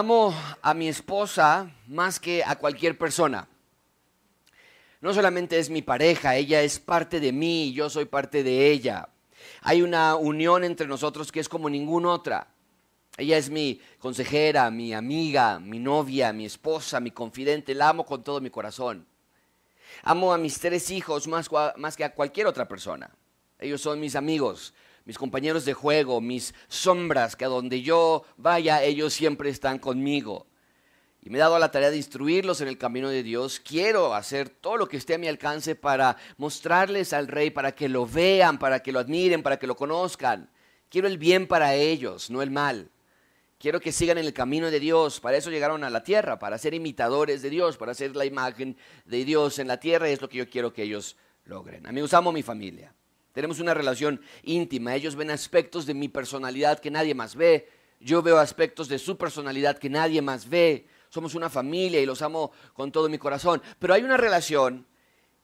Amo 0.00 0.34
a 0.62 0.72
mi 0.72 0.88
esposa 0.88 1.70
más 1.86 2.18
que 2.18 2.42
a 2.42 2.56
cualquier 2.56 2.96
persona. 2.96 3.46
No 5.02 5.12
solamente 5.12 5.58
es 5.58 5.68
mi 5.68 5.82
pareja, 5.82 6.36
ella 6.36 6.62
es 6.62 6.80
parte 6.80 7.20
de 7.20 7.32
mí 7.32 7.64
y 7.64 7.74
yo 7.74 7.90
soy 7.90 8.06
parte 8.06 8.42
de 8.42 8.70
ella. 8.70 9.10
Hay 9.60 9.82
una 9.82 10.16
unión 10.16 10.64
entre 10.64 10.86
nosotros 10.86 11.30
que 11.30 11.40
es 11.40 11.50
como 11.50 11.68
ninguna 11.68 12.12
otra. 12.12 12.48
Ella 13.18 13.36
es 13.36 13.50
mi 13.50 13.78
consejera, 13.98 14.70
mi 14.70 14.94
amiga, 14.94 15.58
mi 15.60 15.78
novia, 15.78 16.32
mi 16.32 16.46
esposa, 16.46 16.98
mi 16.98 17.10
confidente. 17.10 17.74
La 17.74 17.90
amo 17.90 18.06
con 18.06 18.24
todo 18.24 18.40
mi 18.40 18.48
corazón. 18.48 19.06
Amo 20.02 20.32
a 20.32 20.38
mis 20.38 20.58
tres 20.58 20.90
hijos 20.90 21.28
más, 21.28 21.50
más 21.76 21.94
que 21.94 22.04
a 22.04 22.14
cualquier 22.14 22.46
otra 22.46 22.66
persona. 22.66 23.10
Ellos 23.58 23.82
son 23.82 24.00
mis 24.00 24.16
amigos, 24.16 24.72
mis 25.04 25.18
compañeros 25.18 25.64
de 25.64 25.74
juego, 25.74 26.20
mis 26.20 26.54
sombras, 26.68 27.36
que 27.36 27.44
a 27.44 27.48
donde 27.48 27.82
yo 27.82 28.24
vaya, 28.36 28.82
ellos 28.82 29.12
siempre 29.12 29.50
están 29.50 29.78
conmigo. 29.78 30.46
Y 31.22 31.28
me 31.28 31.36
he 31.36 31.40
dado 31.40 31.58
la 31.58 31.70
tarea 31.70 31.90
de 31.90 31.98
instruirlos 31.98 32.60
en 32.60 32.68
el 32.68 32.78
camino 32.78 33.10
de 33.10 33.22
Dios. 33.22 33.60
Quiero 33.60 34.14
hacer 34.14 34.48
todo 34.48 34.78
lo 34.78 34.88
que 34.88 34.96
esté 34.96 35.14
a 35.14 35.18
mi 35.18 35.28
alcance 35.28 35.74
para 35.74 36.16
mostrarles 36.38 37.12
al 37.12 37.28
Rey, 37.28 37.50
para 37.50 37.72
que 37.72 37.88
lo 37.88 38.06
vean, 38.06 38.58
para 38.58 38.80
que 38.80 38.92
lo 38.92 39.00
admiren, 39.00 39.42
para 39.42 39.58
que 39.58 39.66
lo 39.66 39.76
conozcan. 39.76 40.48
Quiero 40.88 41.08
el 41.08 41.18
bien 41.18 41.46
para 41.46 41.74
ellos, 41.74 42.30
no 42.30 42.40
el 42.40 42.50
mal. 42.50 42.90
Quiero 43.58 43.80
que 43.80 43.92
sigan 43.92 44.16
en 44.16 44.24
el 44.24 44.32
camino 44.32 44.70
de 44.70 44.80
Dios. 44.80 45.20
Para 45.20 45.36
eso 45.36 45.50
llegaron 45.50 45.84
a 45.84 45.90
la 45.90 46.02
tierra, 46.02 46.38
para 46.38 46.56
ser 46.56 46.72
imitadores 46.72 47.42
de 47.42 47.50
Dios, 47.50 47.76
para 47.76 47.92
ser 47.92 48.16
la 48.16 48.24
imagen 48.24 48.78
de 49.04 49.24
Dios 49.26 49.58
en 49.58 49.68
la 49.68 49.78
tierra. 49.78 50.08
Y 50.08 50.14
es 50.14 50.22
lo 50.22 50.30
que 50.30 50.38
yo 50.38 50.48
quiero 50.48 50.72
que 50.72 50.84
ellos 50.84 51.18
logren. 51.44 51.86
Amigos, 51.86 52.14
amo 52.14 52.32
mi 52.32 52.42
familia. 52.42 52.94
Tenemos 53.32 53.60
una 53.60 53.74
relación 53.74 54.20
íntima. 54.42 54.94
Ellos 54.94 55.16
ven 55.16 55.30
aspectos 55.30 55.86
de 55.86 55.94
mi 55.94 56.08
personalidad 56.08 56.80
que 56.80 56.90
nadie 56.90 57.14
más 57.14 57.36
ve. 57.36 57.68
Yo 58.00 58.22
veo 58.22 58.38
aspectos 58.38 58.88
de 58.88 58.98
su 58.98 59.16
personalidad 59.16 59.78
que 59.78 59.90
nadie 59.90 60.22
más 60.22 60.48
ve. 60.48 60.86
Somos 61.10 61.34
una 61.34 61.50
familia 61.50 62.00
y 62.00 62.06
los 62.06 62.22
amo 62.22 62.52
con 62.72 62.90
todo 62.92 63.08
mi 63.08 63.18
corazón. 63.18 63.62
Pero 63.78 63.94
hay 63.94 64.02
una 64.02 64.16
relación 64.16 64.86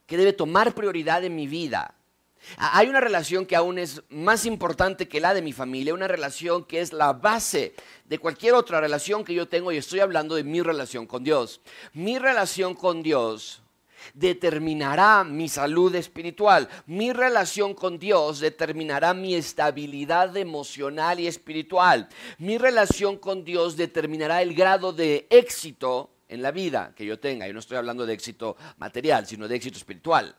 que 0.07 0.17
debe 0.17 0.33
tomar 0.33 0.75
prioridad 0.75 1.25
en 1.25 1.35
mi 1.37 1.47
vida. 1.47 1.95
Hay 2.59 2.89
una 2.89 3.01
relación 3.01 3.45
que 3.45 3.57
aún 3.57 3.79
es 3.79 4.03
más 4.09 4.47
importante 4.47 5.09
que 5.09 5.21
la 5.21 5.35
de 5.35 5.43
mi 5.43 5.53
familia, 5.53 5.95
una 5.95 6.07
relación 6.07 6.65
que 6.65 6.81
es 6.81 6.93
la 6.93 7.13
base 7.13 7.75
de 8.05 8.19
cualquier 8.19 8.55
otra 8.55 8.81
relación 8.81 9.25
que 9.25 9.35
yo 9.35 9.49
tengo 9.49 9.73
y 9.73 9.77
estoy 9.77 10.01
hablando 10.01 10.37
de 10.37 10.45
mi 10.45 10.63
relación 10.63 11.07
con 11.07 11.25
Dios. 11.25 11.61
Mi 11.93 12.19
relación 12.19 12.75
con 12.75 13.03
Dios 13.03 13.63
determinará 14.15 15.25
mi 15.25 15.49
salud 15.49 15.95
espiritual. 15.95 16.69
Mi 16.87 17.13
relación 17.13 17.75
con 17.75 17.99
Dios 17.99 18.41
determinará 18.41 19.15
mi 19.15 19.35
estabilidad 19.35 20.37
emocional 20.37 21.21
y 21.21 21.27
espiritual. 21.27 22.09
Mi 22.39 22.59
relación 22.59 23.19
con 23.19 23.45
Dios 23.45 23.77
determinará 23.77 24.43
el 24.43 24.55
grado 24.55 24.93
de 24.93 25.27
éxito 25.31 26.11
en 26.29 26.43
la 26.43 26.51
vida 26.51 26.93
que 26.97 27.07
yo 27.07 27.19
tenga. 27.19 27.47
Yo 27.47 27.53
no 27.53 27.61
estoy 27.61 27.77
hablando 27.77 28.07
de 28.07 28.15
éxito 28.15 28.57
material, 28.79 29.27
sino 29.27 29.49
de 29.49 29.57
éxito 29.57 29.79
espiritual. 29.79 30.37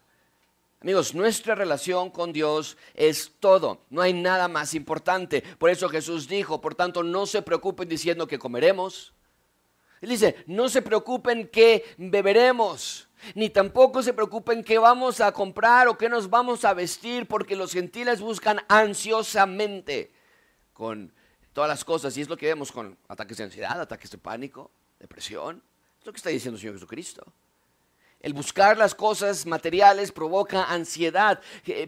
Amigos, 0.79 1.15
nuestra 1.15 1.55
relación 1.55 2.11
con 2.11 2.31
Dios 2.31 2.77
es 2.93 3.31
todo, 3.39 3.81
no 3.89 4.03
hay 4.03 4.13
nada 4.13 4.47
más 4.47 4.75
importante. 4.75 5.43
Por 5.57 5.71
eso 5.71 5.89
Jesús 5.89 6.27
dijo, 6.27 6.61
por 6.61 6.75
tanto, 6.75 7.01
no 7.01 7.25
se 7.25 7.41
preocupen 7.41 7.89
diciendo 7.89 8.27
que 8.27 8.37
comeremos. 8.37 9.13
Él 10.01 10.09
dice, 10.09 10.43
no 10.47 10.69
se 10.69 10.81
preocupen 10.81 11.47
que 11.47 11.83
beberemos 11.97 13.07
ni 13.35 13.49
tampoco 13.49 14.03
se 14.03 14.13
preocupen 14.13 14.63
qué 14.63 14.77
vamos 14.77 15.21
a 15.21 15.31
comprar 15.31 15.87
o 15.87 15.97
qué 15.97 16.09
nos 16.09 16.29
vamos 16.29 16.65
a 16.65 16.73
vestir, 16.73 17.27
porque 17.27 17.55
los 17.55 17.73
gentiles 17.73 18.21
buscan 18.21 18.61
ansiosamente 18.67 20.11
con 20.73 21.11
todas 21.53 21.69
las 21.69 21.83
cosas, 21.83 22.15
y 22.17 22.21
es 22.21 22.29
lo 22.29 22.37
que 22.37 22.45
vemos 22.45 22.71
con 22.71 22.97
ataques 23.07 23.37
de 23.37 23.45
ansiedad, 23.45 23.81
ataques 23.81 24.11
de 24.11 24.17
pánico, 24.17 24.71
depresión. 24.99 25.63
Es 25.99 26.05
lo 26.05 26.11
que 26.13 26.17
está 26.17 26.29
diciendo 26.29 26.55
el 26.55 26.61
Señor 26.61 26.75
Jesucristo. 26.75 27.33
El 28.27 28.33
buscar 28.33 28.77
las 28.77 28.93
cosas 28.93 29.45
materiales 29.45 30.11
provoca 30.11 30.65
ansiedad, 30.65 31.39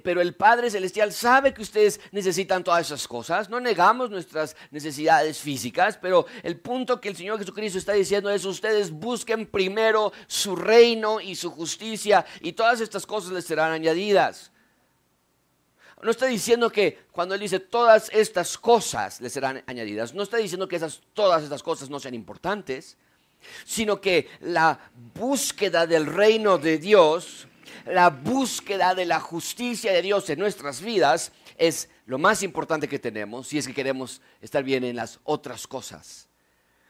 pero 0.06 0.22
el 0.22 0.36
Padre 0.36 0.72
Celestial 0.72 1.12
sabe 1.12 1.54
que 1.54 1.62
ustedes 1.62 2.00
necesitan 2.14 2.64
todas 2.64 2.86
esas 2.86 3.10
cosas. 3.10 3.50
No 3.50 3.60
negamos 3.60 4.10
nuestras 4.10 4.56
necesidades 4.72 5.40
físicas, 5.40 6.00
pero 6.02 6.28
el 6.42 6.58
punto 6.58 7.02
que 7.02 7.10
el 7.10 7.18
Señor 7.18 7.40
Jesucristo 7.40 7.78
está 7.78 7.92
diciendo 7.92 8.30
es 8.30 8.46
ustedes 8.46 8.90
busquen 8.90 9.48
primero 9.48 10.14
su 10.28 10.56
reino 10.56 11.20
y 11.20 11.36
su 11.36 11.52
justicia 11.52 12.26
y 12.40 12.54
todas 12.54 12.80
estas 12.80 13.06
cosas 13.06 13.34
les 13.34 13.44
serán 13.44 13.74
añadidas. 13.74 14.54
No 16.02 16.10
está 16.10 16.28
diciendo 16.28 16.70
que 16.70 17.00
cuando 17.12 17.36
Él 17.36 17.42
dice 17.42 17.60
todas 17.60 18.10
estas 18.14 18.58
cosas 18.58 19.20
les 19.20 19.34
serán 19.34 19.62
añadidas, 19.68 20.14
no 20.14 20.24
está 20.24 20.38
diciendo 20.38 20.70
que 20.70 20.78
esas, 20.78 21.02
todas 21.14 21.44
estas 21.44 21.62
cosas 21.62 21.90
no 21.90 22.00
sean 22.00 22.14
importantes 22.14 22.96
sino 23.66 24.00
que 24.02 24.30
la 24.42 24.80
búsqueda 25.14 25.88
del 25.88 26.06
reino 26.06 26.58
de 26.58 26.78
Dios, 26.78 27.48
la 27.86 28.10
búsqueda 28.10 28.96
de 28.96 29.06
la 29.06 29.20
justicia 29.20 29.92
de 29.92 30.02
Dios 30.02 30.30
en 30.30 30.40
nuestras 30.40 30.82
vidas 30.82 31.32
es 31.58 31.90
lo 32.06 32.18
más 32.18 32.42
importante 32.44 32.88
que 32.88 33.00
tenemos 33.00 33.48
si 33.48 33.58
es 33.58 33.68
que 33.68 33.74
queremos 33.74 34.22
estar 34.42 34.64
bien 34.64 34.84
en 34.84 34.96
las 34.96 35.20
otras 35.24 35.68
cosas. 35.68 36.28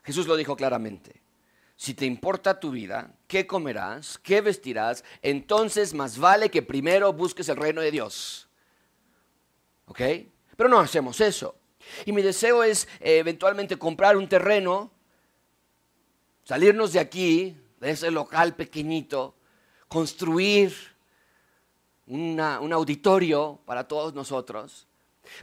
Jesús 0.03 0.27
lo 0.27 0.37
dijo 0.37 0.55
claramente. 0.55 1.21
Si 1.75 1.93
te 1.93 2.05
importa 2.05 2.59
tu 2.59 2.71
vida, 2.71 3.13
qué 3.27 3.47
comerás, 3.47 4.17
qué 4.17 4.41
vestirás, 4.41 5.03
entonces 5.21 5.93
más 5.93 6.17
vale 6.17 6.49
que 6.49 6.61
primero 6.61 7.13
busques 7.13 7.47
el 7.47 7.55
reino 7.55 7.79
de 7.79 7.91
Dios. 7.91 8.49
¿Ok? 9.85 10.01
Pero 10.57 10.69
no 10.69 10.79
hacemos 10.79 11.21
eso. 11.21 11.55
Y 12.05 12.11
mi 12.11 12.21
deseo 12.21 12.63
es 12.63 12.87
eh, 12.99 13.19
eventualmente 13.19 13.77
comprar 13.77 14.17
un 14.17 14.27
terreno 14.27 14.91
salirnos 16.49 16.93
de 16.93 16.99
aquí, 16.99 17.55
de 17.79 17.91
ese 17.91 18.09
local 18.09 18.55
pequeñito, 18.55 19.35
construir 19.87 20.73
un 22.07 22.39
auditorio 22.73 23.59
para 23.67 23.87
todos 23.87 24.15
nosotros. 24.15 24.87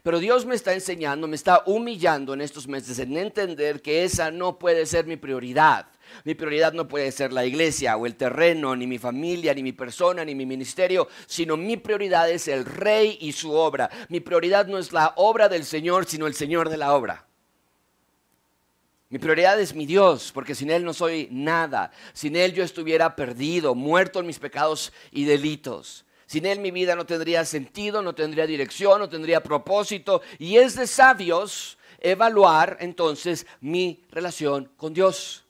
Pero 0.03 0.19
Dios 0.19 0.45
me 0.47 0.57
está 0.57 0.75
enseñando, 0.75 1.29
me 1.29 1.37
está 1.37 1.63
humillando 1.67 2.35
en 2.35 2.41
estos 2.41 2.67
meses 2.67 2.99
en 2.99 3.17
entender 3.17 3.83
que 3.83 4.03
esa 4.03 4.33
no 4.33 4.59
puede 4.59 4.85
ser 4.85 5.07
mi 5.07 5.17
prioridad. 5.17 5.87
Mi 6.25 6.35
prioridad 6.35 6.73
no 6.73 6.89
puede 6.89 7.13
ser 7.13 7.33
la 7.33 7.45
iglesia 7.45 7.97
o 7.97 8.05
el 8.05 8.17
terreno, 8.17 8.75
ni 8.75 8.89
mi 8.89 8.99
familia, 8.99 9.55
ni 9.55 9.63
mi 9.63 9.73
persona, 9.73 10.25
ni 10.25 10.35
mi 10.35 10.45
ministerio, 10.45 11.07
sino 11.29 11.57
mi 11.57 11.77
prioridad 11.77 12.29
es 12.29 12.49
el 12.49 12.65
rey 12.65 13.17
y 13.21 13.31
su 13.31 13.53
obra. 13.53 13.89
Mi 14.09 14.19
prioridad 14.19 14.67
no 14.67 14.77
es 14.77 14.93
la 14.93 15.13
obra 15.15 15.49
del 15.49 15.65
Señor, 15.65 16.07
sino 16.07 16.27
el 16.27 16.35
Señor 16.35 16.69
de 16.69 16.79
la 16.79 16.95
obra. 16.95 17.26
Mi 19.09 19.19
prioridad 19.19 19.61
es 19.61 19.75
mi 19.75 19.87
Dios, 19.87 20.33
porque 20.33 20.55
sin 20.55 20.71
Él 20.71 20.85
no 20.85 20.93
soy 20.93 21.29
nada. 21.31 21.93
Sin 22.13 22.35
Él 22.35 22.53
yo 22.53 22.65
estuviera 22.65 23.15
perdido, 23.15 23.75
muerto 23.75 24.21
en 24.21 24.27
mis 24.27 24.39
pecados 24.39 24.93
y 25.13 25.25
delitos. 25.25 26.05
Sin 26.27 26.45
Él 26.45 26.59
mi 26.59 26.73
vida 26.73 26.97
no 26.97 27.07
tendría 27.07 27.45
sentido, 27.45 28.03
no 28.03 28.15
tendría 28.15 28.47
dirección, 28.47 28.99
no 28.99 29.09
tendría 29.09 29.43
propósito. 29.43 30.23
Y 30.39 30.57
es 30.57 30.75
de 30.75 30.87
sabios 30.87 31.79
evaluar 32.01 32.79
entonces 32.81 33.47
mi 33.61 34.03
relación 34.11 34.73
con 34.77 34.93
Dios. 34.93 35.45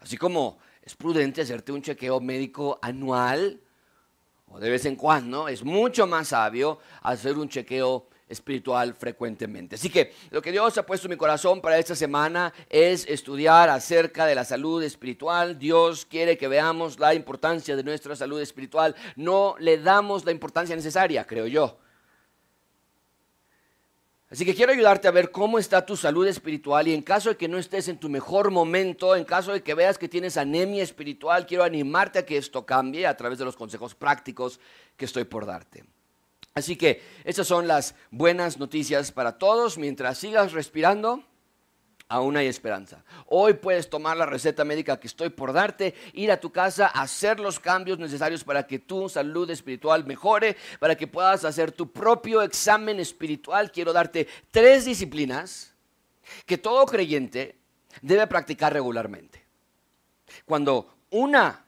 Así 0.00 0.18
como 0.18 0.58
es 0.82 0.94
prudente 0.94 1.40
hacerte 1.40 1.72
un 1.72 1.80
chequeo 1.80 2.20
médico 2.20 2.78
anual 2.82 3.60
o 4.54 4.60
de 4.60 4.70
vez 4.70 4.84
en 4.84 4.94
cuando, 4.94 5.48
es 5.48 5.64
mucho 5.64 6.06
más 6.06 6.28
sabio 6.28 6.78
hacer 7.02 7.36
un 7.38 7.48
chequeo 7.48 8.06
espiritual 8.34 8.94
frecuentemente. 8.94 9.76
Así 9.76 9.88
que 9.88 10.12
lo 10.30 10.42
que 10.42 10.52
Dios 10.52 10.76
ha 10.76 10.84
puesto 10.84 11.06
en 11.06 11.12
mi 11.12 11.16
corazón 11.16 11.62
para 11.62 11.78
esta 11.78 11.94
semana 11.94 12.52
es 12.68 13.06
estudiar 13.08 13.70
acerca 13.70 14.26
de 14.26 14.34
la 14.34 14.44
salud 14.44 14.82
espiritual. 14.82 15.58
Dios 15.58 16.04
quiere 16.04 16.36
que 16.36 16.48
veamos 16.48 16.98
la 16.98 17.14
importancia 17.14 17.74
de 17.74 17.82
nuestra 17.82 18.14
salud 18.14 18.40
espiritual. 18.40 18.94
No 19.16 19.54
le 19.58 19.78
damos 19.78 20.24
la 20.26 20.32
importancia 20.32 20.76
necesaria, 20.76 21.26
creo 21.26 21.46
yo. 21.46 21.78
Así 24.34 24.44
que 24.44 24.54
quiero 24.54 24.72
ayudarte 24.72 25.06
a 25.06 25.12
ver 25.12 25.30
cómo 25.30 25.60
está 25.60 25.86
tu 25.86 25.96
salud 25.96 26.26
espiritual 26.26 26.88
y 26.88 26.94
en 26.94 27.02
caso 27.02 27.28
de 27.28 27.36
que 27.36 27.46
no 27.46 27.56
estés 27.56 27.86
en 27.86 27.98
tu 27.98 28.08
mejor 28.08 28.50
momento, 28.50 29.14
en 29.14 29.24
caso 29.24 29.52
de 29.52 29.62
que 29.62 29.74
veas 29.74 29.96
que 29.96 30.08
tienes 30.08 30.36
anemia 30.36 30.82
espiritual, 30.82 31.46
quiero 31.46 31.62
animarte 31.62 32.18
a 32.18 32.26
que 32.26 32.36
esto 32.36 32.66
cambie 32.66 33.06
a 33.06 33.16
través 33.16 33.38
de 33.38 33.44
los 33.44 33.54
consejos 33.54 33.94
prácticos 33.94 34.58
que 34.96 35.04
estoy 35.04 35.22
por 35.22 35.46
darte. 35.46 35.84
Así 36.56 36.76
que 36.76 37.02
estas 37.24 37.48
son 37.48 37.66
las 37.66 37.96
buenas 38.12 38.58
noticias 38.58 39.10
para 39.10 39.38
todos. 39.38 39.76
Mientras 39.76 40.18
sigas 40.18 40.52
respirando, 40.52 41.24
aún 42.08 42.36
hay 42.36 42.46
esperanza. 42.46 43.02
Hoy 43.26 43.54
puedes 43.54 43.90
tomar 43.90 44.16
la 44.16 44.24
receta 44.24 44.64
médica 44.64 45.00
que 45.00 45.08
estoy 45.08 45.30
por 45.30 45.52
darte, 45.52 45.96
ir 46.12 46.30
a 46.30 46.38
tu 46.38 46.52
casa, 46.52 46.86
hacer 46.86 47.40
los 47.40 47.58
cambios 47.58 47.98
necesarios 47.98 48.44
para 48.44 48.68
que 48.68 48.78
tu 48.78 49.08
salud 49.08 49.50
espiritual 49.50 50.06
mejore, 50.06 50.56
para 50.78 50.94
que 50.94 51.08
puedas 51.08 51.44
hacer 51.44 51.72
tu 51.72 51.90
propio 51.90 52.40
examen 52.40 53.00
espiritual. 53.00 53.72
Quiero 53.72 53.92
darte 53.92 54.28
tres 54.52 54.84
disciplinas 54.84 55.74
que 56.46 56.56
todo 56.56 56.86
creyente 56.86 57.58
debe 58.00 58.28
practicar 58.28 58.72
regularmente. 58.72 59.44
Cuando 60.44 60.98
una 61.10 61.63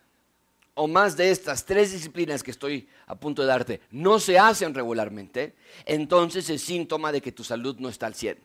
o 0.76 0.86
más 0.86 1.16
de 1.16 1.30
estas 1.30 1.64
tres 1.64 1.92
disciplinas 1.92 2.42
que 2.42 2.50
estoy 2.50 2.86
a 3.06 3.14
punto 3.14 3.42
de 3.42 3.48
darte 3.48 3.80
no 3.90 4.20
se 4.20 4.38
hacen 4.38 4.74
regularmente, 4.74 5.54
entonces 5.86 6.48
es 6.50 6.62
síntoma 6.62 7.12
de 7.12 7.22
que 7.22 7.32
tu 7.32 7.42
salud 7.42 7.76
no 7.78 7.88
está 7.88 8.06
al 8.06 8.14
100. 8.14 8.38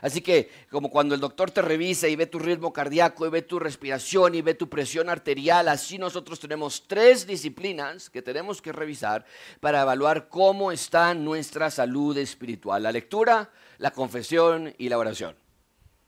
Así 0.00 0.20
que 0.20 0.50
como 0.70 0.90
cuando 0.90 1.14
el 1.14 1.20
doctor 1.20 1.50
te 1.50 1.62
revisa 1.62 2.08
y 2.08 2.16
ve 2.16 2.26
tu 2.26 2.38
ritmo 2.38 2.72
cardíaco 2.72 3.26
y 3.26 3.30
ve 3.30 3.42
tu 3.42 3.58
respiración 3.58 4.34
y 4.34 4.42
ve 4.42 4.54
tu 4.54 4.68
presión 4.68 5.08
arterial, 5.08 5.68
así 5.68 5.96
nosotros 5.96 6.40
tenemos 6.40 6.84
tres 6.88 7.26
disciplinas 7.26 8.10
que 8.10 8.22
tenemos 8.22 8.60
que 8.60 8.72
revisar 8.72 9.24
para 9.60 9.82
evaluar 9.82 10.28
cómo 10.28 10.72
está 10.72 11.14
nuestra 11.14 11.70
salud 11.70 12.16
espiritual. 12.16 12.82
La 12.82 12.90
lectura, 12.90 13.50
la 13.78 13.92
confesión 13.92 14.74
y 14.76 14.88
la 14.88 14.98
oración. 14.98 15.36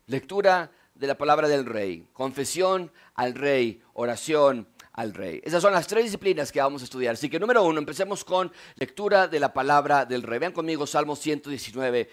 Lectura 0.07 0.73
de 0.95 1.07
la 1.07 1.19
palabra 1.19 1.47
del 1.47 1.67
rey, 1.67 2.07
confesión 2.13 2.91
al 3.15 3.35
rey, 3.35 3.83
oración 3.93 4.67
al 4.95 5.13
rey. 5.13 5.41
Esas 5.45 5.61
son 5.61 5.73
las 5.73 5.87
tres 5.87 6.05
disciplinas 6.05 6.53
que 6.53 6.61
vamos 6.61 6.83
a 6.83 6.85
estudiar. 6.85 7.15
Así 7.15 7.29
que 7.29 7.41
número 7.41 7.65
uno, 7.65 7.79
empecemos 7.79 8.25
con 8.25 8.51
lectura 8.77 9.27
de 9.27 9.41
la 9.41 9.53
palabra 9.53 10.05
del 10.05 10.23
rey. 10.23 10.39
Vean 10.39 10.53
conmigo 10.53 10.87
Salmo 10.87 11.17
119, 11.17 12.09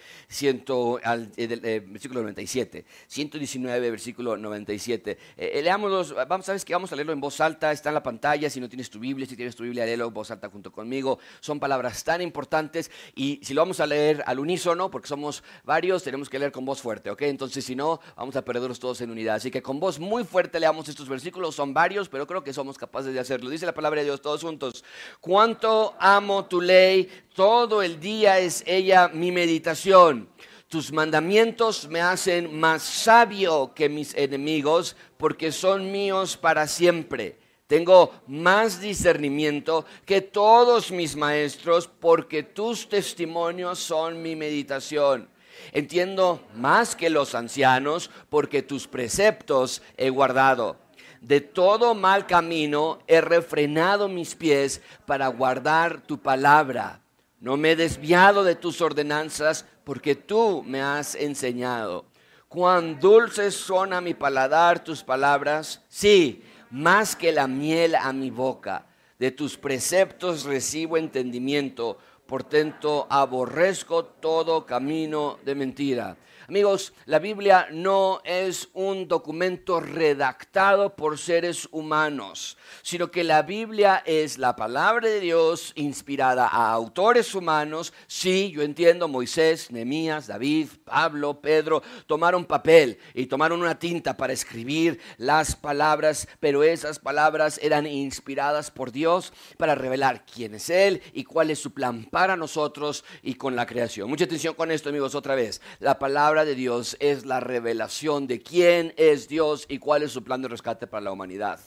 al, 1.04 1.32
eh, 1.38 1.60
eh, 1.64 1.84
versículo 1.88 2.22
97. 2.22 2.86
119, 3.08 3.92
versículo 3.92 4.36
97. 4.36 5.18
Eh, 5.38 5.62
leámoslos, 5.62 6.16
vamos, 6.28 6.46
sabes 6.46 6.66
que 6.66 6.74
vamos 6.74 6.92
a 6.92 6.96
leerlo 6.96 7.14
en 7.14 7.22
voz 7.22 7.40
alta, 7.40 7.72
está 7.72 7.90
en 7.90 7.96
la 7.96 8.04
pantalla. 8.04 8.50
Si 8.50 8.60
no 8.60 8.68
tienes 8.68 8.90
tu 8.90 9.00
Biblia, 9.00 9.28
si 9.28 9.36
tienes 9.36 9.56
tu 9.56 9.64
Biblia, 9.64 9.86
léelo 9.86 10.08
en 10.08 10.14
voz 10.14 10.32
alta 10.32 10.50
junto 10.50 10.72
conmigo. 10.72 11.20
Son 11.40 11.60
palabras 11.60 12.04
tan 12.04 12.22
importantes 12.22 12.90
y 13.14 13.40
si 13.44 13.54
lo 13.54 13.62
vamos 13.62 13.80
a 13.80 13.86
leer 13.86 14.24
al 14.26 14.40
unísono, 14.40 14.90
porque 14.90 15.08
somos 15.08 15.44
varios, 15.64 16.04
tenemos 16.04 16.30
que 16.30 16.40
leer 16.40 16.52
con 16.52 16.66
voz 16.66 16.82
fuerte, 16.82 17.12
¿ok? 17.12 17.22
Entonces 17.24 17.64
si 17.64 17.76
no, 17.76 18.00
vamos 18.16 18.36
a 18.36 18.44
perderlos 18.44 18.80
todos 18.80 19.02
en 19.02 19.12
unidad. 19.12 19.36
Así 19.36 19.52
que 19.52 19.62
con 19.62 19.80
voz 19.80 20.00
muy 20.00 20.24
fuerte 20.24 20.60
leamos 20.60 20.90
estos 20.90 21.08
versículos. 21.08 21.54
Son 21.54 21.76
varios, 21.76 22.10
pero 22.10 22.26
creo 22.26 22.44
que 22.44 22.54
somos 22.54 22.71
capaces 22.78 23.14
de 23.14 23.20
hacerlo. 23.20 23.50
Dice 23.50 23.66
la 23.66 23.74
palabra 23.74 24.02
de 24.02 24.06
Dios 24.06 24.22
todos 24.22 24.42
juntos. 24.42 24.84
Cuánto 25.20 25.96
amo 26.00 26.46
tu 26.46 26.62
ley, 26.62 27.10
todo 27.36 27.82
el 27.82 28.00
día 28.00 28.40
es 28.40 28.64
ella 28.66 29.08
mi 29.08 29.32
meditación. 29.32 30.30
Tus 30.68 30.92
mandamientos 30.92 31.88
me 31.90 32.00
hacen 32.00 32.58
más 32.58 32.82
sabio 32.82 33.74
que 33.76 33.90
mis 33.90 34.16
enemigos 34.16 34.96
porque 35.18 35.52
son 35.52 35.92
míos 35.92 36.38
para 36.38 36.66
siempre. 36.66 37.38
Tengo 37.68 38.14
más 38.28 38.82
discernimiento 38.82 39.86
que 40.06 40.22
todos 40.22 40.92
mis 40.92 41.16
maestros 41.16 41.88
porque 41.88 42.44
tus 42.44 42.90
testimonios 42.90 43.80
son 43.80 44.22
mi 44.22 44.36
meditación. 44.36 45.30
Entiendo 45.72 46.42
más 46.56 46.96
que 46.96 47.10
los 47.10 47.36
ancianos 47.36 48.10
porque 48.30 48.62
tus 48.62 48.88
preceptos 48.88 49.82
he 49.98 50.10
guardado 50.10 50.78
de 51.22 51.40
todo 51.40 51.94
mal 51.94 52.26
camino 52.26 53.00
he 53.08 53.22
refrenado 53.22 54.10
mis 54.10 54.36
pies 54.36 54.82
para 55.06 55.28
guardar 55.28 56.02
tu 56.02 56.18
palabra. 56.18 57.00
No 57.40 57.58
me 57.58 57.72
he 57.72 57.76
desviado 57.76 58.44
de 58.44 58.56
tus 58.56 58.82
ordenanzas 58.82 59.66
porque 59.84 60.16
tú 60.16 60.64
me 60.66 60.82
has 60.82 61.16
enseñado. 61.16 62.06
Cuán 62.48 63.00
dulces 63.00 63.56
son 63.56 63.94
a 63.94 64.02
mi 64.02 64.14
paladar 64.14 64.84
tus 64.84 65.04
palabras, 65.04 65.82
sí, 65.88 66.44
más 66.70 67.16
que 67.16 67.32
la 67.32 67.48
miel 67.48 67.96
a 67.96 68.12
mi 68.12 68.30
boca. 68.30 68.88
De 69.20 69.32
tus 69.32 69.58
preceptos 69.58 70.44
recibo 70.44 70.98
entendimiento, 70.98 71.98
por 72.26 72.44
tanto 72.44 73.08
aborrezco 73.10 74.06
todo 74.06 74.66
camino 74.66 75.38
de 75.46 75.56
mentira. 75.56 76.18
Amigos, 76.52 76.92
la 77.06 77.20
Biblia 77.20 77.70
no 77.72 78.20
es 78.26 78.68
un 78.74 79.08
documento 79.08 79.80
redactado 79.80 80.98
por 80.98 81.18
seres 81.18 81.70
humanos, 81.72 82.58
sino 82.82 83.10
que 83.10 83.24
la 83.24 83.42
Biblia 83.44 84.04
es 84.06 84.38
la 84.38 84.58
palabra 84.58 85.08
de 85.08 85.22
Dios 85.22 85.72
inspirada 85.76 86.50
a 86.50 86.74
autores 86.74 87.34
humanos. 87.36 87.94
Sí, 88.06 88.52
yo 88.54 88.64
entiendo, 88.64 89.08
Moisés, 89.08 89.72
Nehemías, 89.72 90.28
David, 90.28 90.68
Pablo, 90.84 91.40
Pedro 91.40 91.84
tomaron 92.06 92.44
papel 92.44 93.00
y 93.14 93.28
tomaron 93.28 93.62
una 93.62 93.80
tinta 93.80 94.18
para 94.18 94.34
escribir 94.34 95.00
las 95.16 95.56
palabras, 95.56 96.28
pero 96.42 96.64
esas 96.64 97.00
palabras 97.00 97.62
eran 97.64 97.88
inspiradas 97.88 98.72
por 98.72 98.92
Dios 98.92 99.32
para 99.56 99.74
revelar 99.74 100.26
quién 100.26 100.56
es 100.56 100.70
Él 100.70 101.02
y 101.14 101.24
cuál 101.24 101.50
es 101.50 101.60
su 101.60 101.74
plan 101.74 102.04
para 102.12 102.36
nosotros 102.36 103.06
y 103.24 103.36
con 103.36 103.56
la 103.56 103.66
creación. 103.66 104.10
Mucha 104.10 104.26
atención 104.26 104.54
con 104.54 104.70
esto, 104.70 104.90
amigos, 104.90 105.16
otra 105.16 105.36
vez. 105.36 105.62
La 105.80 105.98
palabra 105.98 106.41
de 106.46 106.56
Dios 106.56 106.98
es 107.00 107.26
la 107.26 107.40
revelación 107.40 108.28
de 108.28 108.42
quién 108.42 108.94
es 108.98 109.28
Dios 109.28 109.66
y 109.70 109.78
cuál 109.78 110.04
es 110.04 110.12
su 110.12 110.24
plan 110.24 110.42
de 110.42 110.48
rescate 110.48 110.88
para 110.88 111.02
la 111.02 111.12
humanidad. 111.12 111.60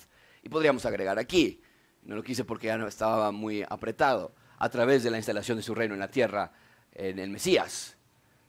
Y 0.42 0.48
podríamos 0.48 0.84
agregar 0.86 1.18
aquí, 1.18 1.60
no 2.02 2.14
lo 2.14 2.22
quise 2.22 2.44
porque 2.44 2.66
ya 2.68 2.78
no 2.78 2.86
estaba 2.86 3.32
muy 3.32 3.64
apretado, 3.68 4.34
a 4.58 4.68
través 4.68 5.02
de 5.02 5.10
la 5.10 5.16
instalación 5.16 5.56
de 5.56 5.62
su 5.62 5.74
reino 5.74 5.94
en 5.94 6.00
la 6.00 6.10
tierra 6.10 6.52
en 6.92 7.18
el 7.18 7.30
Mesías. 7.30 7.96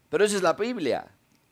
Pero 0.10 0.24
esa 0.24 0.36
es 0.36 0.44
la 0.44 0.54
Biblia, 0.54 1.08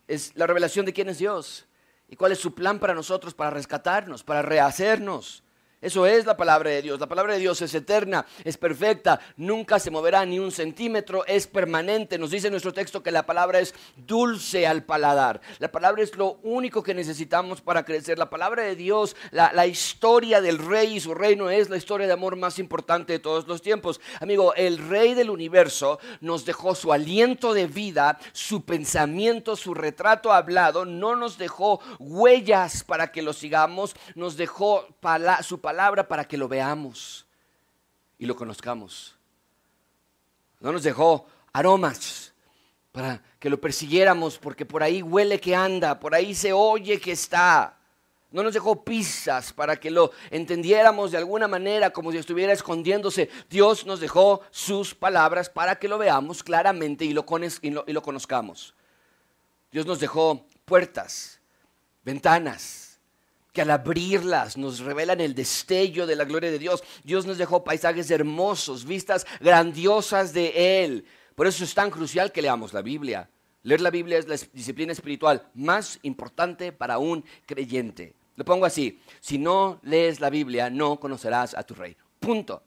es 0.08 0.36
la 0.36 0.48
revelación 0.48 0.86
de 0.86 0.94
quién 0.94 1.10
es 1.10 1.18
Dios 1.18 1.66
y 2.08 2.16
cuál 2.16 2.32
es 2.32 2.40
su 2.40 2.54
plan 2.54 2.80
para 2.80 2.94
nosotros, 2.94 3.34
para 3.34 3.50
rescatarnos, 3.50 4.24
para 4.24 4.42
rehacernos. 4.42 5.44
Eso 5.84 6.06
es 6.06 6.26
la 6.26 6.38
palabra 6.38 6.70
de 6.70 6.82
Dios. 6.82 6.98
La 6.98 7.10
palabra 7.10 7.34
de 7.34 7.42
Dios 7.42 7.62
es 7.62 7.76
eterna, 7.76 8.26
es 8.46 8.56
perfecta, 8.58 9.20
nunca 9.36 9.80
se 9.80 9.92
moverá 9.92 10.26
ni 10.26 10.40
un 10.40 10.50
centímetro, 10.50 11.26
es 11.26 11.46
permanente. 11.46 12.18
Nos 12.18 12.32
dice 12.32 12.50
nuestro 12.50 12.72
texto 12.72 13.04
que 13.04 13.12
la 13.12 13.26
palabra 13.26 13.60
es 13.60 13.76
dulce 13.98 14.66
al 14.66 14.84
paladar. 14.84 15.42
La 15.60 15.74
palabra 15.74 16.02
es 16.02 16.16
lo 16.16 16.38
único 16.42 16.84
que 16.84 16.94
necesitamos 16.94 17.60
para 17.60 17.84
crecer. 17.84 18.18
La 18.18 18.30
palabra 18.30 18.64
de 18.64 18.78
Dios, 18.78 19.18
la, 19.32 19.52
la 19.52 19.68
historia 19.68 20.40
del 20.40 20.58
rey 20.58 20.96
y 20.96 21.00
su 21.02 21.14
reino 21.14 21.50
es 21.50 21.70
la 21.70 21.76
historia 21.76 22.08
de 22.08 22.14
amor 22.14 22.38
más 22.38 22.60
importante 22.60 23.12
de 23.12 23.20
todos 23.20 23.46
los 23.46 23.62
tiempos. 23.62 24.00
Amigo, 24.22 24.54
el 24.56 24.78
rey 24.78 25.16
del 25.16 25.30
universo 25.30 26.00
nos 26.22 26.46
dejó 26.46 26.76
su 26.76 26.94
aliento 26.94 27.54
de 27.54 27.68
vida, 27.68 28.20
su 28.32 28.64
pensamiento, 28.64 29.58
su 29.58 29.74
retrato 29.74 30.32
hablado, 30.32 30.86
no 30.86 31.18
nos 31.18 31.38
dejó 31.38 31.82
huellas 32.00 32.86
para 32.86 33.12
que 33.12 33.22
lo 33.22 33.34
sigamos, 33.34 33.98
nos 34.16 34.38
dejó 34.38 34.88
su 35.42 35.60
palabra 35.60 35.73
palabra 35.74 36.08
para 36.08 36.24
que 36.24 36.38
lo 36.38 36.48
veamos 36.48 37.26
y 38.20 38.28
lo 38.28 38.36
conozcamos. 38.36 39.16
No 40.60 40.72
nos 40.72 40.84
dejó 40.84 41.26
aromas 41.52 42.32
para 42.92 43.20
que 43.40 43.50
lo 43.50 43.60
persiguiéramos 43.60 44.38
porque 44.38 44.68
por 44.68 44.84
ahí 44.84 45.02
huele 45.02 45.40
que 45.40 45.56
anda, 45.56 46.00
por 46.00 46.14
ahí 46.14 46.36
se 46.36 46.54
oye 46.54 47.02
que 47.02 47.14
está. 47.14 47.76
No 48.30 48.44
nos 48.44 48.54
dejó 48.54 48.84
pisas 48.84 49.52
para 49.52 49.76
que 49.78 49.90
lo 49.90 50.12
entendiéramos 50.30 51.10
de 51.10 51.18
alguna 51.18 51.48
manera 51.48 51.90
como 51.90 52.12
si 52.12 52.20
estuviera 52.20 52.54
escondiéndose. 52.54 53.32
Dios 53.50 53.84
nos 53.88 54.00
dejó 54.00 54.42
sus 54.52 54.94
palabras 54.94 55.50
para 55.50 55.80
que 55.80 55.88
lo 55.88 55.98
veamos 55.98 56.44
claramente 56.44 57.04
y 57.04 57.14
lo 57.14 57.26
conozcamos. 57.26 58.76
Dios 59.72 59.88
nos 59.88 60.00
dejó 60.00 60.46
puertas, 60.66 61.40
ventanas, 62.04 62.83
que 63.54 63.62
al 63.62 63.70
abrirlas 63.70 64.58
nos 64.58 64.80
revelan 64.80 65.22
el 65.22 65.36
destello 65.36 66.08
de 66.08 66.16
la 66.16 66.26
gloria 66.26 66.52
de 66.52 66.58
Dios. 66.58 66.84
Dios 67.04 67.28
nos 67.28 67.38
dejó 67.38 67.64
paisajes 67.64 68.10
hermosos, 68.10 68.84
vistas 68.84 69.28
grandiosas 69.40 70.34
de 70.34 70.84
Él. 70.84 71.06
Por 71.36 71.46
eso 71.46 71.64
es 71.64 71.74
tan 71.74 71.92
crucial 71.92 72.32
que 72.32 72.42
leamos 72.42 72.74
la 72.74 72.82
Biblia. 72.82 73.30
Leer 73.62 73.80
la 73.80 73.92
Biblia 73.92 74.18
es 74.18 74.28
la 74.28 74.36
disciplina 74.52 74.92
espiritual 74.92 75.48
más 75.54 76.00
importante 76.02 76.72
para 76.72 76.98
un 76.98 77.24
creyente. 77.46 78.16
Lo 78.36 78.44
pongo 78.44 78.66
así, 78.66 79.00
si 79.20 79.38
no 79.38 79.80
lees 79.84 80.20
la 80.20 80.32
Biblia, 80.32 80.72
no 80.72 81.00
conocerás 81.00 81.54
a 81.54 81.64
tu 81.64 81.76
rey. 81.76 81.96
Punto. 82.20 82.64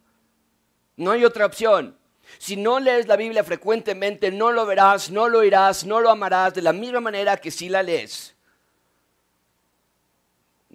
No 0.97 1.11
hay 1.11 1.25
otra 1.25 1.47
opción. 1.47 1.99
Si 2.38 2.57
no 2.57 2.78
lees 2.78 3.09
la 3.09 3.16
Biblia 3.16 3.43
frecuentemente, 3.43 4.31
no 4.31 4.52
lo 4.52 4.64
verás, 4.66 5.11
no 5.11 5.28
lo 5.28 5.40
oirás, 5.40 5.85
no 5.85 6.00
lo 6.00 6.11
amarás 6.11 6.55
de 6.55 6.62
la 6.62 6.73
misma 6.73 7.00
manera 7.00 7.37
que 7.37 7.50
si 7.50 7.69
la 7.69 7.83
lees. 7.83 8.36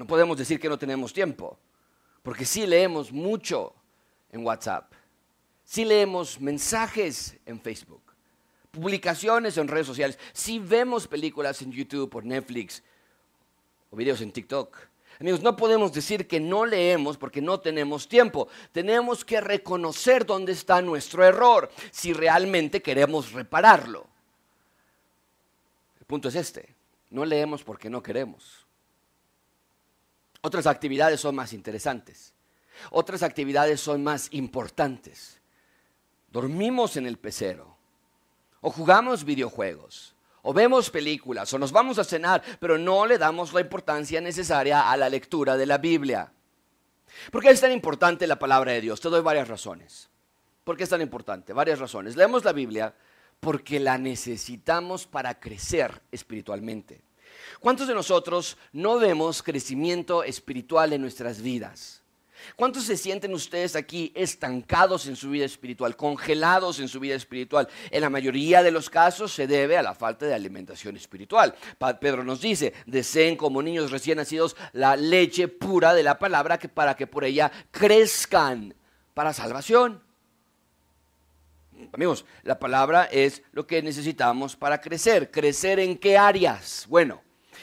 No 0.01 0.07
podemos 0.07 0.35
decir 0.35 0.59
que 0.59 0.67
no 0.67 0.79
tenemos 0.79 1.13
tiempo, 1.13 1.59
porque 2.23 2.43
sí 2.43 2.65
leemos 2.65 3.11
mucho 3.11 3.71
en 4.31 4.43
WhatsApp, 4.43 4.91
sí 5.63 5.85
leemos 5.85 6.41
mensajes 6.41 7.37
en 7.45 7.61
Facebook, 7.61 8.01
publicaciones 8.71 9.57
en 9.57 9.67
redes 9.67 9.85
sociales, 9.85 10.17
sí 10.33 10.57
vemos 10.57 11.07
películas 11.07 11.61
en 11.61 11.71
YouTube 11.71 12.15
o 12.15 12.21
Netflix 12.23 12.81
o 13.91 13.95
videos 13.95 14.21
en 14.21 14.31
TikTok. 14.31 14.75
Amigos, 15.19 15.43
no 15.43 15.55
podemos 15.55 15.93
decir 15.93 16.27
que 16.27 16.39
no 16.39 16.65
leemos 16.65 17.15
porque 17.15 17.39
no 17.39 17.59
tenemos 17.59 18.07
tiempo. 18.07 18.47
Tenemos 18.71 19.23
que 19.23 19.39
reconocer 19.39 20.25
dónde 20.25 20.53
está 20.53 20.81
nuestro 20.81 21.23
error 21.23 21.69
si 21.91 22.11
realmente 22.11 22.81
queremos 22.81 23.33
repararlo. 23.33 24.07
El 25.99 26.07
punto 26.07 26.29
es 26.29 26.33
este. 26.33 26.73
No 27.11 27.23
leemos 27.23 27.63
porque 27.63 27.87
no 27.87 28.01
queremos. 28.01 28.60
Otras 30.41 30.65
actividades 30.65 31.21
son 31.21 31.35
más 31.35 31.53
interesantes. 31.53 32.33
Otras 32.89 33.21
actividades 33.21 33.79
son 33.79 34.03
más 34.03 34.27
importantes. 34.31 35.39
Dormimos 36.29 36.97
en 36.97 37.05
el 37.05 37.17
pecero. 37.17 37.77
O 38.61 38.71
jugamos 38.71 39.23
videojuegos. 39.23 40.15
O 40.41 40.53
vemos 40.53 40.89
películas. 40.89 41.53
O 41.53 41.59
nos 41.59 41.71
vamos 41.71 41.99
a 41.99 42.03
cenar. 42.03 42.41
Pero 42.59 42.77
no 42.77 43.05
le 43.05 43.17
damos 43.17 43.53
la 43.53 43.61
importancia 43.61 44.19
necesaria 44.19 44.89
a 44.89 44.97
la 44.97 45.09
lectura 45.09 45.57
de 45.57 45.65
la 45.65 45.77
Biblia. 45.77 46.31
¿Por 47.31 47.43
qué 47.43 47.49
es 47.49 47.61
tan 47.61 47.71
importante 47.71 48.25
la 48.25 48.39
palabra 48.39 48.71
de 48.71 48.81
Dios? 48.81 48.99
Te 48.99 49.09
doy 49.09 49.21
varias 49.21 49.47
razones. 49.47 50.09
¿Por 50.63 50.77
qué 50.77 50.83
es 50.83 50.89
tan 50.89 51.01
importante? 51.01 51.53
Varias 51.53 51.79
razones. 51.79 52.15
Leemos 52.15 52.43
la 52.43 52.53
Biblia 52.53 52.95
porque 53.39 53.79
la 53.79 53.97
necesitamos 53.97 55.05
para 55.05 55.39
crecer 55.39 56.01
espiritualmente. 56.11 57.01
¿Cuántos 57.59 57.87
de 57.87 57.93
nosotros 57.93 58.57
no 58.71 58.97
vemos 58.99 59.43
crecimiento 59.43 60.23
espiritual 60.23 60.93
en 60.93 61.01
nuestras 61.01 61.41
vidas? 61.41 62.01
¿Cuántos 62.55 62.83
se 62.85 62.97
sienten 62.97 63.33
ustedes 63.33 63.75
aquí 63.75 64.11
estancados 64.15 65.07
en 65.07 65.15
su 65.15 65.29
vida 65.29 65.45
espiritual, 65.45 65.95
congelados 65.95 66.79
en 66.79 66.87
su 66.87 66.99
vida 66.99 67.15
espiritual? 67.15 67.67
En 67.89 68.01
la 68.01 68.09
mayoría 68.09 68.63
de 68.63 68.71
los 68.71 68.89
casos 68.89 69.31
se 69.31 69.47
debe 69.47 69.77
a 69.77 69.83
la 69.83 69.93
falta 69.93 70.25
de 70.25 70.33
alimentación 70.33 70.95
espiritual. 70.95 71.55
Pedro 71.99 72.23
nos 72.23 72.41
dice, 72.41 72.73
deseen 72.85 73.35
como 73.35 73.61
niños 73.61 73.91
recién 73.91 74.17
nacidos 74.17 74.55
la 74.73 74.95
leche 74.95 75.47
pura 75.47 75.93
de 75.93 76.03
la 76.03 76.17
palabra 76.19 76.57
que 76.57 76.69
para 76.69 76.95
que 76.95 77.07
por 77.07 77.23
ella 77.23 77.51
crezcan 77.71 78.73
para 79.13 79.33
salvación. 79.33 80.01
Amigos, 81.93 82.25
la 82.43 82.59
palabra 82.59 83.05
es 83.05 83.41
lo 83.51 83.65
que 83.65 83.81
necesitamos 83.81 84.55
para 84.55 84.79
crecer. 84.79 85.31
¿Crecer 85.31 85.79
en 85.79 85.97
qué 85.97 86.17
áreas? 86.17 86.85
Bueno, 86.87 87.21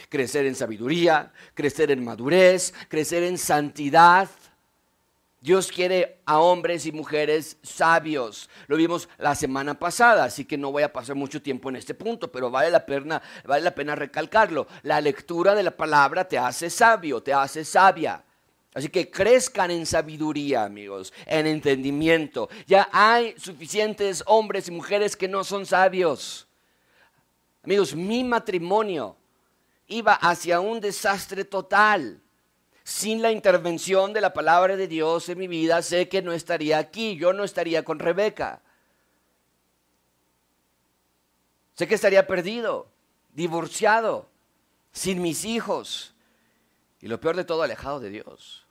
crecer 0.09 0.47
en 0.47 0.55
sabiduría, 0.55 1.33
crecer 1.55 1.91
en 1.91 2.05
madurez, 2.05 2.73
crecer 2.89 3.23
en 3.23 3.39
santidad, 3.39 4.29
Dios 5.41 5.71
quiere 5.71 6.19
a 6.27 6.41
hombres 6.41 6.85
y 6.87 6.93
mujeres 6.93 7.59
sabios. 7.63 8.51
Lo 8.67 8.77
vimos 8.77 9.09
la 9.19 9.37
semana 9.37 9.79
pasada, 9.79 10.25
así 10.25 10.45
que 10.45 10.59
no 10.59 10.73
voy 10.73 10.83
a 10.83 10.93
pasar 10.93 11.15
mucho 11.15 11.41
tiempo 11.41 11.69
en 11.69 11.77
este 11.77 11.95
punto, 11.95 12.31
pero 12.33 12.51
vale 12.51 12.71
la 12.71 12.85
pena, 12.85 13.23
vale 13.45 13.63
la 13.63 13.75
pena 13.75 13.95
recalcarlo. 13.95 14.67
La 14.83 15.01
lectura 15.01 15.55
de 15.55 15.63
la 15.63 15.71
palabra 15.71 16.27
te 16.27 16.39
hace 16.39 16.69
sabio, 16.71 17.23
te 17.23 17.33
hace 17.33 17.65
sabia. 17.65 18.25
Así 18.75 18.89
que 18.89 19.11
crezcan 19.11 19.71
en 19.71 19.87
sabiduría, 19.87 20.65
amigos, 20.65 21.13
en 21.25 21.47
entendimiento. 21.47 22.49
Ya 22.67 22.89
hay 22.93 23.35
suficientes 23.39 24.25
hombres 24.27 24.67
y 24.67 24.73
mujeres 24.73 25.17
que 25.17 25.29
no 25.29 25.45
son 25.45 25.67
sabios. 25.67 26.49
Amigos, 27.63 27.95
mi 27.95 28.25
matrimonio 28.25 29.18
iba 29.89 30.15
hacia 30.15 30.61
un 30.61 30.81
desastre 30.81 31.45
total 31.45 32.21
sin 32.85 33.21
la 33.21 33.33
intervención 33.33 34.15
de 34.15 34.21
la 34.21 34.33
palabra 34.33 34.77
de 34.77 34.89
Dios 34.89 35.29
en 35.29 35.39
mi 35.39 35.47
vida, 35.47 35.83
sé 35.83 36.09
que 36.09 36.23
no 36.23 36.33
estaría 36.33 36.79
aquí, 36.79 37.17
yo 37.17 37.35
no 37.35 37.45
estaría 37.45 37.85
con 37.85 37.99
Rebeca. 37.99 38.63
Sé 41.75 41.87
que 41.87 41.95
estaría 41.95 42.27
perdido, 42.27 42.89
divorciado, 43.35 44.27
sin 44.93 45.21
mis 45.21 45.45
hijos 45.45 46.15
y 47.01 47.09
lo 47.09 47.21
peor 47.21 47.37
de 47.37 47.45
todo, 47.45 47.63
alejado 47.63 48.01
de 48.01 48.11
Dios. 48.11 48.65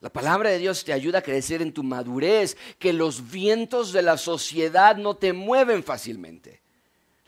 La 0.00 0.10
palabra 0.10 0.50
de 0.50 0.58
Dios 0.58 0.84
te 0.84 0.92
ayuda 0.92 1.20
a 1.20 1.22
crecer 1.22 1.62
en 1.62 1.72
tu 1.72 1.82
madurez, 1.82 2.56
que 2.78 2.92
los 2.92 3.30
vientos 3.30 3.92
de 3.92 4.02
la 4.02 4.18
sociedad 4.18 4.96
no 4.96 5.16
te 5.16 5.32
mueven 5.32 5.82
fácilmente. 5.82 6.60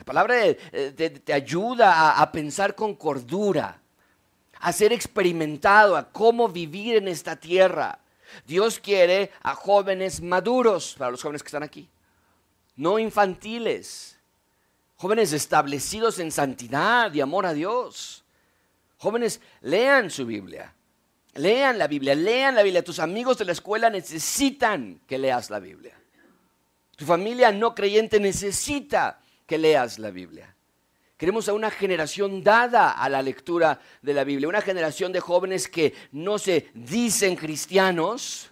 La 0.09 0.25
palabra 0.25 0.37
te, 0.73 1.33
ayuda 1.33 2.21
a 2.21 2.33
pensar 2.33 2.75
con 2.75 2.95
cordura 2.95 3.79
a 4.61 4.73
ser 4.73 4.93
experimentado, 4.93 5.97
a 5.97 6.11
cómo 6.11 6.49
vivir 6.49 6.97
en 6.97 7.09
esta 7.09 7.37
tierra. 7.37 7.99
Dios 8.47 8.79
quiere 8.79 9.31
a 9.43 9.55
jóvenes 9.55 10.21
maduros, 10.21 10.95
para 10.99 11.11
los 11.11 11.23
jóvenes 11.23 11.43
que 11.43 11.49
están 11.49 11.62
aquí, 11.62 11.88
no 12.77 12.99
infantiles, 12.99 14.19
jóvenes 14.97 15.33
establecidos 15.33 16.19
en 16.19 16.31
santidad 16.31 17.12
y 17.12 17.21
amor 17.21 17.47
a 17.47 17.53
Dios. 17.53 18.25
Jóvenes, 18.99 19.41
lean 19.61 20.11
su 20.11 20.27
Biblia, 20.27 20.75
lean 21.35 21.79
la 21.79 21.87
Biblia, 21.87 22.15
lean 22.15 22.55
la 22.55 22.62
Biblia. 22.62 22.83
Tus 22.83 22.99
amigos 22.99 23.38
de 23.38 23.45
la 23.45 23.53
escuela 23.53 23.91
necesitan 23.91 25.00
que 25.07 25.19
leas 25.19 25.50
la 25.50 25.61
Biblia. 25.61 25.95
Tu 26.97 27.05
familia 27.05 27.53
no 27.53 27.77
creyente 27.77 28.19
necesita 28.19 29.21
que 29.49 29.59
leas 29.59 29.99
la 29.99 30.11
Biblia. 30.11 30.55
Queremos 31.17 31.49
a 31.49 31.55
una 31.55 31.71
generación 31.71 32.45
dada 32.45 32.93
a 32.93 33.09
la 33.09 33.23
lectura 33.23 33.81
de 34.02 34.12
la 34.14 34.23
Biblia, 34.23 34.47
una 34.47 34.61
generación 34.61 35.11
de 35.11 35.21
jóvenes 35.21 35.67
que 35.67 35.95
no 36.12 36.38
se 36.38 36.69
dicen 36.75 37.35
cristianos, 37.35 38.50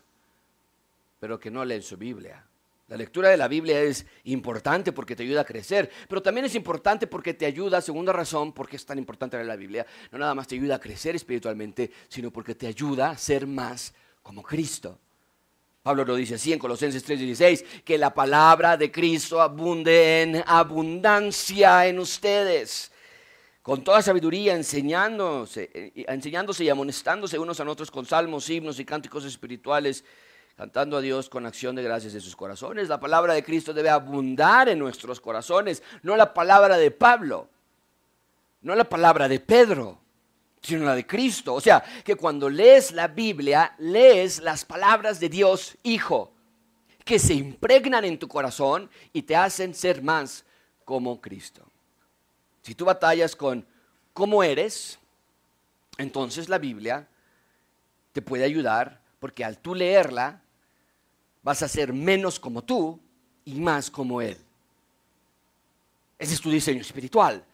pero 1.21 1.39
que 1.39 1.51
no 1.51 1.65
leen 1.65 1.83
su 1.83 1.99
Biblia. 1.99 2.45
La 2.89 2.97
lectura 2.97 3.29
de 3.29 3.37
la 3.37 3.47
Biblia 3.47 3.83
es 3.83 4.07
importante 4.25 4.93
porque 4.93 5.15
te 5.15 5.23
ayuda 5.23 5.43
a 5.43 5.45
crecer, 5.45 5.91
pero 6.09 6.23
también 6.23 6.47
es 6.47 6.55
importante 6.55 7.07
porque 7.07 7.35
te 7.35 7.45
ayuda, 7.45 7.81
segunda 7.83 8.13
razón, 8.13 8.53
porque 8.53 8.77
es 8.77 8.87
tan 8.87 8.97
importante 8.97 9.37
leer 9.37 9.49
la 9.49 9.57
Biblia, 9.57 9.87
no 10.11 10.19
nada 10.19 10.35
más 10.35 10.49
te 10.49 10.55
ayuda 10.55 10.77
a 10.77 10.81
crecer 10.81 11.15
espiritualmente, 11.15 11.91
sino 12.09 12.31
porque 12.31 12.55
te 12.55 12.67
ayuda 12.67 13.11
a 13.11 13.19
ser 13.19 13.47
más 13.47 13.93
como 14.23 14.43
Cristo. 14.43 14.99
Pablo 15.87 16.05
lo 16.05 16.17
dice 16.17 16.35
así 16.35 16.53
en 16.53 16.59
Colosenses 16.59 17.05
3:16, 17.05 17.65
que 17.85 17.97
la 17.97 18.13
palabra 18.13 18.77
de 18.77 18.91
Cristo 18.91 19.41
abunde 19.41 20.23
en 20.23 20.43
abundancia 20.45 21.87
en 21.87 22.01
ustedes, 22.01 22.91
con 23.63 23.85
toda 23.85 24.03
sabiduría, 24.03 24.57
enseñándose, 24.57 25.71
eh, 25.73 26.05
enseñándose 26.09 26.65
y 26.65 26.71
amonestándose 26.71 27.39
unos 27.39 27.61
a 27.61 27.71
otros 27.71 27.93
con 27.93 28.05
salmos, 28.05 28.51
himnos 28.51 28.81
y 28.81 28.85
cánticos 28.85 29.25
espirituales, 29.25 30.03
cantando 30.57 30.97
a 30.97 31.01
Dios 31.01 31.29
con 31.29 31.47
acción 31.47 31.77
de 31.77 31.85
gracias 31.85 32.15
en 32.15 32.21
sus 32.21 32.35
corazones. 32.35 32.89
La 32.89 32.99
palabra 32.99 33.35
de 33.35 33.45
Cristo 33.45 33.73
debe 33.73 33.91
abundar 33.91 34.69
en 34.69 34.81
nuestros 34.81 35.21
corazones, 35.21 35.85
no 36.03 36.17
la 36.17 36.35
palabra 36.35 36.79
de 36.79 36.91
Pablo, 36.91 37.49
no 38.63 38.75
la 38.75 38.89
palabra 38.89 39.29
de 39.29 39.39
Pedro 39.39 40.01
sino 40.63 40.85
la 40.85 40.95
de 40.95 41.07
Cristo. 41.07 41.55
O 41.55 41.61
sea, 41.61 41.83
que 42.05 42.17
cuando 42.17 42.49
lees 42.49 42.93
la 42.93 43.09
Biblia, 43.09 43.75
lees 43.79 44.41
las 44.41 44.65
palabras 44.65 45.21
de 45.21 45.29
Dios 45.29 45.77
Hijo, 45.83 46.33
que 47.05 47.19
se 47.19 47.35
impregnan 47.35 48.05
en 48.05 48.19
tu 48.19 48.27
corazón 48.27 48.91
y 49.13 49.23
te 49.23 49.37
hacen 49.37 49.75
ser 49.75 50.03
más 50.03 50.45
como 50.85 51.21
Cristo. 51.21 51.65
Si 52.63 52.75
tú 52.75 52.85
batallas 52.85 53.37
con 53.37 53.65
cómo 54.13 54.43
eres, 54.43 54.99
entonces 55.99 56.49
la 56.49 56.59
Biblia 56.59 57.07
te 58.13 58.23
puede 58.23 58.45
ayudar 58.45 59.01
porque 59.21 59.45
al 59.45 59.59
tú 59.59 59.75
leerla 59.75 60.43
vas 61.43 61.63
a 61.63 61.69
ser 61.69 61.93
menos 61.93 62.41
como 62.41 62.65
tú 62.65 62.99
y 63.45 63.55
más 63.61 63.89
como 63.89 64.21
Él. 64.21 64.37
Ese 66.19 66.35
es 66.35 66.41
tu 66.41 66.51
diseño 66.51 66.81
espiritual. 66.81 67.45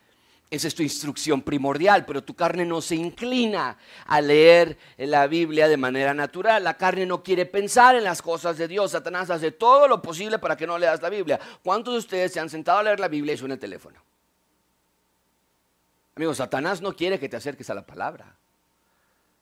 Esa 0.52 0.68
es 0.68 0.74
tu 0.74 0.82
instrucción 0.82 1.40
primordial, 1.40 2.04
pero 2.04 2.22
tu 2.22 2.34
carne 2.34 2.66
no 2.66 2.82
se 2.82 2.94
inclina 2.94 3.78
a 4.04 4.20
leer 4.20 4.76
la 4.98 5.26
Biblia 5.26 5.66
de 5.66 5.78
manera 5.78 6.12
natural. 6.12 6.62
La 6.62 6.76
carne 6.76 7.06
no 7.06 7.22
quiere 7.22 7.46
pensar 7.46 7.96
en 7.96 8.04
las 8.04 8.20
cosas 8.20 8.58
de 8.58 8.68
Dios. 8.68 8.90
Satanás 8.90 9.30
hace 9.30 9.52
todo 9.52 9.88
lo 9.88 10.02
posible 10.02 10.38
para 10.38 10.54
que 10.54 10.66
no 10.66 10.76
leas 10.76 11.00
la 11.00 11.08
Biblia. 11.08 11.40
¿Cuántos 11.64 11.94
de 11.94 12.00
ustedes 12.00 12.34
se 12.34 12.40
han 12.40 12.50
sentado 12.50 12.80
a 12.80 12.82
leer 12.82 13.00
la 13.00 13.08
Biblia 13.08 13.32
y 13.32 13.38
suena 13.38 13.54
el 13.54 13.60
teléfono? 13.60 13.98
Amigos, 16.16 16.36
Satanás 16.36 16.82
no 16.82 16.94
quiere 16.94 17.18
que 17.18 17.30
te 17.30 17.38
acerques 17.38 17.70
a 17.70 17.74
la 17.74 17.86
palabra. 17.86 18.36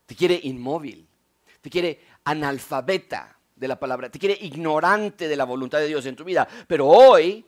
Te 0.06 0.14
quiere 0.14 0.38
inmóvil. 0.44 1.08
Te 1.60 1.70
quiere 1.70 2.04
analfabeta 2.22 3.36
de 3.56 3.66
la 3.66 3.80
palabra. 3.80 4.10
Te 4.10 4.20
quiere 4.20 4.38
ignorante 4.42 5.26
de 5.26 5.36
la 5.36 5.42
voluntad 5.42 5.80
de 5.80 5.88
Dios 5.88 6.06
en 6.06 6.14
tu 6.14 6.22
vida. 6.22 6.46
Pero 6.68 6.86
hoy 6.86 7.44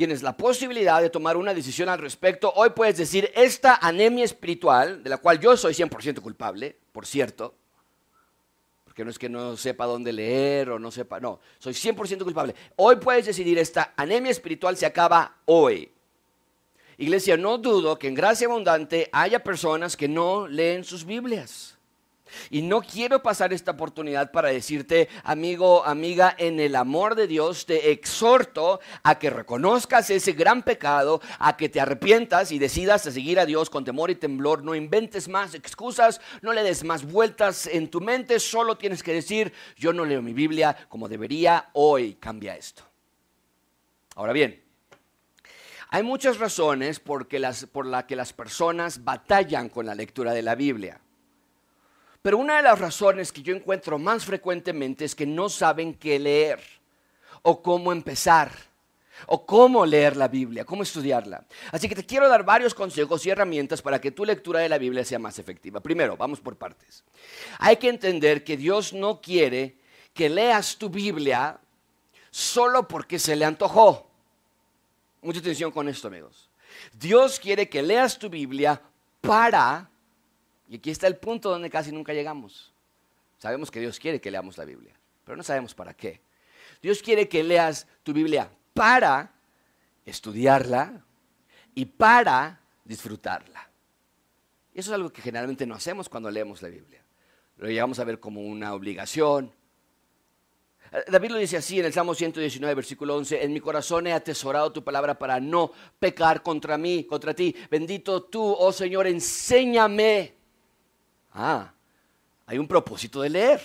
tienes 0.00 0.22
la 0.22 0.34
posibilidad 0.34 1.02
de 1.02 1.10
tomar 1.10 1.36
una 1.36 1.52
decisión 1.52 1.90
al 1.90 1.98
respecto. 1.98 2.50
Hoy 2.56 2.70
puedes 2.70 2.96
decir, 2.96 3.30
esta 3.34 3.74
anemia 3.82 4.24
espiritual, 4.24 5.02
de 5.02 5.10
la 5.10 5.18
cual 5.18 5.38
yo 5.38 5.58
soy 5.58 5.74
100% 5.74 6.22
culpable, 6.22 6.74
por 6.90 7.04
cierto, 7.04 7.54
porque 8.86 9.04
no 9.04 9.10
es 9.10 9.18
que 9.18 9.28
no 9.28 9.58
sepa 9.58 9.84
dónde 9.84 10.14
leer 10.14 10.70
o 10.70 10.78
no 10.78 10.90
sepa, 10.90 11.20
no, 11.20 11.38
soy 11.58 11.74
100% 11.74 12.24
culpable. 12.24 12.54
Hoy 12.76 12.96
puedes 12.96 13.26
decidir, 13.26 13.58
esta 13.58 13.92
anemia 13.94 14.30
espiritual 14.30 14.74
se 14.74 14.86
acaba 14.86 15.36
hoy. 15.44 15.92
Iglesia, 16.96 17.36
no 17.36 17.58
dudo 17.58 17.98
que 17.98 18.08
en 18.08 18.14
gracia 18.14 18.46
abundante 18.46 19.10
haya 19.12 19.44
personas 19.44 19.98
que 19.98 20.08
no 20.08 20.48
leen 20.48 20.82
sus 20.82 21.04
Biblias. 21.04 21.76
Y 22.50 22.62
no 22.62 22.82
quiero 22.82 23.22
pasar 23.22 23.52
esta 23.52 23.72
oportunidad 23.72 24.30
para 24.30 24.48
decirte, 24.48 25.08
amigo, 25.24 25.84
amiga, 25.84 26.34
en 26.38 26.60
el 26.60 26.76
amor 26.76 27.14
de 27.14 27.26
Dios 27.26 27.66
te 27.66 27.90
exhorto 27.90 28.80
a 29.02 29.18
que 29.18 29.30
reconozcas 29.30 30.10
ese 30.10 30.32
gran 30.32 30.62
pecado, 30.62 31.20
a 31.38 31.56
que 31.56 31.68
te 31.68 31.80
arrepientas 31.80 32.52
y 32.52 32.58
decidas 32.58 33.06
a 33.06 33.10
seguir 33.10 33.38
a 33.38 33.46
Dios 33.46 33.70
con 33.70 33.84
temor 33.84 34.10
y 34.10 34.14
temblor. 34.14 34.62
No 34.62 34.74
inventes 34.74 35.28
más 35.28 35.54
excusas, 35.54 36.20
no 36.42 36.52
le 36.52 36.62
des 36.62 36.84
más 36.84 37.04
vueltas 37.04 37.66
en 37.66 37.88
tu 37.88 38.00
mente, 38.00 38.40
solo 38.40 38.76
tienes 38.76 39.02
que 39.02 39.12
decir, 39.12 39.52
yo 39.76 39.92
no 39.92 40.04
leo 40.04 40.22
mi 40.22 40.32
Biblia 40.32 40.76
como 40.88 41.08
debería, 41.08 41.70
hoy 41.72 42.14
cambia 42.14 42.56
esto. 42.56 42.82
Ahora 44.16 44.32
bien, 44.32 44.62
hay 45.88 46.02
muchas 46.02 46.38
razones 46.38 47.00
por, 47.00 47.32
las, 47.32 47.66
por 47.66 47.84
las 47.84 48.04
que 48.04 48.14
las 48.14 48.32
personas 48.32 49.02
batallan 49.02 49.68
con 49.68 49.86
la 49.86 49.94
lectura 49.94 50.32
de 50.32 50.42
la 50.42 50.54
Biblia. 50.54 51.00
Pero 52.22 52.38
una 52.38 52.56
de 52.56 52.62
las 52.62 52.78
razones 52.78 53.32
que 53.32 53.42
yo 53.42 53.54
encuentro 53.54 53.98
más 53.98 54.24
frecuentemente 54.24 55.04
es 55.04 55.14
que 55.14 55.26
no 55.26 55.48
saben 55.48 55.94
qué 55.94 56.18
leer 56.18 56.60
o 57.42 57.62
cómo 57.62 57.92
empezar 57.92 58.52
o 59.26 59.44
cómo 59.44 59.84
leer 59.84 60.16
la 60.16 60.28
Biblia, 60.28 60.64
cómo 60.64 60.82
estudiarla. 60.82 61.44
Así 61.72 61.88
que 61.88 61.94
te 61.94 62.06
quiero 62.06 62.28
dar 62.28 62.44
varios 62.44 62.74
consejos 62.74 63.24
y 63.26 63.30
herramientas 63.30 63.82
para 63.82 64.00
que 64.00 64.10
tu 64.10 64.24
lectura 64.24 64.60
de 64.60 64.68
la 64.68 64.78
Biblia 64.78 65.04
sea 65.04 65.18
más 65.18 65.38
efectiva. 65.38 65.80
Primero, 65.80 66.16
vamos 66.16 66.40
por 66.40 66.56
partes. 66.56 67.04
Hay 67.58 67.76
que 67.76 67.88
entender 67.88 68.44
que 68.44 68.56
Dios 68.56 68.92
no 68.92 69.20
quiere 69.20 69.76
que 70.14 70.28
leas 70.28 70.76
tu 70.76 70.88
Biblia 70.88 71.58
solo 72.30 72.86
porque 72.88 73.18
se 73.18 73.36
le 73.36 73.44
antojó. 73.44 74.08
Mucha 75.22 75.40
atención 75.40 75.70
con 75.70 75.88
esto, 75.88 76.08
amigos. 76.08 76.48
Dios 76.92 77.38
quiere 77.38 77.68
que 77.68 77.82
leas 77.82 78.18
tu 78.18 78.30
Biblia 78.30 78.80
para, 79.20 79.89
y 80.70 80.76
aquí 80.76 80.90
está 80.92 81.08
el 81.08 81.16
punto 81.16 81.50
donde 81.50 81.68
casi 81.68 81.90
nunca 81.90 82.12
llegamos. 82.12 82.72
Sabemos 83.38 83.72
que 83.72 83.80
Dios 83.80 83.98
quiere 83.98 84.20
que 84.20 84.30
leamos 84.30 84.56
la 84.56 84.64
Biblia, 84.64 84.94
pero 85.24 85.36
no 85.36 85.42
sabemos 85.42 85.74
para 85.74 85.94
qué. 85.94 86.20
Dios 86.80 87.02
quiere 87.02 87.28
que 87.28 87.42
leas 87.42 87.88
tu 88.04 88.12
Biblia 88.12 88.48
para 88.72 89.32
estudiarla 90.06 91.04
y 91.74 91.86
para 91.86 92.60
disfrutarla. 92.84 93.68
Y 94.72 94.78
eso 94.78 94.92
es 94.92 94.94
algo 94.94 95.12
que 95.12 95.20
generalmente 95.20 95.66
no 95.66 95.74
hacemos 95.74 96.08
cuando 96.08 96.30
leemos 96.30 96.62
la 96.62 96.68
Biblia. 96.68 97.02
Lo 97.56 97.66
llegamos 97.66 97.98
a 97.98 98.04
ver 98.04 98.20
como 98.20 98.40
una 98.40 98.72
obligación. 98.72 99.52
David 101.08 101.30
lo 101.32 101.38
dice 101.38 101.56
así 101.56 101.80
en 101.80 101.86
el 101.86 101.92
Salmo 101.92 102.14
119, 102.14 102.76
versículo 102.76 103.16
11, 103.16 103.42
en 103.42 103.52
mi 103.52 103.60
corazón 103.60 104.06
he 104.06 104.12
atesorado 104.12 104.72
tu 104.72 104.84
palabra 104.84 105.18
para 105.18 105.40
no 105.40 105.72
pecar 105.98 106.44
contra 106.44 106.78
mí, 106.78 107.02
contra 107.04 107.34
ti. 107.34 107.56
Bendito 107.68 108.22
tú, 108.22 108.54
oh 108.56 108.70
Señor, 108.70 109.08
enséñame. 109.08 110.39
Ah, 111.32 111.72
hay 112.46 112.58
un 112.58 112.66
propósito 112.66 113.22
de 113.22 113.30
leer, 113.30 113.62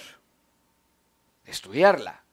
estudiarla, 1.45 2.23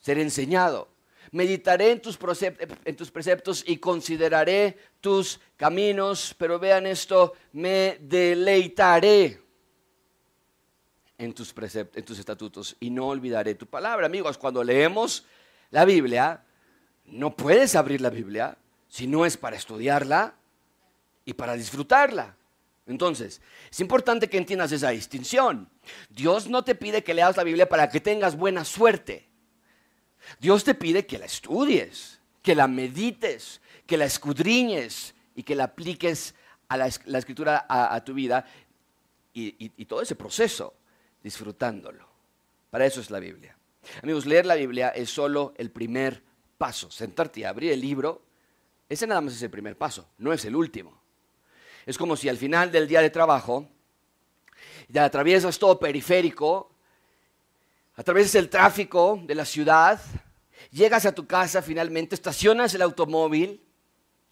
ser 0.00 0.18
enseñado. 0.18 0.88
Meditaré 1.32 1.90
en 1.90 2.00
tus, 2.00 2.16
preceptos, 2.16 3.64
y 3.66 3.78
consideraré 3.78 4.78
tus 5.00 5.40
caminos, 5.56 6.34
pero 6.38 6.58
vean 6.58 6.86
esto, 6.86 7.34
me 7.52 7.98
deleitaré 8.00 9.42
en 11.18 11.32
tus, 11.32 11.52
en 11.58 12.04
tus 12.04 12.18
estatutos 12.18 12.76
y 12.78 12.90
no 12.90 13.08
olvidaré 13.08 13.56
tu 13.56 13.66
palabra. 13.66 14.06
Amigos, 14.06 14.38
cuando 14.38 14.62
leemos 14.62 15.26
la 15.70 15.84
Biblia, 15.84 16.44
no 17.06 17.34
puedes 17.34 17.74
abrir 17.74 18.00
la 18.00 18.10
Biblia 18.10 18.56
si 18.88 19.06
no 19.06 19.26
es 19.26 19.36
para 19.36 19.56
estudiarla 19.56 20.34
y 21.24 21.34
para 21.34 21.54
disfrutarla. 21.54 22.36
Entonces, 22.86 23.40
es 23.70 23.80
importante 23.80 24.28
que 24.28 24.38
entiendas 24.38 24.70
esa 24.70 24.90
distinción. 24.90 25.68
Dios 26.08 26.48
no 26.48 26.62
te 26.62 26.76
pide 26.76 27.02
que 27.02 27.14
leas 27.14 27.36
la 27.36 27.42
Biblia 27.42 27.68
para 27.68 27.88
que 27.88 28.00
tengas 28.00 28.36
buena 28.36 28.64
suerte. 28.64 29.28
Dios 30.38 30.64
te 30.64 30.74
pide 30.74 31.04
que 31.04 31.18
la 31.18 31.26
estudies, 31.26 32.20
que 32.42 32.54
la 32.54 32.68
medites, 32.68 33.60
que 33.86 33.96
la 33.96 34.04
escudriñes 34.04 35.14
y 35.34 35.42
que 35.42 35.56
la 35.56 35.64
apliques 35.64 36.34
a 36.68 36.76
la, 36.76 36.86
escritura 36.86 37.66
a, 37.68 38.02
tu 38.04 38.14
vida 38.14 38.46
y, 39.32 39.84
todo 39.84 40.02
ese 40.02 40.14
proceso, 40.14 40.74
disfrutándolo. 41.22 42.08
Para 42.70 42.86
eso 42.86 43.00
es 43.00 43.10
la 43.10 43.18
Biblia. 43.18 43.56
Amigos, 44.02 44.26
leer 44.26 44.46
la 44.46 44.54
Biblia 44.54 44.88
es 44.88 45.10
solo 45.10 45.54
el 45.56 45.70
primer 45.70 46.22
paso. 46.58 46.90
Sentarte 46.90 47.40
y 47.40 47.44
abrir 47.44 47.72
el 47.72 47.80
libro, 47.80 48.22
ese 48.88 49.06
nada 49.06 49.20
más 49.20 49.34
es 49.34 49.42
el 49.42 49.50
primer 49.50 49.76
paso, 49.76 50.08
no 50.18 50.32
es 50.32 50.44
el 50.44 50.56
último. 50.56 51.05
Es 51.86 51.96
como 51.96 52.16
si 52.16 52.28
al 52.28 52.36
final 52.36 52.70
del 52.70 52.86
día 52.86 53.00
de 53.00 53.10
trabajo, 53.10 53.66
ya 54.88 55.04
atraviesas 55.04 55.58
todo 55.58 55.78
periférico 55.78 56.70
Atraviesas 57.98 58.34
el 58.34 58.50
tráfico 58.50 59.18
de 59.24 59.34
la 59.34 59.46
ciudad, 59.46 59.98
llegas 60.70 61.06
a 61.06 61.14
tu 61.14 61.26
casa 61.26 61.62
finalmente, 61.62 62.14
estacionas 62.14 62.74
el 62.74 62.82
automóvil, 62.82 63.62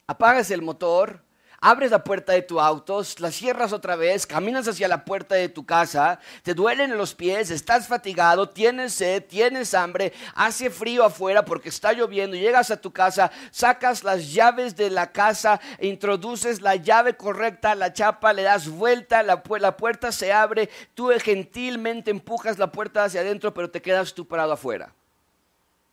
apagas 0.06 0.50
el 0.50 0.60
motor, 0.60 1.22
abres 1.60 1.90
la 1.90 2.04
puerta 2.04 2.32
de 2.32 2.42
tu 2.42 2.60
auto, 2.60 3.02
la 3.18 3.30
cierras 3.30 3.72
otra 3.72 3.96
vez, 3.96 4.26
caminas 4.26 4.68
hacia 4.68 4.88
la 4.88 5.04
puerta 5.04 5.34
de 5.34 5.48
tu 5.48 5.64
casa, 5.64 6.20
te 6.42 6.54
duelen 6.54 6.96
los 6.96 7.14
pies, 7.14 7.50
estás 7.50 7.88
fatigado, 7.88 8.48
tienes 8.48 8.94
sed, 8.94 9.24
tienes 9.24 9.74
hambre, 9.74 10.12
hace 10.34 10.70
frío 10.70 11.04
afuera 11.04 11.44
porque 11.44 11.68
está 11.68 11.92
lloviendo, 11.92 12.36
llegas 12.36 12.70
a 12.70 12.80
tu 12.80 12.92
casa, 12.92 13.30
sacas 13.50 14.04
las 14.04 14.32
llaves 14.32 14.76
de 14.76 14.90
la 14.90 15.12
casa, 15.12 15.60
introduces 15.80 16.60
la 16.60 16.76
llave 16.76 17.16
correcta, 17.16 17.74
la 17.74 17.92
chapa, 17.92 18.32
le 18.32 18.42
das 18.42 18.68
vuelta, 18.68 19.22
la, 19.22 19.42
la 19.60 19.76
puerta 19.76 20.12
se 20.12 20.32
abre, 20.32 20.68
tú 20.94 21.10
gentilmente 21.22 22.10
empujas 22.10 22.58
la 22.58 22.70
puerta 22.70 23.04
hacia 23.04 23.20
adentro, 23.20 23.54
pero 23.54 23.70
te 23.70 23.82
quedas 23.82 24.14
tú 24.14 24.26
parado 24.26 24.52
afuera, 24.52 24.92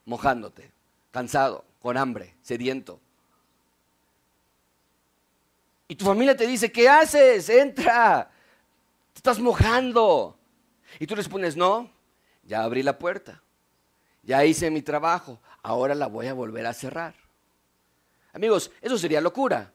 mojándote, 0.06 0.72
cansado, 1.12 1.64
con 1.82 1.98
hambre, 1.98 2.36
sediento. 2.42 3.00
Y 5.92 5.96
tu 5.96 6.06
familia 6.06 6.38
te 6.38 6.48
dice, 6.48 6.72
¿qué 6.72 6.88
haces? 6.88 7.50
Entra. 7.50 8.32
Te 9.12 9.18
estás 9.18 9.40
mojando. 9.40 10.40
Y 11.00 11.06
tú 11.06 11.16
respondes, 11.16 11.58
no, 11.58 11.92
ya 12.44 12.64
abrí 12.64 12.82
la 12.82 12.98
puerta. 12.98 13.44
Ya 14.24 14.46
hice 14.46 14.72
mi 14.72 14.82
trabajo. 14.82 15.42
Ahora 15.62 15.94
la 15.94 16.08
voy 16.08 16.28
a 16.28 16.34
volver 16.34 16.66
a 16.66 16.74
cerrar. 16.74 17.14
Amigos, 18.32 18.72
eso 18.80 18.98
sería 18.98 19.20
locura. 19.20 19.74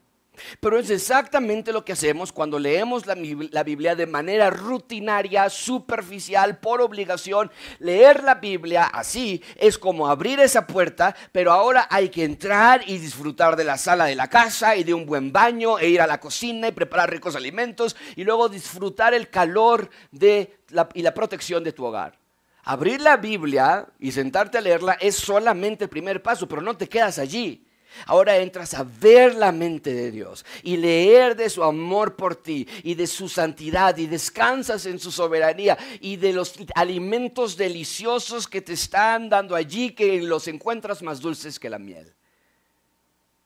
Pero 0.60 0.78
es 0.78 0.90
exactamente 0.90 1.72
lo 1.72 1.84
que 1.84 1.92
hacemos 1.92 2.32
cuando 2.32 2.58
leemos 2.58 3.06
la, 3.06 3.62
Biblia 3.62 3.94
de 3.94 4.06
manera 4.06 4.50
rutinaria, 4.50 5.48
superficial, 5.50 6.58
por 6.58 6.80
obligación. 6.80 7.50
Leer 7.78 8.22
la 8.24 8.36
Biblia 8.36 8.84
así 8.84 9.42
es 9.56 9.78
como 9.78 10.08
abrir 10.08 10.40
esa 10.40 10.66
puerta, 10.66 11.14
pero 11.32 11.52
ahora 11.52 11.86
hay 11.90 12.08
que 12.08 12.24
entrar 12.24 12.82
y 12.86 12.98
disfrutar 12.98 13.56
de 13.56 13.64
la 13.64 13.78
sala 13.78 14.06
de 14.06 14.14
la 14.14 14.28
casa 14.28 14.76
y 14.76 14.84
de 14.84 14.94
un 14.94 15.06
buen 15.06 15.32
baño 15.32 15.78
e 15.78 15.88
ir 15.88 16.00
a 16.00 16.06
la 16.06 16.20
cocina 16.20 16.68
y 16.68 16.72
preparar 16.72 17.10
ricos 17.10 17.36
alimentos 17.36 17.96
y 18.14 18.24
luego 18.24 18.48
disfrutar 18.48 19.14
el 19.14 19.28
calor 19.30 19.90
de 20.10 20.56
y 20.94 21.02
la 21.02 21.14
protección 21.14 21.62
de 21.64 21.72
tu 21.72 21.84
hogar. 21.84 22.18
Abrir 22.64 23.00
la 23.00 23.16
Biblia 23.16 23.86
y 24.00 24.10
sentarte 24.10 24.58
a 24.58 24.60
leerla 24.60 24.94
es 24.94 25.14
solamente 25.14 25.84
el 25.84 25.90
primer 25.90 26.22
paso, 26.22 26.48
pero 26.48 26.62
no 26.62 26.76
te 26.76 26.88
quedas 26.88 27.18
allí. 27.18 27.65
Ahora 28.06 28.36
entras 28.38 28.74
a 28.74 28.84
ver 28.84 29.34
la 29.34 29.52
mente 29.52 29.94
de 29.94 30.10
Dios 30.10 30.44
y 30.62 30.76
leer 30.76 31.36
de 31.36 31.50
su 31.50 31.62
amor 31.62 32.16
por 32.16 32.36
ti 32.36 32.66
y 32.82 32.94
de 32.94 33.06
su 33.06 33.28
santidad 33.28 33.96
y 33.96 34.06
descansas 34.06 34.86
en 34.86 34.98
su 34.98 35.10
soberanía 35.10 35.78
y 36.00 36.16
de 36.16 36.32
los 36.32 36.54
alimentos 36.74 37.56
deliciosos 37.56 38.46
que 38.46 38.60
te 38.60 38.74
están 38.74 39.28
dando 39.28 39.54
allí 39.54 39.90
que 39.90 40.20
los 40.22 40.46
encuentras 40.48 41.02
más 41.02 41.20
dulces 41.20 41.58
que 41.58 41.70
la 41.70 41.78
miel. 41.78 42.14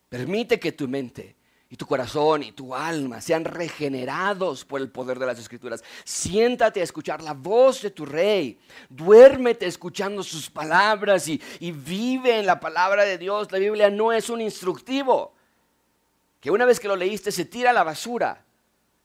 Permite 0.09 0.59
que 0.59 0.73
tu 0.73 0.89
mente 0.89 1.37
y 1.73 1.77
tu 1.77 1.87
corazón 1.87 2.43
y 2.43 2.51
tu 2.51 2.75
alma 2.75 3.21
sean 3.21 3.45
regenerados 3.45 4.65
por 4.65 4.81
el 4.81 4.91
poder 4.91 5.21
de 5.21 5.27
las 5.27 5.39
escrituras. 5.39 5.85
Siéntate 6.05 6.81
a 6.81 6.85
escuchar 6.85 7.23
la 7.23 7.33
voz 7.33 7.81
de 7.83 7.93
tu 7.93 8.05
rey. 8.05 8.59
Duérmete 8.89 9.67
escuchando 9.67 10.25
sus 10.25 10.51
palabras 10.51 11.29
y, 11.29 11.41
y, 11.61 11.71
vive 11.71 12.41
en 12.41 12.47
la 12.47 12.59
palabra 12.59 13.05
de 13.05 13.19
Dios. 13.19 13.53
La 13.53 13.59
Biblia 13.61 13.89
no 13.89 14.13
es 14.13 14.29
un 14.29 14.41
instructivo 14.41 15.33
que 16.41 16.51
una 16.51 16.65
vez 16.65 16.81
que 16.81 16.89
lo 16.89 16.97
leíste 16.97 17.31
se 17.31 17.45
tira 17.45 17.71
a 17.71 17.75
la 17.75 17.85
basura. 17.85 18.45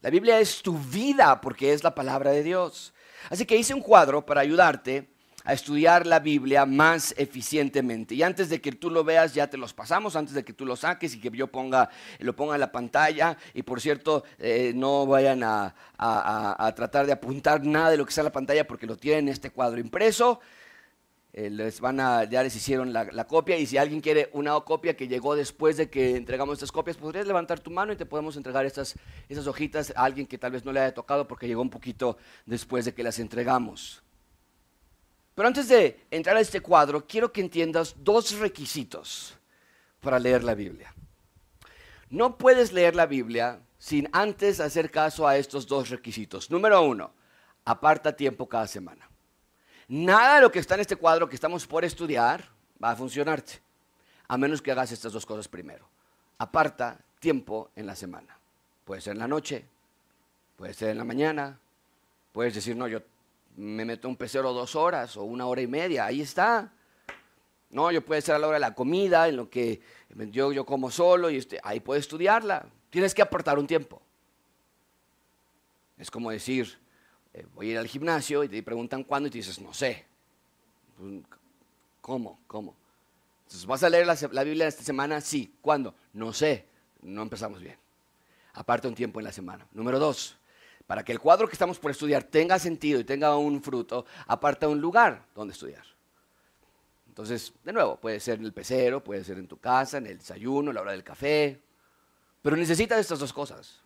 La 0.02 0.10
Biblia 0.10 0.40
es 0.40 0.64
tu 0.64 0.76
vida 0.76 1.40
porque 1.42 1.72
es 1.72 1.84
la 1.84 1.94
palabra 1.94 2.32
de 2.32 2.42
Dios. 2.42 2.96
Así 3.30 3.46
que 3.46 3.58
hice 3.58 3.76
un 3.76 3.82
cuadro 3.82 4.26
para 4.26 4.42
ayudarte 4.42 5.15
a 5.46 5.54
estudiar 5.54 6.08
la 6.08 6.20
Biblia 6.20 6.66
más 6.66 7.14
eficientemente. 7.18 8.16
Y 8.16 8.24
antes 8.24 8.50
de 8.50 8.60
que 8.60 8.72
tú 8.72 8.90
lo 8.90 9.04
veas, 9.04 9.34
ya 9.34 9.48
te 9.48 9.58
los 9.58 9.74
pasamos, 9.74 10.16
antes 10.16 10.34
de 10.34 10.44
que 10.44 10.54
tú 10.54 10.66
lo 10.66 10.76
saques 10.76 11.14
y 11.14 11.20
que 11.20 11.30
yo 11.30 11.48
ponga, 11.48 11.90
lo 12.20 12.36
ponga 12.36 12.56
en 12.56 12.62
la 12.62 12.72
pantalla. 12.72 13.38
Y 13.54 13.64
por 13.64 13.80
cierto, 13.80 14.24
eh, 14.40 14.74
no 14.76 15.06
vayan 15.06 15.44
a, 15.44 15.74
tratar 16.76 17.06
de 17.06 17.14
apuntar 17.14 17.64
nada 17.64 17.92
de 17.92 17.98
lo 17.98 18.06
que 18.06 18.10
está 18.10 18.22
en 18.22 18.26
la 18.26 18.32
pantalla 18.32 18.68
porque 18.68 18.88
lo 18.88 18.98
tienen 18.98 19.30
este 19.30 19.52
cuadro 19.52 19.80
impreso. 19.80 20.40
Eh, 21.32 21.50
les 21.50 21.82
van 21.82 22.00
a, 22.00 22.24
ya 22.24 22.42
les 22.42 22.56
hicieron 22.56 22.94
la, 22.94 23.28
copia 23.28 23.58
y 23.58 23.66
si 23.66 23.78
alguien 23.78 24.00
quiere 24.00 24.30
una 24.32 24.58
copia 24.62 24.96
que 24.96 25.10
llegó 25.10 25.36
después 25.36 25.76
de 25.76 25.90
que 25.90 26.16
entregamos 26.16 26.54
estas 26.54 26.72
copias, 26.72 26.96
podrías 26.96 27.28
levantar 27.28 27.60
tu 27.60 27.72
mano 27.72 27.92
y 27.92 27.98
te 27.98 28.06
podemos 28.06 28.38
entregar 28.38 28.66
estas, 28.66 28.96
estas 29.28 29.46
hojitas 29.46 29.92
a 29.98 30.06
alguien 30.06 30.28
que 30.28 30.38
tal 30.38 30.54
vez 30.54 30.64
no 30.64 30.72
le 30.72 30.80
haya 30.80 30.94
tocado 30.94 31.28
porque 31.28 31.46
llegó 31.46 31.62
un 31.62 31.70
poquito 31.70 32.18
después 32.46 32.86
de 32.86 32.94
que 32.94 33.04
las 33.04 33.20
entregamos. 33.20 34.05
Pero 35.36 35.48
antes 35.50 35.68
de 35.68 36.00
entrar 36.10 36.38
a 36.38 36.40
este 36.40 36.62
cuadro, 36.62 37.06
quiero 37.06 37.32
que 37.32 37.42
entiendas 37.42 37.94
dos 38.00 38.40
requisitos 38.40 39.38
para 40.00 40.18
leer 40.18 40.44
la 40.44 40.56
Biblia. 40.56 40.94
No 42.10 42.38
puedes 42.38 42.72
leer 42.72 42.96
la 42.96 43.06
Biblia 43.06 43.60
sin 43.78 44.08
antes 44.14 44.62
hacer 44.62 44.90
caso 44.90 45.28
a 45.28 45.38
estos 45.38 45.68
dos 45.68 45.90
requisitos. 45.90 46.50
Número 46.50 46.82
uno, 46.82 47.12
aparta 47.66 48.16
tiempo 48.16 48.48
cada 48.48 48.66
semana. 48.66 49.10
Nada 49.90 50.36
de 50.36 50.42
lo 50.42 50.52
que 50.52 50.60
está 50.60 50.76
en 50.76 50.82
este 50.82 50.96
cuadro 50.96 51.28
que 51.28 51.36
estamos 51.36 51.68
por 51.68 51.84
estudiar 51.84 52.50
va 52.82 52.92
a 52.92 52.96
funcionarte, 52.96 53.62
a 54.28 54.38
menos 54.38 54.62
que 54.62 54.72
hagas 54.72 54.92
estas 54.92 55.12
dos 55.12 55.26
cosas 55.26 55.48
primero. 55.48 55.88
Aparta 56.38 56.98
tiempo 57.20 57.72
en 57.76 57.86
la 57.86 57.96
semana. 57.96 58.38
Puede 58.86 59.02
ser 59.02 59.14
en 59.14 59.20
la 59.20 59.28
noche, 59.28 59.66
puede 60.56 60.74
ser 60.74 60.90
en 60.90 60.98
la 60.98 61.04
mañana, 61.04 61.60
puedes 62.32 62.56
decir, 62.56 62.76
no, 62.76 62.88
yo 62.88 63.02
me 63.56 63.86
meto 63.86 64.08
un 64.08 64.16
pecero 64.16 64.54
dos 64.54 64.76
horas 64.76 65.18
o 65.18 65.24
una 65.24 65.46
hora 65.46 65.62
y 65.62 65.68
media, 65.68 66.06
ahí 66.06 66.22
está. 66.22 66.72
No, 67.70 67.92
yo 67.92 68.04
puede 68.04 68.22
ser 68.22 68.36
a 68.36 68.40
la 68.40 68.48
hora 68.48 68.56
de 68.56 68.62
la 68.62 68.76
comida, 68.76 69.28
en 69.28 69.38
lo 69.38 69.50
que 69.50 69.82
yo, 70.32 70.52
yo 70.52 70.66
como 70.66 70.92
solo 70.92 71.30
y 71.30 71.38
este, 71.38 71.60
ahí 71.64 71.80
puedes 71.80 72.04
estudiarla. 72.04 72.66
Tienes 72.90 73.14
que 73.14 73.22
apartar 73.22 73.60
un 73.60 73.68
tiempo. 73.68 74.02
Es 75.98 76.12
como 76.12 76.32
decir, 76.32 76.78
eh, 77.34 77.46
voy 77.54 77.70
a 77.70 77.72
ir 77.72 77.78
al 77.78 77.88
gimnasio 77.88 78.44
y 78.44 78.50
te 78.50 78.62
preguntan 78.64 79.04
cuándo 79.04 79.28
y 79.28 79.32
te 79.32 79.40
dices, 79.40 79.60
no 79.60 79.74
sé. 79.74 80.06
Pues, 80.98 81.22
¿Cómo? 82.02 82.40
¿Cómo? 82.48 82.76
Entonces, 83.44 83.66
¿vas 83.66 83.84
a 83.84 83.90
leer 83.90 84.06
la, 84.06 84.18
la 84.32 84.44
Biblia 84.44 84.68
esta 84.68 84.84
semana? 84.84 85.20
Sí. 85.22 85.56
¿Cuándo? 85.62 85.96
No 86.14 86.34
sé. 86.34 86.66
No 87.02 87.22
empezamos 87.22 87.62
bien. 87.62 87.78
Aparte 88.54 88.88
un 88.88 88.96
tiempo 88.96 89.20
en 89.20 89.26
la 89.26 89.32
semana. 89.32 89.68
Número 89.74 90.00
dos, 90.00 90.38
para 90.88 91.04
que 91.04 91.12
el 91.12 91.20
cuadro 91.20 91.48
que 91.48 91.54
estamos 91.54 91.80
por 91.80 91.92
estudiar 91.92 92.24
tenga 92.24 92.60
sentido 92.60 93.00
y 93.00 93.04
tenga 93.04 93.36
un 93.38 93.62
fruto, 93.62 94.06
aparta 94.28 94.68
un 94.68 94.80
lugar 94.80 95.26
donde 95.34 95.54
estudiar. 95.54 95.84
Entonces, 97.08 97.54
de 97.64 97.74
nuevo, 97.74 97.96
puede 97.96 98.20
ser 98.20 98.40
en 98.40 98.46
el 98.46 98.54
pecero, 98.54 99.04
puede 99.04 99.24
ser 99.24 99.38
en 99.38 99.48
tu 99.48 99.58
casa, 99.58 99.98
en 99.98 100.08
el 100.08 100.18
desayuno, 100.18 100.72
a 100.72 100.74
la 100.74 100.82
hora 100.82 100.92
del 100.92 101.04
café, 101.04 101.62
pero 102.42 102.56
necesitas 102.56 103.00
estas 103.00 103.20
dos 103.20 103.34
cosas. 103.34 103.82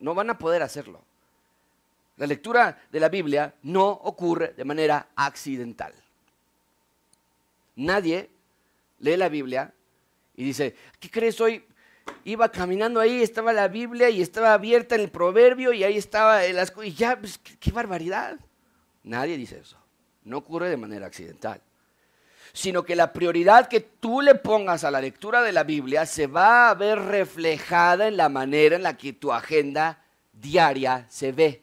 No 0.00 0.14
van 0.14 0.30
a 0.30 0.38
poder 0.38 0.62
hacerlo. 0.62 1.02
La 2.16 2.26
lectura 2.26 2.82
de 2.90 3.00
la 3.00 3.08
Biblia 3.08 3.54
no 3.62 3.88
ocurre 3.88 4.52
de 4.56 4.64
manera 4.64 5.08
accidental. 5.16 5.94
Nadie 7.76 8.28
lee 8.98 9.16
la 9.16 9.28
Biblia 9.28 9.72
y 10.36 10.44
dice, 10.44 10.76
¿qué 11.00 11.10
crees 11.10 11.40
hoy? 11.40 11.64
Iba 12.24 12.50
caminando 12.50 13.00
ahí, 13.00 13.22
estaba 13.22 13.52
la 13.52 13.68
Biblia 13.68 14.10
y 14.10 14.22
estaba 14.22 14.54
abierta 14.54 14.94
en 14.94 15.02
el 15.02 15.10
proverbio 15.10 15.72
y 15.72 15.84
ahí 15.84 15.96
estaba 15.96 16.44
el 16.44 16.58
asco 16.58 16.82
y 16.82 16.92
ya, 16.92 17.18
pues, 17.18 17.38
qué, 17.38 17.56
qué 17.58 17.70
barbaridad. 17.72 18.38
Nadie 19.02 19.36
dice 19.36 19.58
eso. 19.58 19.76
No 20.24 20.38
ocurre 20.38 20.68
de 20.70 20.76
manera 20.76 21.06
accidental 21.06 21.60
sino 22.52 22.84
que 22.84 22.96
la 22.96 23.12
prioridad 23.12 23.66
que 23.66 23.80
tú 23.80 24.20
le 24.20 24.34
pongas 24.34 24.84
a 24.84 24.90
la 24.90 25.00
lectura 25.00 25.42
de 25.42 25.52
la 25.52 25.64
Biblia 25.64 26.04
se 26.04 26.26
va 26.26 26.68
a 26.68 26.74
ver 26.74 26.98
reflejada 26.98 28.08
en 28.08 28.16
la 28.16 28.28
manera 28.28 28.76
en 28.76 28.82
la 28.82 28.96
que 28.96 29.14
tu 29.14 29.32
agenda 29.32 30.04
diaria 30.32 31.06
se 31.08 31.32
ve. 31.32 31.62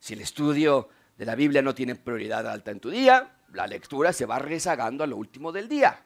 Si 0.00 0.14
el 0.14 0.20
estudio 0.22 0.88
de 1.16 1.24
la 1.24 1.36
Biblia 1.36 1.62
no 1.62 1.74
tiene 1.74 1.94
prioridad 1.94 2.48
alta 2.48 2.72
en 2.72 2.80
tu 2.80 2.90
día, 2.90 3.36
la 3.52 3.66
lectura 3.66 4.12
se 4.12 4.26
va 4.26 4.38
rezagando 4.38 5.04
a 5.04 5.06
lo 5.06 5.16
último 5.16 5.52
del 5.52 5.68
día. 5.68 6.02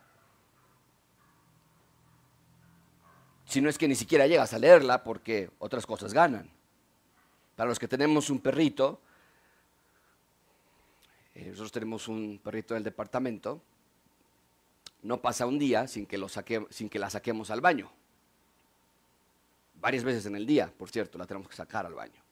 Si 3.47 3.61
no 3.61 3.69
es 3.69 3.79
que 3.79 3.89
ni 3.89 3.95
siquiera 3.95 4.27
llegas 4.27 4.55
a 4.55 4.59
leerla 4.59 5.05
porque 5.05 5.51
otras 5.59 5.87
cosas 5.87 6.15
ganan. 6.15 6.51
Para 7.57 7.69
los 7.69 7.79
que 7.79 7.89
tenemos 7.89 8.31
un 8.31 8.41
perrito, 8.41 9.01
eh, 11.35 11.47
nosotros 11.47 11.73
tenemos 11.73 12.09
un 12.09 12.41
perrito 12.43 12.75
del 12.75 12.83
departamento, 12.83 13.61
no 15.03 15.21
pasa 15.21 15.47
un 15.47 15.59
día 15.59 15.87
sin 15.89 16.07
que, 16.07 16.17
lo 16.17 16.29
sin 16.29 16.89
que 16.89 16.99
la 16.99 17.11
saquemos 17.11 17.51
al 17.51 17.61
baño. 17.61 17.91
Varias 19.75 20.05
veces 20.05 20.27
en 20.27 20.37
el 20.37 20.47
día, 20.47 20.73
por 20.77 20.91
cierto, 20.91 21.19
la 21.19 21.27
tenemos 21.27 21.49
que 21.49 21.57
sacar 21.57 21.87
al 21.87 21.95
baño. 21.95 22.23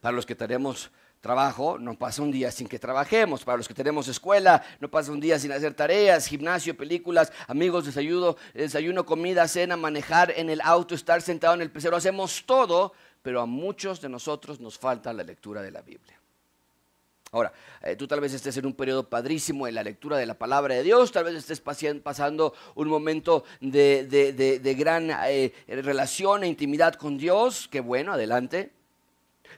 Para 0.00 0.14
los 0.14 0.26
que 0.26 0.34
tenemos 0.34 0.90
trabajo, 1.20 1.78
no 1.78 1.94
pasa 1.94 2.22
un 2.22 2.30
día 2.30 2.50
sin 2.50 2.68
que 2.68 2.78
trabajemos. 2.78 3.44
Para 3.44 3.58
los 3.58 3.68
que 3.68 3.74
tenemos 3.74 4.08
escuela, 4.08 4.62
no 4.80 4.88
pasa 4.88 5.12
un 5.12 5.20
día 5.20 5.38
sin 5.38 5.52
hacer 5.52 5.74
tareas, 5.74 6.26
gimnasio, 6.26 6.76
películas, 6.76 7.32
amigos, 7.46 7.86
desayuno, 7.86 8.36
desayuno, 8.54 9.04
comida, 9.04 9.48
cena, 9.48 9.76
manejar 9.76 10.32
en 10.36 10.50
el 10.50 10.60
auto, 10.60 10.94
estar 10.94 11.22
sentado 11.22 11.54
en 11.54 11.62
el 11.62 11.70
pecero. 11.70 11.96
Hacemos 11.96 12.44
todo, 12.46 12.92
pero 13.22 13.40
a 13.40 13.46
muchos 13.46 14.00
de 14.00 14.08
nosotros 14.08 14.60
nos 14.60 14.78
falta 14.78 15.12
la 15.12 15.22
lectura 15.22 15.62
de 15.62 15.70
la 15.70 15.82
Biblia. 15.82 16.18
Ahora, 17.30 17.52
eh, 17.82 17.94
tú 17.94 18.08
tal 18.08 18.20
vez 18.20 18.32
estés 18.32 18.56
en 18.56 18.64
un 18.64 18.72
periodo 18.72 19.06
padrísimo 19.06 19.66
en 19.66 19.74
la 19.74 19.82
lectura 19.82 20.16
de 20.16 20.24
la 20.24 20.38
palabra 20.38 20.74
de 20.74 20.82
Dios, 20.82 21.12
tal 21.12 21.24
vez 21.24 21.34
estés 21.34 21.60
pasando 21.60 22.54
un 22.74 22.88
momento 22.88 23.44
de, 23.60 24.76
gran 24.78 25.10
eh, 25.26 25.52
relación 25.68 26.44
e 26.44 26.48
intimidad 26.48 26.94
con 26.94 27.18
Dios, 27.18 27.68
qué 27.70 27.80
bueno, 27.80 28.14
adelante. 28.14 28.77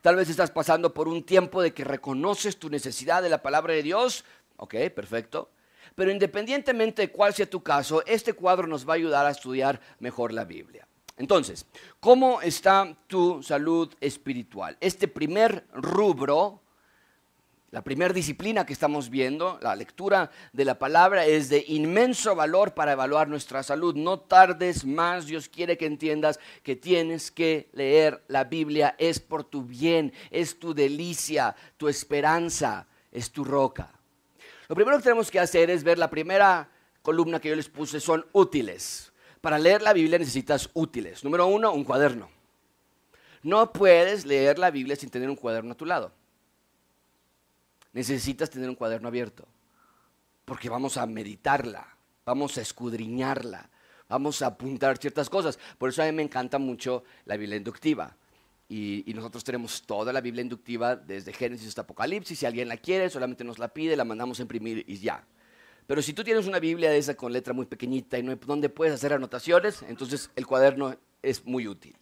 Tal 0.02 0.16
vez 0.16 0.30
estás 0.30 0.50
pasando 0.50 0.94
por 0.94 1.08
un 1.08 1.22
tiempo 1.24 1.60
de 1.60 1.74
que 1.74 1.84
reconoces 1.84 2.58
tu 2.58 2.70
necesidad 2.70 3.22
de 3.22 3.28
la 3.28 3.42
palabra 3.42 3.74
de 3.74 3.82
Dios, 3.82 4.24
ok, 4.56 4.74
perfecto. 4.94 5.50
Pero 5.94 6.10
independientemente 6.10 7.02
de 7.02 7.10
cuál 7.10 7.34
sea 7.34 7.48
tu 7.48 7.62
caso, 7.62 8.02
este 8.06 8.32
cuadro 8.32 8.66
nos 8.66 8.88
va 8.88 8.94
a 8.94 8.96
ayudar 8.96 9.26
a 9.26 9.30
estudiar 9.30 9.80
mejor 9.98 10.32
la 10.32 10.44
Biblia. 10.44 10.86
Entonces, 11.18 11.66
¿cómo 12.00 12.40
está 12.40 12.96
tu 13.06 13.42
salud 13.42 13.92
espiritual? 14.00 14.78
Este 14.80 15.06
primer 15.06 15.66
rubro 15.74 16.62
la 17.70 17.83
primera 17.83 18.12
disciplina 18.12 18.66
que 18.66 18.72
estamos 18.72 19.11
viendo, 19.11 19.59
la 19.62 19.76
lectura 19.76 20.33
de 20.52 20.64
la 20.64 20.76
palabra, 20.78 21.24
es 21.24 21.48
de 21.48 21.64
inmenso 21.68 22.35
valor 22.35 22.74
para 22.74 22.92
evaluar 22.92 23.28
nuestra 23.28 23.62
salud. 23.62 23.94
No 23.94 24.18
tardes 24.18 24.85
más, 24.85 25.26
Dios 25.26 25.48
quiere 25.48 25.78
que 25.78 25.87
entiendas 25.87 26.40
que 26.64 26.74
tienes 26.74 27.30
que 27.30 27.68
leer 27.72 28.24
la 28.26 28.42
Biblia. 28.42 28.96
Es 28.98 29.20
por 29.20 29.44
tu 29.44 29.62
bien, 29.62 30.12
es 30.33 30.59
tu 30.59 30.74
delicia, 30.74 31.54
tu 31.76 31.88
esperanza, 31.88 32.88
es 33.12 33.30
tu 33.30 33.44
roca. 33.44 33.92
Lo 34.68 34.74
primero 34.74 34.96
que 34.96 35.04
tenemos 35.04 35.30
que 35.30 35.38
hacer 35.38 35.70
es 35.70 35.85
ver 35.85 35.98
la 35.98 36.11
primera 36.11 36.68
columna 37.02 37.40
que 37.40 37.50
yo 37.50 37.56
les 37.56 37.68
puse, 37.68 38.00
son 38.00 38.26
útiles. 38.33 39.12
Para 39.40 39.61
leer 39.61 39.80
la 39.80 39.92
Biblia 39.92 40.18
necesitas 40.18 40.68
útiles. 40.74 41.22
Número 41.22 41.46
uno, 41.46 41.72
un 41.72 41.85
cuaderno. 41.85 42.30
No 43.44 43.72
puedes 43.72 44.26
leer 44.26 44.59
la 44.59 44.72
Biblia 44.72 44.96
sin 44.96 45.09
tener 45.09 45.30
un 45.30 45.37
cuaderno 45.37 45.72
a 45.72 45.76
tu 45.76 45.87
lado 45.87 46.19
necesitas 47.92 48.50
tener 48.50 48.68
un 48.68 48.74
cuaderno 48.74 49.09
abierto, 49.09 49.46
porque 50.44 50.68
vamos 50.68 50.96
a 50.96 51.07
meditarla, 51.07 51.96
vamos 52.24 52.59
a 52.59 52.62
escudriñarla, 52.62 53.70
vamos 54.09 54.42
a 54.42 54.46
apuntar 54.46 54.98
ciertas 54.98 55.31
cosas. 55.31 55.59
Por 55.79 55.90
eso 55.90 56.03
a 56.03 56.07
mí 56.07 56.12
me 56.12 56.22
encanta 56.22 56.59
mucho 56.59 57.05
la 57.24 57.37
Biblia 57.37 57.57
inductiva. 57.57 58.16
Y, 58.68 59.12
nosotros 59.14 59.42
tenemos 59.42 59.83
toda 59.83 60.12
la 60.12 60.20
Biblia 60.20 60.42
inductiva 60.42 60.94
desde 60.94 61.33
Génesis 61.33 61.68
hasta 61.68 61.83
Apocalipsis. 61.83 62.38
Si 62.38 62.46
alguien 62.46 62.68
la 62.68 62.76
quiere, 62.76 63.11
solamente 63.11 63.42
nos 63.42 63.59
la 63.59 63.68
pide, 63.68 63.96
la 63.96 64.05
mandamos 64.05 64.38
a 64.38 64.42
imprimir 64.42 64.85
y 64.87 64.98
ya. 64.98 65.24
Pero 65.88 66.00
si 66.03 66.12
tú 66.12 66.22
tienes 66.22 66.46
una 66.46 66.61
Biblia 66.61 66.88
de 66.88 66.98
esa 66.98 67.16
con 67.16 67.33
letra 67.33 67.53
muy 67.53 67.66
pequeñita 67.66 68.16
y 68.16 68.22
no 68.22 68.37
donde 68.37 68.68
puedes 68.68 68.94
hacer 68.94 69.12
anotaciones, 69.12 69.83
entonces 69.83 70.31
el 70.37 70.46
cuaderno 70.46 70.94
es 71.20 71.44
muy 71.44 71.66
útil. 71.66 71.96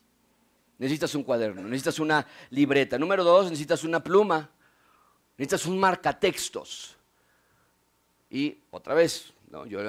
Necesitas 0.76 1.14
un 1.14 1.22
cuaderno, 1.22 1.62
necesitas 1.62 1.98
una 1.98 2.26
libreta. 2.50 2.98
Número 2.98 3.24
dos, 3.24 3.44
necesitas 3.44 3.84
una 3.84 4.04
pluma. 4.04 4.50
Necesitas 5.38 5.66
un 5.66 5.78
marcatextos. 5.78 6.96
Y 8.28 8.58
otra 8.72 8.94
vez, 8.94 9.32
yo 9.66 9.80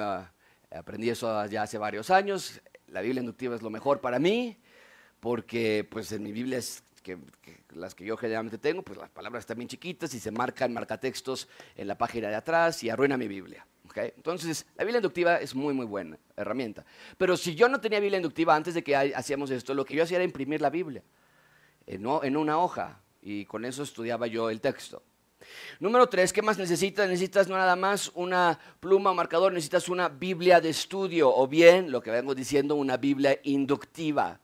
aprendí 0.70 1.10
eso 1.10 1.44
ya 1.46 1.64
hace 1.64 1.76
varios 1.76 2.08
años. 2.10 2.60
La 2.86 3.00
Biblia 3.00 3.20
inductiva 3.20 3.56
es 3.56 3.62
lo 3.62 3.68
mejor 3.68 4.00
para 4.00 4.20
mí, 4.20 4.56
porque 5.18 5.86
pues 5.90 6.12
en 6.12 6.22
mi 6.22 6.30
Biblia 6.30 6.58
es 6.58 6.84
que, 7.02 7.18
las 7.74 7.96
que 7.96 8.04
yo 8.04 8.16
generalmente 8.16 8.58
tengo, 8.58 8.82
pues 8.82 8.98
las 8.98 9.10
palabras 9.10 9.42
están 9.42 9.58
bien 9.58 9.68
chiquitas 9.68 10.14
y 10.14 10.20
se 10.20 10.30
marcan 10.30 10.72
marcatextos 10.72 11.48
en 11.76 11.88
la 11.88 11.98
página 11.98 12.28
de 12.28 12.36
atrás 12.36 12.82
y 12.84 12.88
arruina 12.90 13.16
mi 13.16 13.26
Biblia. 13.26 13.66
Entonces, 13.96 14.66
la 14.76 14.84
Biblia 14.84 14.98
inductiva 14.98 15.40
es 15.40 15.52
muy, 15.52 15.74
muy 15.74 15.84
buena 15.84 16.16
herramienta. 16.36 16.84
Pero 17.18 17.36
si 17.36 17.56
yo 17.56 17.68
no 17.68 17.80
tenía 17.80 17.98
Biblia 17.98 18.18
inductiva 18.18 18.54
antes 18.54 18.74
de 18.74 18.84
que 18.84 18.94
hacíamos 18.94 19.50
esto, 19.50 19.74
lo 19.74 19.84
que 19.84 19.96
yo 19.96 20.04
hacía 20.04 20.18
era 20.18 20.24
imprimir 20.24 20.60
la 20.60 20.70
Biblia 20.70 21.02
en 21.86 22.36
una 22.36 22.58
hoja 22.60 23.00
y 23.20 23.44
con 23.46 23.64
eso 23.64 23.82
estudiaba 23.82 24.28
yo 24.28 24.48
el 24.48 24.60
texto. 24.60 25.02
Número 25.78 26.08
tres, 26.08 26.32
¿qué 26.32 26.42
más 26.42 26.58
necesitas? 26.58 27.08
Necesitas 27.08 27.48
no 27.48 27.56
nada 27.56 27.76
más 27.76 28.10
una 28.14 28.58
pluma 28.80 29.10
o 29.10 29.14
marcador, 29.14 29.52
necesitas 29.52 29.88
una 29.88 30.08
Biblia 30.08 30.60
de 30.60 30.68
estudio 30.68 31.34
o 31.34 31.46
bien, 31.46 31.90
lo 31.90 32.02
que 32.02 32.10
vengo 32.10 32.34
diciendo, 32.34 32.74
una 32.74 32.96
Biblia 32.96 33.38
inductiva. 33.44 34.38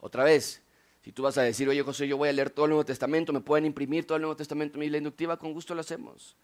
Otra 0.00 0.24
vez, 0.24 0.62
si 1.02 1.12
tú 1.12 1.22
vas 1.22 1.38
a 1.38 1.42
decir, 1.42 1.68
oye 1.68 1.82
José, 1.82 2.08
yo 2.08 2.16
voy 2.16 2.28
a 2.28 2.32
leer 2.32 2.50
todo 2.50 2.66
el 2.66 2.70
Nuevo 2.70 2.84
Testamento, 2.84 3.32
¿me 3.32 3.40
pueden 3.40 3.66
imprimir 3.66 4.06
todo 4.06 4.16
el 4.16 4.22
Nuevo 4.22 4.36
Testamento 4.36 4.74
en 4.74 4.80
Biblia 4.80 4.98
inductiva? 4.98 5.36
Con 5.36 5.52
gusto 5.52 5.74
lo 5.74 5.80
hacemos. 5.80 6.36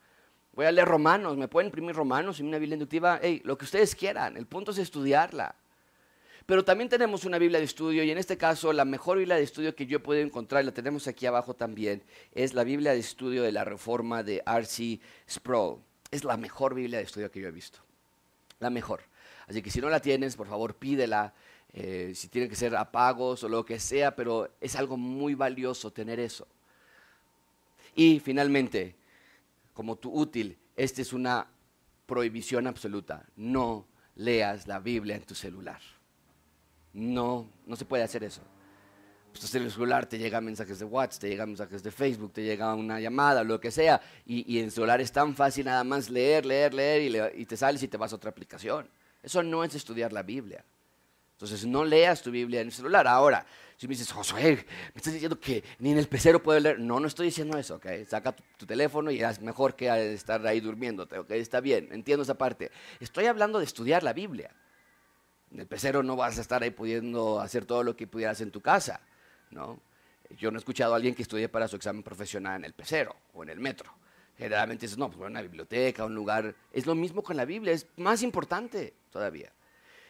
Voy 0.53 0.67
a 0.67 0.73
leer 0.73 0.89
Romanos, 0.89 1.37
¿me 1.37 1.49
pueden 1.49 1.67
imprimir 1.67 1.95
Romanos 1.95 2.41
en 2.41 2.47
una 2.47 2.59
Biblia 2.59 2.75
inductiva? 2.75 3.21
Lo 3.45 3.59
que 3.59 3.65
ustedes 3.65 3.95
quieran, 3.95 4.37
el 4.37 4.47
punto 4.47 4.71
es 4.71 4.79
estudiarla. 4.79 5.55
Pero 6.49 6.65
también 6.65 6.89
tenemos 6.89 7.27
una 7.27 7.37
Biblia 7.37 7.59
de 7.59 7.67
estudio 7.67 8.03
y 8.03 8.11
en 8.11 8.17
este 8.17 8.39
caso 8.39 8.73
la 8.73 8.87
mejor 8.87 9.19
Biblia 9.19 9.37
de 9.37 9.43
estudio 9.43 9.75
que 9.77 9.85
yo 9.85 9.99
he 9.99 10.01
podido 10.01 10.25
encontrar, 10.25 10.65
la 10.65 10.73
tenemos 10.73 11.07
aquí 11.07 11.27
abajo 11.27 11.53
también, 11.53 12.03
es 12.33 12.55
la 12.55 12.65
Biblia 12.65 12.93
de 12.93 13.01
estudio 13.01 13.43
de 13.43 13.53
la 13.53 13.65
Reforma 13.65 14.23
de 14.23 14.43
R.C. 14.47 14.99
Sproul. 15.29 15.77
Es 16.11 16.25
la 16.25 16.39
mejor 16.39 16.75
Biblia 16.75 17.01
de 17.01 17.05
estudio 17.05 17.31
que 17.31 17.43
yo 17.43 17.49
he 17.49 17.51
visto. 17.51 17.81
La 18.61 18.71
mejor. 18.71 19.03
Así 19.47 19.61
que 19.61 19.71
si 19.71 19.83
no 19.83 19.91
la 19.91 20.01
tienes, 20.01 20.37
por 20.37 20.47
favor 20.47 20.75
pídela. 20.75 21.35
Eh, 21.75 22.13
si 22.15 22.29
tiene 22.29 22.49
que 22.49 22.57
ser 22.57 22.75
a 22.77 22.91
pagos 22.91 23.45
o 23.45 23.49
lo 23.51 23.63
que 23.67 23.79
sea, 23.79 24.17
pero 24.17 24.49
es 24.59 24.75
algo 24.75 24.97
muy 24.97 25.35
valioso 25.35 25.93
tener 25.93 26.19
eso. 26.19 26.49
Y 27.95 28.21
finalmente, 28.21 28.97
como 29.75 29.97
tu 29.97 30.11
útil, 30.11 30.57
esta 30.77 31.03
es 31.03 31.13
una 31.13 31.47
prohibición 32.07 32.67
absoluta. 32.67 33.27
No 33.37 33.87
leas 34.15 34.67
la 34.67 34.79
Biblia 34.79 35.15
en 35.15 35.25
tu 35.25 35.35
celular. 35.35 35.83
No, 36.99 37.49
no 37.67 37.77
se 37.77 37.85
puede 37.85 38.03
hacer 38.03 38.25
eso. 38.25 38.43
Pues 39.33 39.55
en 39.55 39.63
el 39.63 39.71
celular 39.71 40.07
te 40.07 40.19
llegan 40.19 40.45
mensajes 40.45 40.79
de 40.79 40.85
WhatsApp, 40.85 41.21
te 41.21 41.29
llegan 41.29 41.51
mensajes 41.51 41.83
de 41.83 41.91
Facebook, 41.93 42.33
te 42.33 42.43
llega 42.43 42.75
una 42.75 42.99
llamada, 42.99 43.45
lo 43.45 43.61
que 43.61 43.71
sea, 43.71 44.01
y, 44.27 44.59
en 44.59 44.65
el 44.65 44.73
celular 44.73 45.01
es 45.01 45.13
tan 45.13 45.37
fácil 45.37 45.67
nada 45.67 45.85
más 45.85 46.11
leer, 46.11 46.45
leer, 46.45 46.75
leer, 46.75 47.33
y, 47.37 47.43
y 47.43 47.47
te 47.47 47.57
sales 47.57 47.83
y 47.83 47.89
te 47.89 47.97
vas 47.97 48.13
a 48.13 48.17
otra 48.17 48.31
aplicación. 48.31 48.89
Eso 49.23 49.43
no 49.43 49.63
es 49.63 49.75
estudiar 49.75 50.13
la 50.13 50.23
Biblia. 50.23 50.65
Entonces 51.33 51.65
no 51.65 51.85
leas 51.85 52.21
tu 52.21 52.33
Biblia 52.33 52.63
en 52.63 52.67
el 52.67 52.73
celular. 52.73 53.07
Ahora, 53.07 53.47
si 53.77 53.87
me 53.87 53.93
dices, 53.93 54.11
Josué, 54.11 54.57
me 54.93 54.97
estás 54.97 55.13
diciendo 55.13 55.39
que 55.39 55.63
ni 55.79 55.93
en 55.93 55.99
el 55.99 56.09
pecero 56.09 56.43
puedo 56.43 56.59
leer. 56.59 56.81
No, 56.81 56.99
no 56.99 57.07
estoy 57.07 57.27
diciendo 57.27 57.57
eso, 57.57 57.77
¿ok? 57.77 57.87
Saca 58.09 58.35
tu, 58.35 58.67
teléfono 58.67 59.13
y 59.13 59.23
es 59.23 59.41
mejor 59.41 59.77
que 59.77 60.15
estar 60.15 60.45
ahí 60.45 60.59
durmiéndote, 60.59 61.17
¿ok? 61.17 61.31
Está 61.31 61.61
bien, 61.61 61.89
entiendo 61.93 62.25
esa 62.25 62.37
parte. 62.37 62.73
Estoy 62.99 63.27
hablando 63.27 63.61
de 63.61 63.67
estudiar 63.67 64.03
la 64.03 64.13
Biblia. 64.13 64.51
En 65.53 65.61
el 65.61 65.67
pecero 65.67 66.03
no 66.03 66.17
vas 66.17 66.39
a 66.39 66.41
estar 66.41 66.63
ahí 66.63 66.71
pudiendo 66.71 67.41
hacer 67.41 67.65
todo 67.65 67.83
lo 67.83 67.97
que 67.97 68.07
pudieras 68.07 68.41
en 68.41 68.51
tu 68.51 68.61
casa, 68.61 69.01
¿no? 69.51 69.81
Yo 70.37 70.51
no 70.51 70.59
he 70.59 70.61
escuchado 70.61 70.93
a 70.93 70.97
alguien 70.97 71.15
que 71.15 71.23
estudie 71.23 71.49
para 71.49 71.69
su 71.69 71.77
examen 71.77 72.03
profesional 72.03 72.57
en 72.57 72.65
el 72.65 72.75
pecero 72.75 73.17
o 73.33 73.43
en 73.43 73.49
el 73.49 73.61
metro. 73.61 73.91
Generalmente 74.37 74.87
es, 74.87 74.99
no, 74.99 75.11
pues 75.11 75.29
una 75.29 75.43
biblioteca, 75.43 76.05
un 76.05 76.15
lugar. 76.15 76.55
Es 76.71 76.87
lo 76.87 76.95
mismo 76.95 77.23
con 77.23 77.37
la 77.37 77.45
Biblia, 77.45 77.73
es 77.73 77.87
más 77.97 78.23
importante 78.23 78.93
todavía. 79.11 79.51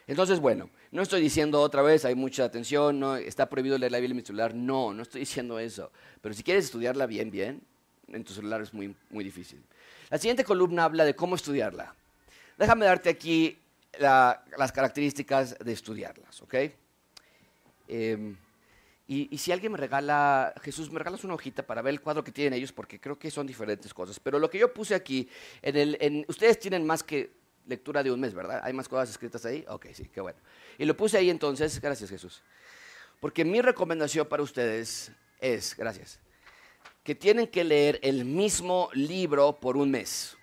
Entonces, 0.08 0.40
bueno, 0.40 0.70
no 0.90 1.02
estoy 1.02 1.20
diciendo 1.20 1.60
otra 1.60 1.82
vez, 1.82 2.04
hay 2.04 2.14
mucha 2.14 2.44
atención, 2.44 2.98
no, 2.98 3.16
está 3.16 3.48
prohibido 3.48 3.78
leer 3.78 3.92
la 3.92 3.98
Biblia 3.98 4.12
en 4.12 4.16
mi 4.16 4.24
celular. 4.24 4.54
No, 4.54 4.92
no 4.92 5.02
estoy 5.02 5.20
diciendo 5.20 5.58
eso. 5.58 5.92
Pero 6.20 6.34
si 6.34 6.42
quieres 6.42 6.64
estudiarla 6.64 7.06
bien, 7.06 7.30
bien, 7.30 7.62
en 8.08 8.24
tu 8.24 8.32
celular 8.32 8.60
es 8.62 8.74
muy, 8.74 8.94
muy 9.10 9.22
difícil. 9.22 9.62
La 10.10 10.18
siguiente 10.18 10.44
columna 10.44 10.84
habla 10.84 11.04
de 11.04 11.14
cómo 11.14 11.36
estudiarla. 11.36 11.94
Déjame 12.56 12.86
darte 12.86 13.10
aquí 13.10 13.56
las 13.98 14.72
características 14.72 15.58
de 15.58 15.72
estudiarlas, 15.72 16.42
¿ok? 16.42 16.54
Em, 17.88 18.36
y, 19.06 19.38
si 19.38 19.52
alguien 19.52 19.72
me 19.72 19.78
regala, 19.78 20.52
Jesús, 20.62 20.90
me 20.92 20.98
regalas 20.98 21.24
una 21.24 21.34
hojita 21.34 21.62
para 21.62 21.80
ver 21.80 21.94
el 21.94 22.00
cuadro 22.02 22.22
que 22.22 22.30
tienen 22.30 22.52
ellos, 22.52 22.72
porque 22.72 23.00
creo 23.00 23.18
que 23.18 23.30
son 23.30 23.46
diferentes 23.46 23.94
cosas. 23.94 24.20
Pero 24.20 24.38
lo 24.38 24.50
que 24.50 24.58
yo 24.58 24.72
puse 24.74 24.94
aquí, 24.94 25.28
en 25.62 25.76
el, 25.76 25.96
en, 26.00 26.26
ustedes 26.28 26.58
tienen 26.58 26.86
más 26.86 27.02
que 27.02 27.32
lectura 27.66 28.02
de 28.02 28.12
un 28.12 28.20
mes, 28.20 28.34
¿verdad? 28.34 28.60
¿Hay 28.62 28.74
más 28.74 28.86
cosas 28.86 29.08
escritas 29.08 29.44
ahí? 29.46 29.64
Ok, 29.68 29.86
sí, 29.94 30.10
qué 30.12 30.20
bueno. 30.20 30.38
Y 30.76 30.84
lo 30.84 30.94
puse 30.94 31.16
ahí 31.16 31.30
entonces, 31.30 31.80
gracias 31.80 32.10
Jesús. 32.10 32.42
Porque 33.20 33.44
mi 33.44 33.62
recomendación 33.62 34.26
para 34.28 34.42
ustedes 34.42 35.10
es, 35.40 35.74
gracias, 35.76 36.20
que 37.02 37.14
tienen 37.14 37.46
que 37.46 37.64
leer 37.64 37.98
el 38.02 38.26
mismo 38.26 38.90
libro 38.92 39.58
por 39.58 39.76
un 39.78 39.90
mes. 39.90 40.36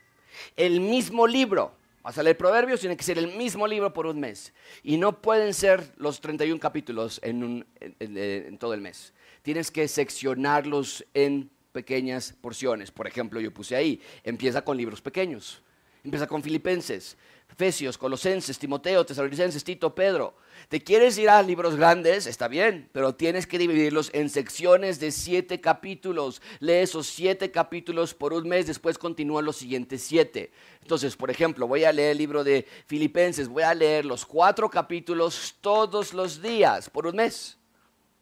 El 0.55 0.81
mismo 0.81 1.27
libro. 1.27 1.77
Vas 2.05 2.19
a 2.19 2.21
leer 2.21 2.37
Proverbios, 2.37 2.81
tiene 2.81 2.95
que 2.95 3.03
ser 3.03 3.17
el 3.17 3.35
mismo 3.35 3.65
libro 3.65 3.91
por 3.91 4.05
un 4.05 4.19
mes. 4.19 4.53
Y 4.83 4.97
no 4.97 5.23
pueden 5.23 5.55
ser 5.55 5.91
los 5.97 6.21
31 6.21 6.59
capítulos 6.59 7.19
en, 7.23 7.65
en 7.79 8.57
todo 8.59 8.75
el 8.75 8.81
mes. 8.81 9.11
Tienes 9.41 9.71
que 9.71 9.87
seccionarlos 9.87 11.03
en 11.15 11.49
pequeñas 11.71 12.31
porciones. 12.39 12.91
Por 12.91 13.07
ejemplo, 13.07 13.41
yo 13.41 13.51
puse 13.51 13.75
ahí, 13.75 13.99
empieza 14.23 14.63
con 14.63 14.77
libros 14.77 15.01
pequeños. 15.01 15.63
Empieza 16.05 16.27
con 16.27 16.43
Filipenses, 16.43 17.17
Efesios, 17.51 17.97
Colosenses, 17.97 18.59
Timoteo, 18.59 19.03
Tesalonicenses, 19.03 19.63
Tito, 19.63 19.95
Pedro. 19.95 20.35
¿Te 20.69 20.79
quieres 20.79 21.17
ir 21.17 21.31
a 21.31 21.41
libros 21.41 21.75
grandes? 21.75 22.27
Está 22.27 22.47
bien, 22.47 22.87
pero 22.91 23.15
tienes 23.15 23.47
que 23.47 23.57
dividirlos 23.57 24.11
en 24.13 24.29
secciones 24.29 24.99
de 24.99 25.11
siete 25.11 25.59
capítulos. 25.59 26.43
Lee 26.59 26.73
esos 26.73 27.07
siete 27.07 27.49
capítulos 27.49 28.13
por 28.13 28.33
un 28.33 28.47
mes, 28.47 28.67
después 28.67 28.99
continúa 28.99 29.41
los 29.41 29.55
siguientes 29.55 30.03
siete. 30.03 30.51
Entonces, 30.83 31.15
por 31.15 31.31
ejemplo, 31.31 31.67
voy 31.67 31.85
a 31.85 31.91
leer 31.91 32.11
el 32.11 32.19
libro 32.19 32.43
de 32.43 32.67
Filipenses, 32.85 33.47
voy 33.47 33.63
a 33.63 33.73
leer 33.73 34.05
los 34.05 34.27
cuatro 34.27 34.69
capítulos 34.69 35.55
todos 35.59 36.13
los 36.13 36.39
días, 36.39 36.87
por 36.87 37.07
un 37.07 37.15
mes. 37.15 37.57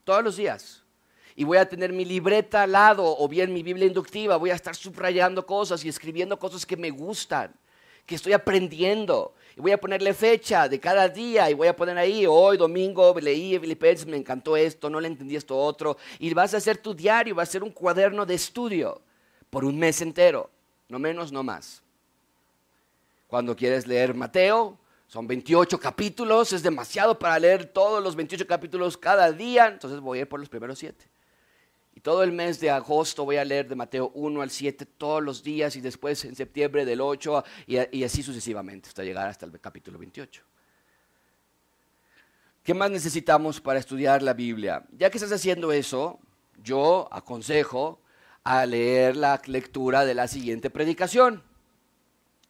Todos 0.06 0.24
los 0.24 0.38
días 0.38 0.80
y 1.36 1.44
voy 1.44 1.58
a 1.58 1.68
tener 1.68 1.92
mi 1.92 2.06
libreta 2.06 2.64
al 2.64 2.72
lado 2.74 3.04
o 3.04 3.28
bien 3.28 3.52
mi 3.52 3.64
Biblia 3.64 3.88
inductiva, 3.88 4.38
voy 4.38 4.52
a 4.52 4.56
estar 4.56 4.76
subrayando 4.76 5.46
cosas 5.46 5.84
y 5.84 5.90
escribiendo 5.90 6.38
cosas 6.38 6.64
que 6.64 6.78
me 6.78 6.92
gustan 6.92 7.54
que 8.06 8.16
estoy 8.16 8.34
aprendiendo. 8.34 9.34
Y 9.56 9.62
voy 9.62 9.72
a 9.72 9.80
ponerle 9.80 10.14
fecha 10.14 10.68
de 10.68 10.80
cada 10.80 11.08
día 11.08 11.50
y 11.50 11.54
voy 11.54 11.68
a 11.68 11.76
poner 11.76 11.98
ahí, 11.98 12.26
hoy 12.26 12.58
domingo 12.58 13.14
leí 13.20 13.58
Filipenses, 13.60 14.08
me 14.08 14.18
encantó 14.18 14.58
esto, 14.58 14.90
no 14.90 15.00
le 15.00 15.08
entendí 15.08 15.36
esto 15.36 15.56
otro. 15.58 15.98
Y 16.20 16.34
vas 16.34 16.54
a 16.54 16.58
hacer 16.58 16.78
tu 16.78 16.94
diario, 16.94 17.36
va 17.36 17.44
a 17.44 17.48
ser 17.48 17.64
un 17.64 17.70
cuaderno 17.70 18.26
de 18.26 18.34
estudio 18.34 19.02
por 19.50 19.64
un 19.64 19.78
mes 19.78 20.02
entero, 20.02 20.50
no 20.90 20.98
menos, 20.98 21.32
no 21.32 21.44
más. 21.44 21.84
Cuando 23.28 23.56
quieres 23.56 23.86
leer 23.86 24.16
Mateo, 24.16 24.78
son 25.08 25.28
28 25.28 25.80
capítulos, 25.80 26.54
es 26.54 26.64
demasiado 26.64 27.20
para 27.20 27.38
leer 27.38 27.66
todos 27.66 28.04
los 28.04 28.16
28 28.16 28.48
capítulos 28.48 28.98
cada 28.98 29.32
día, 29.32 29.68
entonces 29.68 30.00
voy 30.00 30.18
a 30.18 30.22
ir 30.22 30.28
por 30.28 30.40
los 30.40 30.50
primeros 30.50 30.80
7. 30.80 31.13
Y 31.96 32.00
todo 32.00 32.24
el 32.24 32.32
mes 32.32 32.60
de 32.60 32.72
agosto 32.72 33.24
voy 33.24 33.38
a 33.38 33.46
leer 33.46 33.68
de 33.68 33.76
Mateo 33.76 34.12
1 34.16 34.42
al 34.42 34.50
7 34.50 34.86
todos 34.98 35.22
los 35.22 35.44
días 35.44 35.76
y 35.76 35.82
después 35.82 36.26
en 36.26 36.36
septiembre 36.36 36.86
del 36.86 37.02
8 37.02 37.44
y, 37.68 38.04
así 38.04 38.24
sucesivamente 38.24 38.90
hasta 38.90 39.04
llegar 39.04 39.28
hasta 39.28 39.46
el 39.46 39.60
capítulo 39.60 40.00
28. 40.00 40.44
¿Qué 42.64 42.74
más 42.74 42.90
necesitamos 42.90 43.62
para 43.62 43.80
estudiar 43.80 44.24
la 44.24 44.34
Biblia? 44.34 44.84
Ya 44.98 45.10
que 45.10 45.18
estás 45.18 45.34
haciendo 45.34 45.72
eso, 45.72 46.20
yo 46.64 47.08
aconsejo 47.12 48.00
a 48.44 48.66
leer 48.66 49.16
la 49.16 49.40
lectura 49.46 50.06
de 50.06 50.16
la 50.16 50.28
siguiente 50.28 50.70
predicación. 50.70 51.44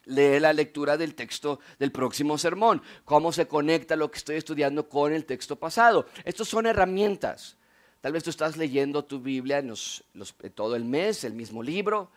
Lee 0.06 0.40
la 0.40 0.54
lectura 0.54 0.98
del 0.98 1.16
texto 1.16 1.60
del 1.80 1.92
próximo 1.92 2.38
sermón. 2.38 2.82
Cómo 3.06 3.32
se 3.32 3.48
conecta 3.48 3.96
lo 3.96 4.12
que 4.12 4.18
estoy 4.18 4.36
estudiando 4.36 4.88
con 4.88 5.14
el 5.14 5.26
texto 5.26 5.56
pasado. 5.56 6.08
Estos 6.26 6.48
son 6.48 6.66
herramientas. 6.66 7.58
Tal 8.04 8.12
vez 8.12 8.22
tú 8.22 8.32
estás 8.32 8.58
leyendo 8.58 9.06
tu 9.06 9.22
Biblia 9.22 9.60
en 9.60 9.74
todo 10.54 10.76
el 10.76 10.84
mes, 10.84 11.24
el 11.24 11.32
mismo 11.32 11.64
libro, 11.64 12.12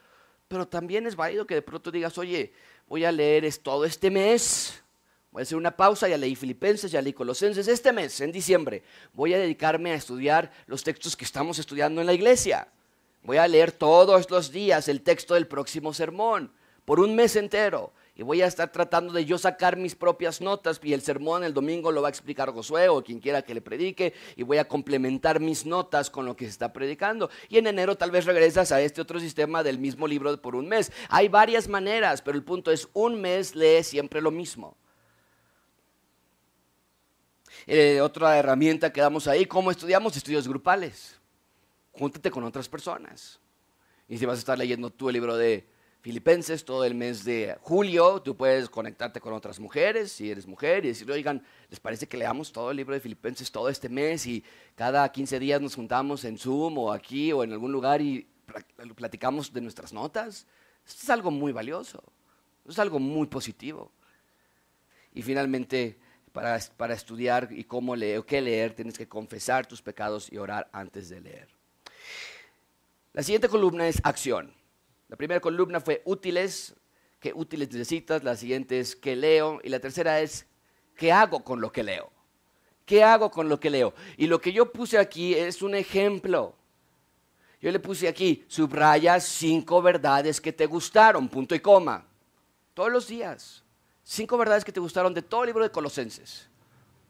pero 0.49 0.67
también 0.67 1.07
es 1.07 1.15
válido 1.15 1.47
que 1.47 1.55
de 1.55 1.63
pronto 1.63 1.93
digas, 1.93 2.19
oye, 2.19 2.53
voy 2.89 3.05
a 3.05 3.13
leer 3.13 3.49
todo 3.59 3.85
este 3.85 4.11
mes, 4.11 4.83
voy 5.31 5.43
a 5.43 5.45
hacer 5.45 5.57
una 5.57 5.77
pausa, 5.77 6.09
ya 6.09 6.19
leí 6.19 6.35
Filipenses, 6.35 6.91
ya 6.91 7.01
leí 7.01 7.13
Colosenses, 7.13 7.69
este 7.69 7.93
mes, 7.93 8.21
en 8.21 8.33
diciembre, 8.33 8.83
voy 9.13 9.35
a 9.35 9.39
dedicarme 9.39 9.93
a 9.93 9.95
estudiar 9.95 10.51
los 10.67 10.83
textos 10.83 11.17
que 11.17 11.25
estamos 11.25 11.61
estudiando 11.61 12.01
en 12.01 12.09
la 12.09 12.15
iglesia. 12.15 12.67
Voy 13.23 13.37
a 13.37 13.47
leer 13.47 13.71
todos 13.71 14.29
los 14.29 14.51
días 14.51 14.89
el 14.89 15.03
texto 15.03 15.35
del 15.35 15.47
próximo 15.47 15.95
sermón, 15.95 16.51
por 16.85 16.99
un 16.99 17.15
mes 17.15 17.37
entero 17.37 17.93
y 18.17 18.23
voy 18.23 18.41
a 18.41 18.47
estar 18.47 18.73
tratando 18.73 19.13
de 19.13 19.27
yo 19.27 19.37
sacar 19.37 19.77
mis 19.77 19.95
propias 19.95 20.41
notas 20.41 20.81
y 20.83 20.95
el 20.95 21.03
sermón 21.03 21.45
el 21.45 21.53
domingo 21.53 21.93
lo 21.93 22.01
va 22.01 22.09
a 22.09 22.11
explicar 22.11 22.51
Josué 22.51 22.89
o 22.89 23.05
quien 23.05 23.21
quiera 23.21 23.43
que 23.43 23.53
le 23.53 23.61
predique 23.61 24.15
y 24.37 24.43
voy 24.43 24.57
a 24.57 24.67
complementar 24.67 25.39
mis 25.39 25.67
notas 25.67 26.09
con 26.09 26.25
lo 26.25 26.35
que 26.35 26.47
se 26.47 26.53
está 26.53 26.73
predicando. 26.73 27.29
Y 27.51 27.59
en 27.59 27.67
enero 27.67 27.97
tal 27.97 28.11
vez 28.11 28.25
regresas 28.25 28.73
a 28.73 28.81
este 28.81 29.03
otro 29.03 29.21
sistema 29.21 29.63
del 29.63 29.79
mismo 29.79 30.09
libro 30.09 30.41
por 30.41 30.57
un 30.57 30.67
mes. 30.67 30.91
Hay 31.11 31.29
varias 31.29 31.69
maneras, 31.69 32.23
pero 32.23 32.39
el 32.39 32.43
punto 32.43 32.71
es 32.71 32.89
un 32.95 33.21
mes 33.21 33.55
lee 33.55 33.85
siempre 33.85 34.23
lo 34.23 34.31
mismo. 34.31 34.79
Eh, 37.67 38.01
otra 38.01 38.39
herramienta 38.39 38.91
que 38.91 39.03
damos 39.03 39.27
ahí, 39.27 39.45
¿cómo 39.45 39.71
estudiamos? 39.71 40.17
Estudios 40.17 40.49
grupales. 40.49 41.21
Júntate 41.93 42.31
con 42.31 42.45
otras 42.45 42.67
personas. 42.67 43.41
Y 44.09 44.17
si 44.17 44.25
vas 44.25 44.37
a 44.37 44.39
estar 44.39 44.57
leyendo 44.57 44.89
tú 44.89 45.11
el 45.11 45.15
libro 45.15 45.37
de 45.37 45.76
Filipenses 46.07 46.65
todo 46.65 46.85
el 46.85 46.95
mes 46.95 47.25
de 47.25 47.57
julio. 47.63 48.23
Tú 48.23 48.37
puedes 48.37 48.71
conectarte 48.71 49.21
con 49.21 49.33
otras 49.33 49.59
mujeres 49.59 50.13
si 50.13 50.31
eres 50.31 50.47
mujer 50.47 50.85
y 50.85 50.89
decir, 50.91 51.11
oigan, 51.11 51.43
¿les 51.69 51.81
parece 51.81 52.07
que 52.07 52.17
leamos 52.17 52.53
todo 52.53 52.71
el 52.71 52.77
libro 52.77 52.95
de 52.95 53.01
Filipenses 53.01 53.51
todo 53.51 53.69
este 53.69 53.89
mes 53.89 54.25
y 54.25 54.45
cada 54.77 55.11
15 55.11 55.41
días 55.41 55.61
nos 55.61 55.75
juntamos 55.75 56.25
en 56.25 56.39
Zoom 56.39 56.79
o 56.79 56.93
aquí 56.93 57.33
o 57.33 57.43
en 57.43 57.51
algún 57.51 57.73
lugar 57.73 58.01
y 58.01 58.25
platicamos 58.95 59.53
de 59.53 59.61
nuestras 59.61 59.93
notas? 59.93 60.47
Esto 60.87 61.01
es 61.03 61.11
algo 61.11 61.33
muy 61.33 61.51
valioso, 61.51 62.05
es 62.69 62.79
algo 62.79 63.01
muy 63.01 63.27
positivo. 63.27 63.91
Y 65.13 65.23
finalmente, 65.23 65.99
para, 66.31 66.57
para 66.77 66.95
estudiar 66.95 67.49
y 67.51 67.65
cómo 67.65 67.97
leer 67.97 68.23
qué 68.23 68.41
leer, 68.41 68.75
tienes 68.75 68.97
que 68.97 69.09
confesar 69.09 69.67
tus 69.67 69.83
pecados 69.83 70.31
y 70.31 70.39
orar 70.39 70.69
antes 70.71 71.09
de 71.09 71.21
leer. 71.21 71.49
La 73.13 73.25
siguiente 73.25 73.49
columna 73.49 73.89
es 73.89 74.01
acción. 74.05 74.56
La 75.09 75.17
primera 75.17 75.41
columna 75.41 75.81
fue 75.81 76.03
útiles, 76.05 76.75
qué 77.21 77.33
útiles 77.35 77.71
necesitas, 77.71 78.25
la 78.25 78.37
siguiente 78.37 78.81
es 78.81 78.97
qué 78.97 79.15
leo 79.15 79.61
y 79.63 79.69
la 79.69 79.79
tercera 79.79 80.21
es 80.21 80.47
qué 80.97 81.13
hago 81.13 81.45
con 81.45 81.61
lo 81.61 81.71
que 81.71 81.83
leo. 81.83 82.11
¿Qué 82.85 83.03
hago 83.03 83.31
con 83.31 83.49
lo 83.49 83.59
que 83.59 83.69
leo? 83.69 83.95
Y 84.17 84.27
lo 84.29 84.41
que 84.41 84.53
yo 84.53 84.71
puse 84.73 84.97
aquí 84.97 85.35
es 85.35 85.61
un 85.61 85.75
ejemplo. 85.75 86.55
Yo 87.61 87.73
le 87.73 87.81
puse 87.81 88.07
aquí, 88.07 88.45
subraya 88.47 89.19
cinco 89.19 89.83
verdades 89.83 90.41
que 90.41 90.53
te 90.53 90.67
gustaron, 90.67 91.29
punto 91.29 91.55
y 91.55 91.61
coma. 91.61 92.07
Todos 92.75 92.93
los 92.93 93.09
días. 93.09 93.65
Cinco 94.05 94.39
verdades 94.39 94.65
que 94.65 94.71
te 94.71 94.79
gustaron 94.79 95.13
de 95.13 95.23
todo 95.23 95.43
el 95.43 95.49
libro 95.49 95.65
de 95.65 95.71
Colosenses. 95.71 96.49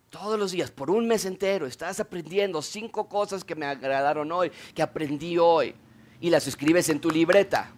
Todos 0.08 0.38
los 0.38 0.52
días, 0.52 0.70
por 0.70 0.90
un 0.90 1.06
mes 1.06 1.26
entero, 1.26 1.66
estás 1.66 2.00
aprendiendo 2.00 2.62
cinco 2.62 3.06
cosas 3.06 3.44
que 3.44 3.54
me 3.54 3.66
agradaron 3.66 4.32
hoy, 4.32 4.50
que 4.74 4.80
aprendí 4.80 5.36
hoy. 5.36 5.74
Y 6.20 6.30
las 6.30 6.46
escribes 6.46 6.88
en 6.88 7.00
tu 7.00 7.10
libreta. 7.10 7.74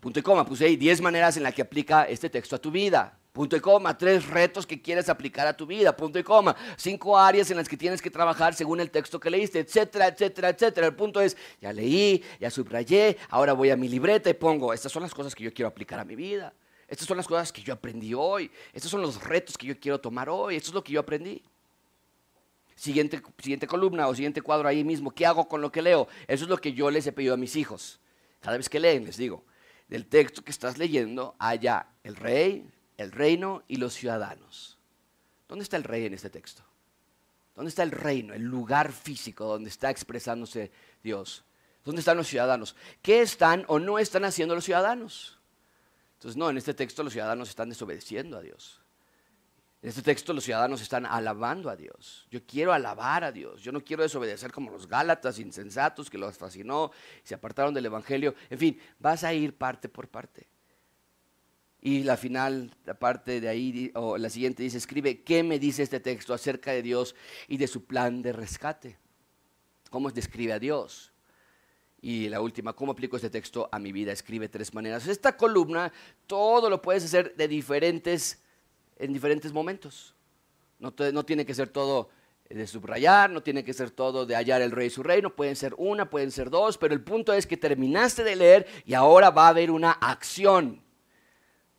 Punto 0.00 0.20
y 0.20 0.22
coma, 0.22 0.44
puse 0.44 0.64
ahí 0.64 0.76
10 0.76 1.00
maneras 1.00 1.36
en 1.36 1.42
las 1.42 1.54
que 1.54 1.62
aplica 1.62 2.04
este 2.04 2.30
texto 2.30 2.56
a 2.56 2.58
tu 2.58 2.70
vida. 2.70 3.18
Punto 3.32 3.56
y 3.56 3.60
coma, 3.60 3.96
tres 3.96 4.26
retos 4.26 4.66
que 4.66 4.80
quieres 4.82 5.08
aplicar 5.08 5.46
a 5.46 5.56
tu 5.56 5.66
vida. 5.66 5.96
Punto 5.96 6.18
y 6.18 6.24
coma, 6.24 6.56
cinco 6.76 7.16
áreas 7.16 7.50
en 7.50 7.56
las 7.56 7.68
que 7.68 7.76
tienes 7.76 8.02
que 8.02 8.10
trabajar 8.10 8.54
según 8.54 8.80
el 8.80 8.90
texto 8.90 9.20
que 9.20 9.30
leíste, 9.30 9.60
etcétera, 9.60 10.08
etcétera, 10.08 10.48
etcétera. 10.48 10.86
El 10.88 10.96
punto 10.96 11.20
es, 11.20 11.36
ya 11.60 11.72
leí, 11.72 12.22
ya 12.40 12.50
subrayé, 12.50 13.16
ahora 13.28 13.52
voy 13.52 13.70
a 13.70 13.76
mi 13.76 13.88
libreta 13.88 14.28
y 14.28 14.34
pongo, 14.34 14.72
estas 14.72 14.90
son 14.90 15.02
las 15.02 15.14
cosas 15.14 15.34
que 15.34 15.44
yo 15.44 15.52
quiero 15.52 15.68
aplicar 15.68 16.00
a 16.00 16.04
mi 16.04 16.16
vida. 16.16 16.52
Estas 16.88 17.06
son 17.06 17.16
las 17.16 17.28
cosas 17.28 17.52
que 17.52 17.62
yo 17.62 17.74
aprendí 17.74 18.14
hoy. 18.14 18.50
Estos 18.72 18.90
son 18.90 19.02
los 19.02 19.22
retos 19.22 19.58
que 19.58 19.66
yo 19.66 19.78
quiero 19.78 20.00
tomar 20.00 20.28
hoy. 20.30 20.56
Esto 20.56 20.70
es 20.70 20.74
lo 20.74 20.82
que 20.82 20.92
yo 20.92 21.00
aprendí. 21.00 21.42
Siguiente, 22.74 23.20
siguiente 23.38 23.66
columna 23.66 24.08
o 24.08 24.14
siguiente 24.14 24.40
cuadro 24.40 24.68
ahí 24.68 24.82
mismo. 24.84 25.10
¿Qué 25.10 25.26
hago 25.26 25.46
con 25.46 25.60
lo 25.60 25.70
que 25.70 25.82
leo? 25.82 26.08
Eso 26.26 26.44
es 26.44 26.50
lo 26.50 26.56
que 26.56 26.72
yo 26.72 26.90
les 26.90 27.06
he 27.06 27.12
pedido 27.12 27.34
a 27.34 27.36
mis 27.36 27.56
hijos. 27.56 28.00
Cada 28.40 28.56
vez 28.56 28.68
que 28.68 28.80
leen, 28.80 29.04
les 29.04 29.18
digo, 29.18 29.44
del 29.88 30.06
texto 30.06 30.44
que 30.44 30.50
estás 30.50 30.78
leyendo, 30.78 31.34
haya 31.38 31.86
el 32.04 32.16
rey, 32.16 32.68
el 32.96 33.12
reino 33.12 33.62
y 33.68 33.76
los 33.76 33.94
ciudadanos. 33.94 34.78
¿Dónde 35.48 35.62
está 35.62 35.76
el 35.76 35.84
rey 35.84 36.04
en 36.06 36.14
este 36.14 36.30
texto? 36.30 36.62
¿Dónde 37.54 37.70
está 37.70 37.82
el 37.82 37.90
reino, 37.90 38.34
el 38.34 38.42
lugar 38.42 38.92
físico 38.92 39.46
donde 39.46 39.70
está 39.70 39.90
expresándose 39.90 40.70
Dios? 41.02 41.44
¿Dónde 41.84 42.00
están 42.00 42.16
los 42.16 42.28
ciudadanos? 42.28 42.76
¿Qué 43.02 43.22
están 43.22 43.64
o 43.66 43.78
no 43.78 43.98
están 43.98 44.24
haciendo 44.24 44.54
los 44.54 44.64
ciudadanos? 44.64 45.38
Entonces, 46.14 46.36
no, 46.36 46.50
en 46.50 46.58
este 46.58 46.74
texto 46.74 47.02
los 47.02 47.12
ciudadanos 47.12 47.48
están 47.48 47.68
desobedeciendo 47.68 48.36
a 48.36 48.42
Dios. 48.42 48.82
En 49.80 49.90
este 49.90 50.02
texto 50.02 50.32
los 50.32 50.42
ciudadanos 50.42 50.82
están 50.82 51.06
alabando 51.06 51.70
a 51.70 51.76
Dios. 51.76 52.26
Yo 52.30 52.44
quiero 52.44 52.72
alabar 52.72 53.22
a 53.22 53.30
Dios. 53.30 53.62
Yo 53.62 53.70
no 53.70 53.84
quiero 53.84 54.02
desobedecer 54.02 54.50
como 54.50 54.70
los 54.70 54.88
Gálatas 54.88 55.38
insensatos 55.38 56.10
que 56.10 56.18
los 56.18 56.36
fascinó, 56.36 56.90
se 57.22 57.34
apartaron 57.34 57.72
del 57.72 57.86
Evangelio. 57.86 58.34
En 58.50 58.58
fin, 58.58 58.80
vas 58.98 59.22
a 59.22 59.32
ir 59.32 59.54
parte 59.54 59.88
por 59.88 60.08
parte. 60.08 60.48
Y 61.80 62.02
la 62.02 62.16
final, 62.16 62.74
la 62.84 62.98
parte 62.98 63.40
de 63.40 63.48
ahí, 63.48 63.92
o 63.94 64.18
la 64.18 64.30
siguiente 64.30 64.64
dice, 64.64 64.78
escribe, 64.78 65.22
¿qué 65.22 65.44
me 65.44 65.60
dice 65.60 65.84
este 65.84 66.00
texto 66.00 66.34
acerca 66.34 66.72
de 66.72 66.82
Dios 66.82 67.14
y 67.46 67.56
de 67.56 67.68
su 67.68 67.84
plan 67.84 68.20
de 68.20 68.32
rescate? 68.32 68.98
¿Cómo 69.90 70.10
describe 70.10 70.52
a 70.54 70.58
Dios? 70.58 71.12
Y 72.00 72.28
la 72.28 72.40
última, 72.40 72.72
¿cómo 72.72 72.92
aplico 72.92 73.14
este 73.14 73.30
texto 73.30 73.68
a 73.70 73.78
mi 73.78 73.92
vida? 73.92 74.10
Escribe 74.10 74.48
tres 74.48 74.74
maneras. 74.74 75.06
Esta 75.06 75.36
columna, 75.36 75.92
todo 76.26 76.68
lo 76.68 76.82
puedes 76.82 77.04
hacer 77.04 77.36
de 77.36 77.46
diferentes 77.46 78.42
en 78.98 79.12
diferentes 79.12 79.52
momentos. 79.52 80.14
No, 80.78 80.92
tiene 80.92 81.44
que 81.44 81.54
ser 81.54 81.68
todo 81.68 82.10
de 82.48 82.66
subrayar, 82.66 83.30
no 83.30 83.42
tiene 83.42 83.64
que 83.64 83.74
ser 83.74 83.90
todo 83.90 84.24
de 84.24 84.34
hallar 84.34 84.62
el 84.62 84.70
rey 84.70 84.86
y 84.86 84.90
su 84.90 85.02
reino, 85.02 85.34
pueden 85.34 85.56
ser 85.56 85.74
una, 85.76 86.08
pueden 86.08 86.30
ser 86.30 86.50
dos, 86.50 86.78
pero 86.78 86.94
el 86.94 87.02
punto 87.02 87.32
es 87.32 87.46
que 87.46 87.56
terminaste 87.56 88.24
de 88.24 88.36
leer 88.36 88.66
y 88.86 88.94
ahora 88.94 89.30
va 89.30 89.46
a 89.46 89.48
haber 89.50 89.70
una 89.70 89.92
acción 89.92 90.82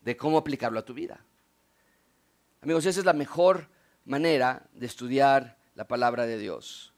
de 0.01 0.15
cómo 0.15 0.37
aplicarlo 0.37 0.79
a 0.79 0.85
tu 0.85 0.93
vida. 0.93 1.25
Amigos, 2.61 2.85
esa 2.85 2.99
es 2.99 3.05
la 3.05 3.13
mejor 3.13 3.69
manera 4.05 4.67
de 4.73 4.85
estudiar 4.85 5.57
la 5.75 5.87
palabra 5.87 6.25
de 6.25 6.37
Dios. 6.37 6.93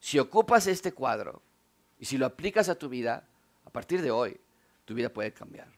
Si 0.00 0.18
ocupas 0.18 0.66
este 0.66 0.92
cuadro 0.92 1.42
y 1.98 2.06
si 2.06 2.18
lo 2.18 2.26
aplicas 2.26 2.68
a 2.68 2.74
tu 2.74 2.88
vida, 2.88 3.28
a 3.64 3.70
partir 3.70 4.02
de 4.02 4.10
hoy, 4.10 4.40
tu 4.84 4.94
vida 4.94 5.10
puede 5.10 5.32
cambiar 5.32 5.68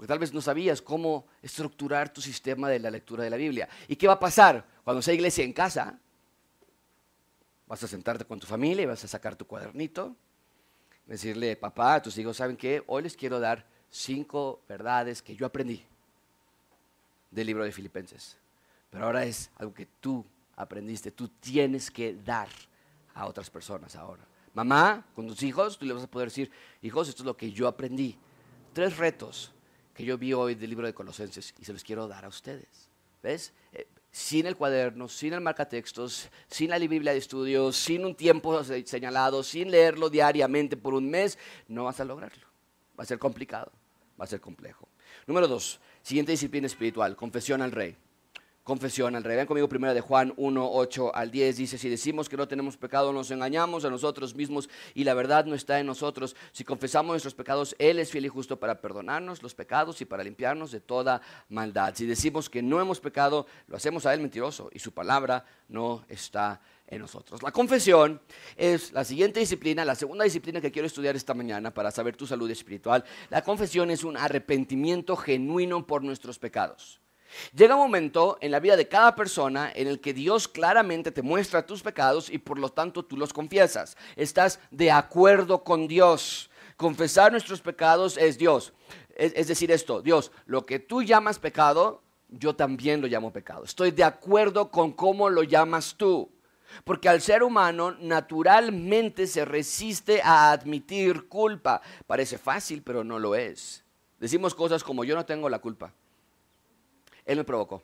porque 0.00 0.08
tal 0.08 0.18
vez 0.18 0.32
no 0.32 0.40
sabías 0.40 0.80
cómo 0.80 1.26
estructurar 1.42 2.10
tu 2.10 2.22
sistema 2.22 2.70
de 2.70 2.78
la 2.78 2.90
lectura 2.90 3.22
de 3.22 3.28
la 3.28 3.36
Biblia. 3.36 3.68
¿Y 3.86 3.96
qué 3.96 4.06
va 4.06 4.14
a 4.14 4.18
pasar 4.18 4.64
cuando 4.82 5.02
sea 5.02 5.12
iglesia 5.12 5.44
en 5.44 5.52
casa? 5.52 5.98
Vas 7.66 7.82
a 7.82 7.86
sentarte 7.86 8.24
con 8.24 8.40
tu 8.40 8.46
familia 8.46 8.84
y 8.84 8.86
vas 8.86 9.04
a 9.04 9.08
sacar 9.08 9.36
tu 9.36 9.46
cuadernito, 9.46 10.16
decirle, 11.04 11.54
papá, 11.54 11.96
a 11.96 12.02
tus 12.02 12.16
hijos, 12.16 12.38
¿saben 12.38 12.56
qué? 12.56 12.82
Hoy 12.86 13.02
les 13.02 13.14
quiero 13.14 13.38
dar 13.40 13.66
cinco 13.90 14.62
verdades 14.66 15.20
que 15.20 15.36
yo 15.36 15.44
aprendí 15.44 15.84
del 17.30 17.48
libro 17.48 17.64
de 17.64 17.70
Filipenses. 17.70 18.38
Pero 18.88 19.04
ahora 19.04 19.26
es 19.26 19.50
algo 19.58 19.74
que 19.74 19.84
tú 20.00 20.24
aprendiste, 20.56 21.10
tú 21.10 21.28
tienes 21.28 21.90
que 21.90 22.14
dar 22.14 22.48
a 23.12 23.26
otras 23.26 23.50
personas 23.50 23.94
ahora. 23.96 24.24
Mamá, 24.54 25.04
con 25.14 25.26
tus 25.26 25.42
hijos, 25.42 25.76
tú 25.76 25.84
le 25.84 25.92
vas 25.92 26.04
a 26.04 26.10
poder 26.10 26.28
decir, 26.28 26.50
hijos, 26.80 27.06
esto 27.06 27.20
es 27.20 27.26
lo 27.26 27.36
que 27.36 27.52
yo 27.52 27.68
aprendí. 27.68 28.16
Tres 28.72 28.96
retos 28.96 29.52
que 29.94 30.04
yo 30.04 30.16
vi 30.18 30.32
hoy 30.32 30.54
del 30.54 30.70
libro 30.70 30.86
de 30.86 30.94
Colosenses 30.94 31.54
y 31.58 31.64
se 31.64 31.72
los 31.72 31.84
quiero 31.84 32.08
dar 32.08 32.24
a 32.24 32.28
ustedes. 32.28 32.88
¿Ves? 33.22 33.52
Eh, 33.72 33.86
sin 34.10 34.46
el 34.46 34.56
cuaderno, 34.56 35.08
sin 35.08 35.32
el 35.32 35.40
marcatextos, 35.40 36.28
sin 36.48 36.70
la 36.70 36.78
Biblia 36.78 37.12
de 37.12 37.18
estudio, 37.18 37.72
sin 37.72 38.04
un 38.04 38.14
tiempo 38.14 38.62
señalado, 38.64 39.42
sin 39.42 39.70
leerlo 39.70 40.10
diariamente 40.10 40.76
por 40.76 40.94
un 40.94 41.08
mes, 41.08 41.38
no 41.68 41.84
vas 41.84 42.00
a 42.00 42.04
lograrlo. 42.04 42.46
Va 42.98 43.04
a 43.04 43.06
ser 43.06 43.18
complicado, 43.18 43.70
va 44.20 44.24
a 44.24 44.28
ser 44.28 44.40
complejo. 44.40 44.88
Número 45.26 45.46
dos, 45.46 45.80
siguiente 46.02 46.32
disciplina 46.32 46.66
espiritual, 46.66 47.14
confesión 47.14 47.62
al 47.62 47.72
rey 47.72 47.96
confesión 48.70 49.16
al 49.16 49.24
rey. 49.24 49.36
Ven 49.36 49.48
conmigo 49.48 49.68
primero 49.68 49.92
de 49.92 50.00
Juan 50.00 50.32
1, 50.36 50.70
8 50.72 51.12
al 51.12 51.32
10. 51.32 51.56
Dice, 51.56 51.76
si 51.76 51.88
decimos 51.88 52.28
que 52.28 52.36
no 52.36 52.46
tenemos 52.46 52.76
pecado, 52.76 53.12
nos 53.12 53.28
engañamos 53.32 53.84
a 53.84 53.90
nosotros 53.90 54.36
mismos 54.36 54.70
y 54.94 55.02
la 55.02 55.12
verdad 55.14 55.44
no 55.44 55.56
está 55.56 55.80
en 55.80 55.86
nosotros. 55.86 56.36
Si 56.52 56.62
confesamos 56.62 57.10
nuestros 57.10 57.34
pecados, 57.34 57.74
Él 57.80 57.98
es 57.98 58.12
fiel 58.12 58.26
y 58.26 58.28
justo 58.28 58.60
para 58.60 58.80
perdonarnos 58.80 59.42
los 59.42 59.56
pecados 59.56 60.00
y 60.02 60.04
para 60.04 60.22
limpiarnos 60.22 60.70
de 60.70 60.78
toda 60.78 61.20
maldad. 61.48 61.94
Si 61.96 62.06
decimos 62.06 62.48
que 62.48 62.62
no 62.62 62.80
hemos 62.80 63.00
pecado, 63.00 63.44
lo 63.66 63.76
hacemos 63.76 64.06
a 64.06 64.14
Él 64.14 64.20
mentiroso 64.20 64.70
y 64.72 64.78
su 64.78 64.92
palabra 64.92 65.44
no 65.66 66.04
está 66.08 66.60
en 66.86 67.00
nosotros. 67.00 67.42
La 67.42 67.50
confesión 67.50 68.20
es 68.56 68.92
la 68.92 69.02
siguiente 69.02 69.40
disciplina, 69.40 69.84
la 69.84 69.96
segunda 69.96 70.22
disciplina 70.22 70.60
que 70.60 70.70
quiero 70.70 70.86
estudiar 70.86 71.16
esta 71.16 71.34
mañana 71.34 71.74
para 71.74 71.90
saber 71.90 72.16
tu 72.16 72.24
salud 72.24 72.48
espiritual. 72.48 73.02
La 73.30 73.42
confesión 73.42 73.90
es 73.90 74.04
un 74.04 74.16
arrepentimiento 74.16 75.16
genuino 75.16 75.84
por 75.88 76.04
nuestros 76.04 76.38
pecados. 76.38 76.99
Llega 77.54 77.74
un 77.74 77.82
momento 77.82 78.38
en 78.40 78.50
la 78.50 78.60
vida 78.60 78.76
de 78.76 78.88
cada 78.88 79.14
persona 79.14 79.70
en 79.74 79.86
el 79.86 80.00
que 80.00 80.12
Dios 80.12 80.48
claramente 80.48 81.10
te 81.10 81.22
muestra 81.22 81.66
tus 81.66 81.82
pecados 81.82 82.30
y 82.30 82.38
por 82.38 82.58
lo 82.58 82.70
tanto 82.70 83.04
tú 83.04 83.16
los 83.16 83.32
confiesas. 83.32 83.96
Estás 84.16 84.60
de 84.70 84.90
acuerdo 84.90 85.62
con 85.64 85.88
Dios. 85.88 86.50
Confesar 86.76 87.32
nuestros 87.32 87.60
pecados 87.60 88.16
es 88.16 88.38
Dios. 88.38 88.72
Es, 89.16 89.48
decir 89.48 89.70
esto, 89.70 90.00
Dios, 90.00 90.32
lo 90.46 90.64
que 90.64 90.78
tú 90.78 91.02
llamas 91.02 91.38
pecado, 91.38 92.02
yo 92.28 92.56
también 92.56 93.02
lo 93.02 93.06
llamo 93.06 93.32
pecado. 93.32 93.64
Estoy 93.64 93.90
de 93.90 94.04
acuerdo 94.04 94.70
con 94.70 94.92
cómo 94.92 95.28
lo 95.28 95.42
llamas 95.42 95.94
tú. 95.96 96.30
Porque 96.84 97.08
al 97.08 97.20
ser 97.20 97.42
humano 97.42 97.96
naturalmente 98.00 99.26
se 99.26 99.44
resiste 99.44 100.22
a 100.22 100.52
admitir 100.52 101.26
culpa. 101.28 101.82
Parece 102.06 102.38
fácil, 102.38 102.82
pero 102.82 103.02
no 103.02 103.18
lo 103.18 103.34
es. 103.34 103.84
Decimos 104.20 104.54
cosas 104.54 104.84
como 104.84 105.02
yo 105.04 105.16
no 105.16 105.26
tengo 105.26 105.48
la 105.48 105.58
culpa. 105.58 105.92
Él 107.30 107.38
me 107.38 107.44
provocó. 107.44 107.80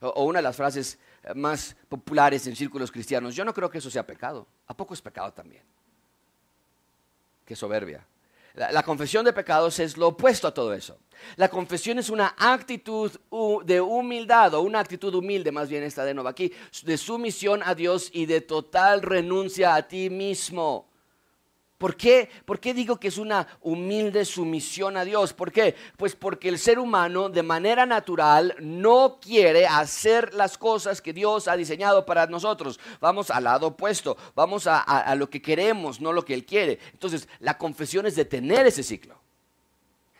O, 0.00 0.24
una 0.24 0.38
de 0.38 0.42
las 0.42 0.56
frases 0.56 0.98
más 1.34 1.76
populares 1.86 2.46
en 2.46 2.56
círculos 2.56 2.90
cristianos, 2.90 3.34
yo 3.34 3.44
no 3.44 3.52
creo 3.52 3.68
que 3.68 3.76
eso 3.76 3.90
sea 3.90 4.06
pecado. 4.06 4.46
¿A 4.66 4.74
poco 4.74 4.94
es 4.94 5.02
pecado 5.02 5.30
también? 5.34 5.62
Qué 7.44 7.54
soberbia. 7.54 8.06
La, 8.54 8.82
confesión 8.82 9.22
de 9.22 9.34
pecados 9.34 9.78
es 9.80 9.98
lo 9.98 10.08
opuesto 10.08 10.48
a 10.48 10.54
todo 10.54 10.72
eso. 10.72 10.96
La 11.36 11.50
confesión 11.50 11.98
es 11.98 12.08
una 12.08 12.34
actitud 12.38 13.12
de 13.66 13.80
humildad, 13.82 14.54
o 14.54 14.62
una 14.62 14.80
actitud 14.80 15.14
humilde, 15.14 15.52
más 15.52 15.68
bien 15.68 15.82
está 15.82 16.06
de 16.06 16.14
nuevo 16.14 16.30
aquí, 16.30 16.50
de 16.84 16.96
sumisión 16.96 17.60
a 17.62 17.74
Dios 17.74 18.08
y 18.14 18.24
de 18.24 18.40
total 18.40 19.02
renuncia 19.02 19.74
a 19.74 19.86
ti 19.86 20.08
mismo. 20.08 20.88
¿Por 21.78 21.96
qué? 21.96 22.28
¿Por 22.44 22.58
qué 22.58 22.74
digo 22.74 22.98
que 22.98 23.06
es 23.06 23.18
una 23.18 23.46
humilde 23.60 24.24
sumisión 24.24 24.96
a 24.96 25.04
Dios? 25.04 25.32
¿Por 25.32 25.52
qué? 25.52 25.76
Pues 25.96 26.16
porque 26.16 26.48
el 26.48 26.58
ser 26.58 26.80
humano 26.80 27.28
de 27.28 27.44
manera 27.44 27.86
natural 27.86 28.56
no 28.58 29.20
quiere 29.20 29.64
hacer 29.64 30.34
las 30.34 30.58
cosas 30.58 31.00
que 31.00 31.12
Dios 31.12 31.46
ha 31.46 31.56
diseñado 31.56 32.04
para 32.04 32.26
nosotros. 32.26 32.80
Vamos 33.00 33.30
al 33.30 33.44
lado 33.44 33.68
opuesto, 33.68 34.16
vamos 34.34 34.66
a, 34.66 35.14
lo 35.14 35.30
que 35.30 35.40
queremos, 35.40 36.00
no 36.00 36.12
lo 36.12 36.24
que 36.24 36.34
Él 36.34 36.44
quiere. 36.44 36.80
Entonces, 36.92 37.28
la 37.38 37.56
confesión 37.56 38.06
es 38.06 38.16
detener 38.16 38.66
ese 38.66 38.82
ciclo. 38.82 39.16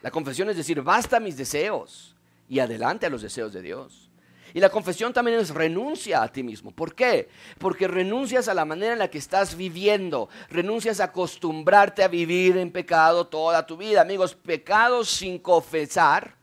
La 0.00 0.12
confesión 0.12 0.48
es 0.48 0.56
decir, 0.56 0.80
basta 0.80 1.18
mis 1.18 1.36
deseos 1.36 2.14
y 2.48 2.60
adelante 2.60 3.06
a 3.06 3.10
los 3.10 3.22
deseos 3.22 3.52
de 3.52 3.62
Dios. 3.62 4.07
Y 4.54 4.60
la 4.60 4.70
confesión 4.70 5.12
también 5.12 5.38
es 5.38 5.50
renuncia 5.50 6.22
a 6.22 6.32
ti 6.32 6.42
mismo. 6.42 6.70
¿Por 6.70 6.94
qué? 6.94 7.28
Porque 7.58 7.88
renuncias 7.88 8.48
a 8.48 8.54
la 8.54 8.64
manera 8.64 8.92
en 8.94 8.98
la 8.98 9.08
que 9.08 9.18
estás 9.18 9.56
viviendo. 9.56 10.28
Renuncias 10.48 11.00
a 11.00 11.04
acostumbrarte 11.04 12.02
a 12.02 12.08
vivir 12.08 12.56
en 12.56 12.72
pecado 12.72 13.26
toda 13.26 13.66
tu 13.66 13.76
vida. 13.76 14.00
Amigos, 14.00 14.34
pecado 14.34 15.04
sin 15.04 15.38
confesar 15.38 16.34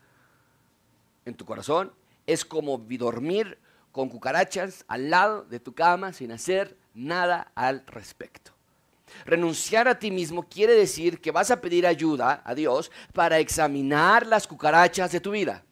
en 1.24 1.34
tu 1.34 1.44
corazón 1.44 1.92
es 2.26 2.44
como 2.44 2.78
dormir 2.78 3.58
con 3.92 4.08
cucarachas 4.08 4.84
al 4.88 5.10
lado 5.10 5.44
de 5.44 5.60
tu 5.60 5.74
cama 5.74 6.12
sin 6.12 6.32
hacer 6.32 6.76
nada 6.94 7.50
al 7.54 7.84
respecto. 7.86 8.52
Renunciar 9.24 9.88
a 9.88 9.98
ti 9.98 10.10
mismo 10.10 10.42
quiere 10.48 10.74
decir 10.74 11.20
que 11.20 11.30
vas 11.30 11.50
a 11.50 11.60
pedir 11.60 11.86
ayuda 11.86 12.42
a 12.44 12.54
Dios 12.54 12.90
para 13.12 13.38
examinar 13.38 14.26
las 14.26 14.46
cucarachas 14.46 15.12
de 15.12 15.20
tu 15.20 15.30
vida. 15.30 15.64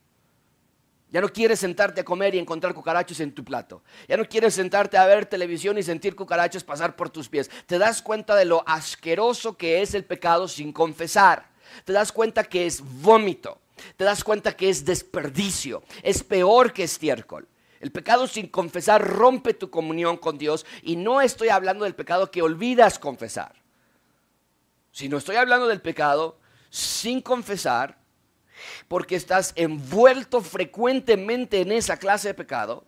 Ya 1.14 1.20
no 1.20 1.28
quieres 1.28 1.60
sentarte 1.60 2.00
a 2.00 2.04
comer 2.04 2.34
y 2.34 2.40
encontrar 2.40 2.74
cucarachos 2.74 3.20
en 3.20 3.32
tu 3.32 3.44
plato. 3.44 3.84
Ya 4.08 4.16
no 4.16 4.24
quieres 4.24 4.54
sentarte 4.54 4.96
a 4.96 5.06
ver 5.06 5.26
televisión 5.26 5.78
y 5.78 5.84
sentir 5.84 6.16
cucarachos 6.16 6.64
pasar 6.64 6.96
por 6.96 7.08
tus 7.08 7.28
pies. 7.28 7.48
Te 7.66 7.78
das 7.78 8.02
cuenta 8.02 8.34
de 8.34 8.44
lo 8.44 8.64
asqueroso 8.66 9.56
que 9.56 9.80
es 9.80 9.94
el 9.94 10.04
pecado 10.04 10.48
sin 10.48 10.72
confesar. 10.72 11.46
Te 11.84 11.92
das 11.92 12.10
cuenta 12.10 12.42
que 12.42 12.66
es 12.66 12.82
vómito. 12.82 13.60
Te 13.96 14.02
das 14.02 14.24
cuenta 14.24 14.56
que 14.56 14.68
es 14.68 14.84
desperdicio. 14.84 15.84
Es 16.02 16.24
peor 16.24 16.72
que 16.72 16.82
estiércol. 16.82 17.46
El 17.78 17.92
pecado 17.92 18.26
sin 18.26 18.48
confesar 18.48 19.00
rompe 19.00 19.54
tu 19.54 19.70
comunión 19.70 20.16
con 20.16 20.36
Dios 20.36 20.66
y 20.82 20.96
no 20.96 21.20
estoy 21.20 21.48
hablando 21.48 21.84
del 21.84 21.94
pecado 21.94 22.32
que 22.32 22.42
olvidas 22.42 22.98
confesar, 22.98 23.54
sino 24.90 25.18
estoy 25.18 25.36
hablando 25.36 25.68
del 25.68 25.80
pecado 25.80 26.40
sin 26.70 27.20
confesar 27.20 28.03
porque 28.88 29.16
estás 29.16 29.52
envuelto 29.56 30.40
frecuentemente 30.40 31.60
en 31.60 31.72
esa 31.72 31.96
clase 31.96 32.28
de 32.28 32.34
pecado 32.34 32.84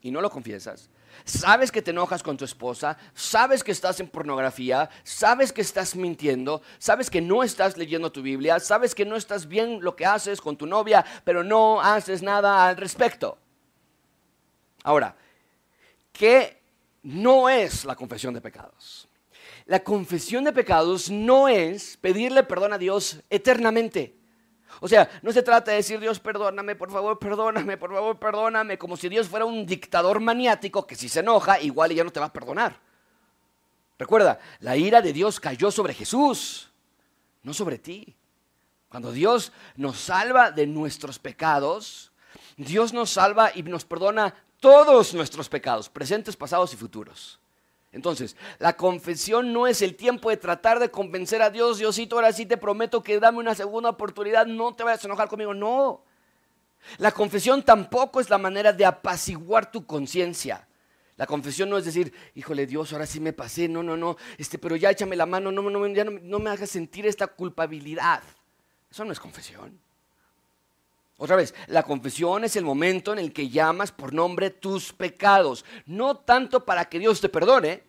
y 0.00 0.10
no 0.10 0.20
lo 0.20 0.30
confiesas, 0.30 0.90
sabes 1.24 1.70
que 1.72 1.82
te 1.82 1.90
enojas 1.90 2.22
con 2.22 2.36
tu 2.36 2.44
esposa, 2.44 2.96
sabes 3.14 3.64
que 3.64 3.72
estás 3.72 4.00
en 4.00 4.08
pornografía, 4.08 4.88
sabes 5.02 5.52
que 5.52 5.60
estás 5.60 5.96
mintiendo, 5.96 6.62
sabes 6.78 7.10
que 7.10 7.20
no 7.20 7.42
estás 7.42 7.76
leyendo 7.76 8.12
tu 8.12 8.22
Biblia, 8.22 8.60
sabes 8.60 8.94
que 8.94 9.04
no 9.04 9.16
estás 9.16 9.48
bien 9.48 9.80
lo 9.82 9.96
que 9.96 10.06
haces 10.06 10.40
con 10.40 10.56
tu 10.56 10.66
novia, 10.66 11.04
pero 11.24 11.44
no 11.44 11.80
haces 11.80 12.22
nada 12.22 12.68
al 12.68 12.76
respecto. 12.76 13.38
Ahora, 14.84 15.16
¿qué 16.12 16.62
no 17.02 17.48
es 17.48 17.84
la 17.84 17.96
confesión 17.96 18.34
de 18.34 18.40
pecados? 18.40 19.08
La 19.66 19.84
confesión 19.84 20.44
de 20.44 20.52
pecados 20.52 21.10
no 21.10 21.46
es 21.48 21.98
pedirle 21.98 22.42
perdón 22.42 22.72
a 22.72 22.78
Dios 22.78 23.20
eternamente. 23.28 24.17
O 24.80 24.88
sea, 24.88 25.08
no 25.22 25.32
se 25.32 25.42
trata 25.42 25.70
de 25.70 25.78
decir, 25.78 25.98
Dios, 26.00 26.20
perdóname, 26.20 26.76
por 26.76 26.90
favor, 26.90 27.18
perdóname, 27.18 27.76
por 27.76 27.92
favor, 27.92 28.18
perdóname, 28.18 28.78
como 28.78 28.96
si 28.96 29.08
Dios 29.08 29.28
fuera 29.28 29.44
un 29.44 29.66
dictador 29.66 30.20
maniático 30.20 30.86
que 30.86 30.94
si 30.94 31.08
se 31.08 31.20
enoja, 31.20 31.60
igual 31.60 31.92
ya 31.92 32.04
no 32.04 32.10
te 32.10 32.20
va 32.20 32.26
a 32.26 32.32
perdonar. 32.32 32.78
Recuerda, 33.98 34.38
la 34.60 34.76
ira 34.76 35.02
de 35.02 35.12
Dios 35.12 35.40
cayó 35.40 35.70
sobre 35.70 35.94
Jesús, 35.94 36.70
no 37.42 37.52
sobre 37.52 37.78
ti. 37.78 38.14
Cuando 38.88 39.12
Dios 39.12 39.52
nos 39.76 39.98
salva 39.98 40.50
de 40.50 40.66
nuestros 40.66 41.18
pecados, 41.18 42.12
Dios 42.56 42.92
nos 42.92 43.10
salva 43.10 43.50
y 43.54 43.62
nos 43.62 43.84
perdona 43.84 44.34
todos 44.60 45.14
nuestros 45.14 45.48
pecados, 45.48 45.88
presentes, 45.88 46.36
pasados 46.36 46.72
y 46.72 46.76
futuros. 46.76 47.37
Entonces, 47.98 48.36
la 48.60 48.76
confesión 48.76 49.52
no 49.52 49.66
es 49.66 49.82
el 49.82 49.96
tiempo 49.96 50.30
de 50.30 50.36
tratar 50.36 50.78
de 50.78 50.88
convencer 50.88 51.42
a 51.42 51.50
Dios, 51.50 51.78
Diosito, 51.78 52.14
ahora 52.14 52.32
sí 52.32 52.46
te 52.46 52.56
prometo 52.56 53.02
que 53.02 53.18
dame 53.18 53.38
una 53.38 53.56
segunda 53.56 53.90
oportunidad, 53.90 54.46
no 54.46 54.72
te 54.72 54.84
vayas 54.84 55.02
a 55.02 55.08
enojar 55.08 55.28
conmigo. 55.28 55.52
No. 55.52 56.04
La 56.98 57.10
confesión 57.10 57.64
tampoco 57.64 58.20
es 58.20 58.30
la 58.30 58.38
manera 58.38 58.72
de 58.72 58.84
apaciguar 58.84 59.72
tu 59.72 59.84
conciencia. 59.84 60.68
La 61.16 61.26
confesión 61.26 61.70
no 61.70 61.76
es 61.76 61.86
decir, 61.86 62.14
híjole 62.36 62.68
Dios, 62.68 62.92
ahora 62.92 63.04
sí 63.04 63.18
me 63.18 63.32
pasé, 63.32 63.68
no, 63.68 63.82
no, 63.82 63.96
no, 63.96 64.16
este, 64.36 64.60
pero 64.60 64.76
ya 64.76 64.90
échame 64.90 65.16
la 65.16 65.26
mano, 65.26 65.50
no, 65.50 65.60
no, 65.60 65.84
ya 65.88 66.04
no, 66.04 66.12
no 66.22 66.38
me 66.38 66.50
hagas 66.50 66.70
sentir 66.70 67.04
esta 67.04 67.26
culpabilidad. 67.26 68.22
Eso 68.88 69.04
no 69.04 69.10
es 69.10 69.18
confesión. 69.18 69.76
Otra 71.16 71.34
vez, 71.34 71.52
la 71.66 71.82
confesión 71.82 72.44
es 72.44 72.54
el 72.54 72.62
momento 72.62 73.12
en 73.12 73.18
el 73.18 73.32
que 73.32 73.48
llamas 73.48 73.90
por 73.90 74.14
nombre 74.14 74.50
tus 74.50 74.92
pecados, 74.92 75.64
no 75.84 76.18
tanto 76.18 76.64
para 76.64 76.84
que 76.84 77.00
Dios 77.00 77.20
te 77.20 77.28
perdone, 77.28 77.87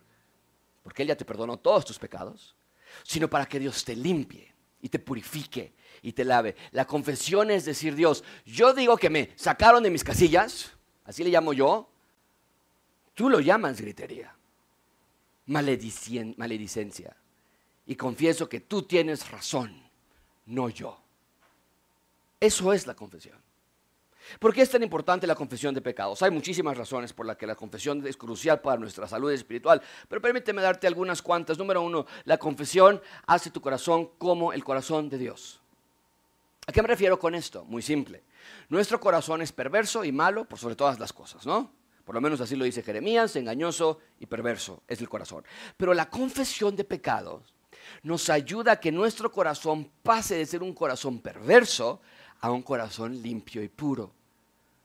porque 0.83 1.03
Él 1.03 1.09
ya 1.09 1.15
te 1.15 1.25
perdonó 1.25 1.57
todos 1.57 1.85
tus 1.85 1.99
pecados, 1.99 2.55
sino 3.03 3.29
para 3.29 3.45
que 3.45 3.59
Dios 3.59 3.83
te 3.83 3.95
limpie 3.95 4.53
y 4.81 4.89
te 4.89 4.99
purifique 4.99 5.73
y 6.01 6.13
te 6.13 6.23
lave. 6.23 6.55
La 6.71 6.85
confesión 6.85 7.51
es 7.51 7.65
decir, 7.65 7.95
Dios, 7.95 8.23
yo 8.45 8.73
digo 8.73 8.97
que 8.97 9.09
me 9.09 9.31
sacaron 9.35 9.83
de 9.83 9.89
mis 9.89 10.03
casillas, 10.03 10.71
así 11.05 11.23
le 11.23 11.29
llamo 11.29 11.53
yo, 11.53 11.89
tú 13.13 13.29
lo 13.29 13.39
llamas 13.39 13.81
gritería, 13.81 14.35
maledicencia, 15.45 17.15
y 17.85 17.95
confieso 17.95 18.47
que 18.47 18.59
tú 18.59 18.83
tienes 18.83 19.29
razón, 19.31 19.83
no 20.45 20.69
yo. 20.69 21.01
Eso 22.39 22.71
es 22.71 22.87
la 22.87 22.95
confesión. 22.95 23.48
¿Por 24.37 24.53
qué 24.53 24.61
es 24.61 24.69
tan 24.69 24.83
importante 24.83 25.25
la 25.25 25.35
confesión 25.35 25.73
de 25.73 25.81
pecados? 25.81 26.21
Hay 26.21 26.31
muchísimas 26.31 26.77
razones 26.77 27.13
por 27.13 27.25
las 27.25 27.37
que 27.37 27.47
la 27.47 27.55
confesión 27.55 28.05
es 28.05 28.17
crucial 28.17 28.61
para 28.61 28.77
nuestra 28.77 29.07
salud 29.07 29.31
espiritual, 29.31 29.81
pero 30.07 30.21
permíteme 30.21 30.61
darte 30.61 30.87
algunas 30.87 31.21
cuantas. 31.21 31.57
Número 31.57 31.81
uno, 31.81 32.05
la 32.25 32.37
confesión 32.37 33.01
hace 33.25 33.49
tu 33.49 33.61
corazón 33.61 34.11
como 34.17 34.53
el 34.53 34.63
corazón 34.63 35.09
de 35.09 35.17
Dios. 35.17 35.61
¿A 36.67 36.71
qué 36.71 36.81
me 36.81 36.87
refiero 36.87 37.17
con 37.17 37.33
esto? 37.33 37.65
Muy 37.65 37.81
simple. 37.81 38.23
Nuestro 38.69 38.99
corazón 38.99 39.41
es 39.41 39.51
perverso 39.51 40.05
y 40.05 40.11
malo 40.11 40.45
por 40.45 40.59
sobre 40.59 40.75
todas 40.75 40.99
las 40.99 41.11
cosas, 41.11 41.45
¿no? 41.45 41.71
Por 42.05 42.15
lo 42.15 42.21
menos 42.21 42.41
así 42.41 42.55
lo 42.55 42.65
dice 42.65 42.83
Jeremías, 42.83 43.35
engañoso 43.35 43.99
y 44.19 44.25
perverso 44.25 44.83
es 44.87 44.99
el 45.01 45.09
corazón. 45.09 45.43
Pero 45.77 45.93
la 45.93 46.09
confesión 46.09 46.75
de 46.75 46.83
pecados 46.83 47.53
nos 48.03 48.29
ayuda 48.29 48.73
a 48.73 48.79
que 48.79 48.91
nuestro 48.91 49.31
corazón 49.31 49.91
pase 50.03 50.35
de 50.35 50.45
ser 50.45 50.63
un 50.63 50.73
corazón 50.73 51.19
perverso 51.19 52.01
a 52.41 52.51
un 52.51 52.61
corazón 52.61 53.21
limpio 53.21 53.61
y 53.61 53.69
puro. 53.69 54.13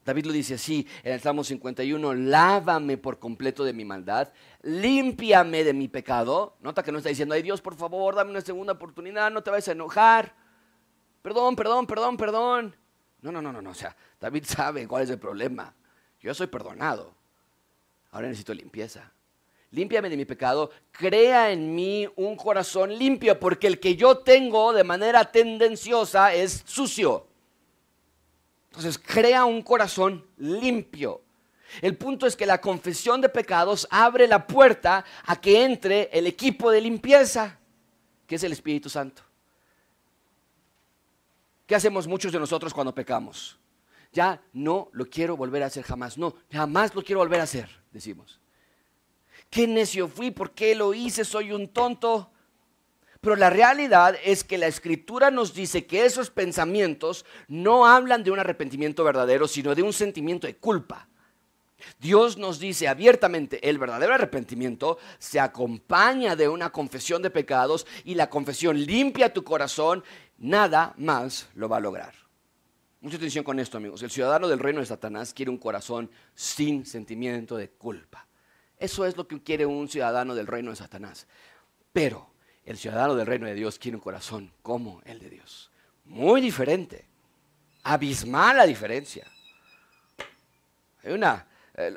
David 0.04 0.26
lo 0.26 0.32
dice 0.32 0.54
así 0.54 0.86
en 1.02 1.14
el 1.14 1.20
Salmo 1.20 1.42
51, 1.42 2.14
lávame 2.14 2.98
por 2.98 3.18
completo 3.18 3.64
de 3.64 3.72
mi 3.72 3.84
maldad, 3.84 4.32
límpiame 4.62 5.64
de 5.64 5.72
mi 5.72 5.88
pecado. 5.88 6.56
Nota 6.60 6.82
que 6.82 6.92
no 6.92 6.98
está 6.98 7.08
diciendo, 7.08 7.34
ay 7.34 7.42
Dios, 7.42 7.62
por 7.62 7.74
favor, 7.74 8.14
dame 8.14 8.30
una 8.30 8.42
segunda 8.42 8.74
oportunidad, 8.74 9.30
no 9.30 9.42
te 9.42 9.50
vayas 9.50 9.68
a 9.68 9.72
enojar. 9.72 10.34
Perdón, 11.22 11.56
perdón, 11.56 11.86
perdón, 11.86 12.16
perdón. 12.18 12.76
No, 13.22 13.32
no, 13.32 13.40
no, 13.40 13.50
no, 13.50 13.62
no. 13.62 13.70
O 13.70 13.74
sea, 13.74 13.96
David 14.20 14.44
sabe 14.46 14.86
cuál 14.86 15.04
es 15.04 15.10
el 15.10 15.18
problema. 15.18 15.74
Yo 16.20 16.34
soy 16.34 16.48
perdonado. 16.48 17.14
Ahora 18.10 18.28
necesito 18.28 18.52
limpieza. 18.52 19.10
Límpiame 19.70 20.10
de 20.10 20.16
mi 20.16 20.26
pecado, 20.26 20.70
crea 20.92 21.50
en 21.50 21.74
mí 21.74 22.06
un 22.16 22.36
corazón 22.36 22.96
limpio, 22.96 23.40
porque 23.40 23.66
el 23.66 23.80
que 23.80 23.96
yo 23.96 24.18
tengo 24.18 24.72
de 24.72 24.84
manera 24.84 25.32
tendenciosa 25.32 26.32
es 26.34 26.62
sucio. 26.66 27.26
Entonces, 28.74 28.98
crea 28.98 29.44
un 29.44 29.62
corazón 29.62 30.26
limpio. 30.36 31.22
El 31.80 31.96
punto 31.96 32.26
es 32.26 32.34
que 32.34 32.44
la 32.44 32.60
confesión 32.60 33.20
de 33.20 33.28
pecados 33.28 33.86
abre 33.88 34.26
la 34.26 34.48
puerta 34.48 35.04
a 35.24 35.40
que 35.40 35.62
entre 35.62 36.10
el 36.12 36.26
equipo 36.26 36.72
de 36.72 36.80
limpieza, 36.80 37.56
que 38.26 38.34
es 38.34 38.42
el 38.42 38.50
Espíritu 38.50 38.90
Santo. 38.90 39.22
¿Qué 41.66 41.76
hacemos 41.76 42.08
muchos 42.08 42.32
de 42.32 42.40
nosotros 42.40 42.74
cuando 42.74 42.92
pecamos? 42.92 43.56
Ya 44.12 44.42
no 44.52 44.88
lo 44.92 45.06
quiero 45.06 45.36
volver 45.36 45.62
a 45.62 45.66
hacer 45.66 45.84
jamás. 45.84 46.18
No, 46.18 46.34
jamás 46.50 46.92
lo 46.96 47.02
quiero 47.02 47.20
volver 47.20 47.38
a 47.38 47.44
hacer, 47.44 47.70
decimos. 47.92 48.40
Qué 49.50 49.68
necio 49.68 50.08
fui, 50.08 50.32
¿por 50.32 50.50
qué 50.50 50.74
lo 50.74 50.92
hice? 50.92 51.24
Soy 51.24 51.52
un 51.52 51.68
tonto. 51.68 52.32
Pero 53.24 53.36
la 53.36 53.48
realidad 53.48 54.16
es 54.22 54.44
que 54.44 54.58
la 54.58 54.66
escritura 54.66 55.30
nos 55.30 55.54
dice 55.54 55.86
que 55.86 56.04
esos 56.04 56.28
pensamientos 56.28 57.24
no 57.48 57.86
hablan 57.86 58.22
de 58.22 58.30
un 58.30 58.38
arrepentimiento 58.38 59.02
verdadero, 59.02 59.48
sino 59.48 59.74
de 59.74 59.82
un 59.82 59.94
sentimiento 59.94 60.46
de 60.46 60.56
culpa. 60.56 61.08
Dios 61.98 62.36
nos 62.36 62.58
dice 62.58 62.86
abiertamente, 62.86 63.66
el 63.66 63.78
verdadero 63.78 64.12
arrepentimiento 64.12 64.98
se 65.18 65.40
acompaña 65.40 66.36
de 66.36 66.50
una 66.50 66.70
confesión 66.70 67.22
de 67.22 67.30
pecados 67.30 67.86
y 68.04 68.14
la 68.14 68.28
confesión 68.28 68.78
limpia 68.78 69.32
tu 69.32 69.42
corazón, 69.42 70.04
nada 70.36 70.92
más 70.98 71.48
lo 71.54 71.66
va 71.66 71.78
a 71.78 71.80
lograr. 71.80 72.12
Mucha 73.00 73.16
atención 73.16 73.42
con 73.42 73.58
esto, 73.58 73.78
amigos. 73.78 74.02
El 74.02 74.10
ciudadano 74.10 74.48
del 74.48 74.58
reino 74.58 74.80
de 74.80 74.86
Satanás 74.86 75.32
quiere 75.32 75.50
un 75.50 75.58
corazón 75.58 76.10
sin 76.34 76.84
sentimiento 76.84 77.56
de 77.56 77.70
culpa. 77.70 78.26
Eso 78.78 79.06
es 79.06 79.16
lo 79.16 79.26
que 79.26 79.42
quiere 79.42 79.64
un 79.64 79.88
ciudadano 79.88 80.34
del 80.34 80.46
reino 80.46 80.68
de 80.68 80.76
Satanás. 80.76 81.26
Pero 81.90 82.33
el 82.64 82.78
ciudadano 82.78 83.14
del 83.14 83.26
reino 83.26 83.46
de 83.46 83.54
Dios 83.54 83.78
quiere 83.78 83.96
un 83.96 84.02
corazón 84.02 84.50
como 84.62 85.02
el 85.04 85.18
de 85.18 85.30
Dios. 85.30 85.70
Muy 86.06 86.40
diferente. 86.40 87.04
Abismal 87.82 88.56
la 88.56 88.66
diferencia. 88.66 89.26
Hay 91.02 91.12
una 91.12 91.46
eh, 91.74 91.94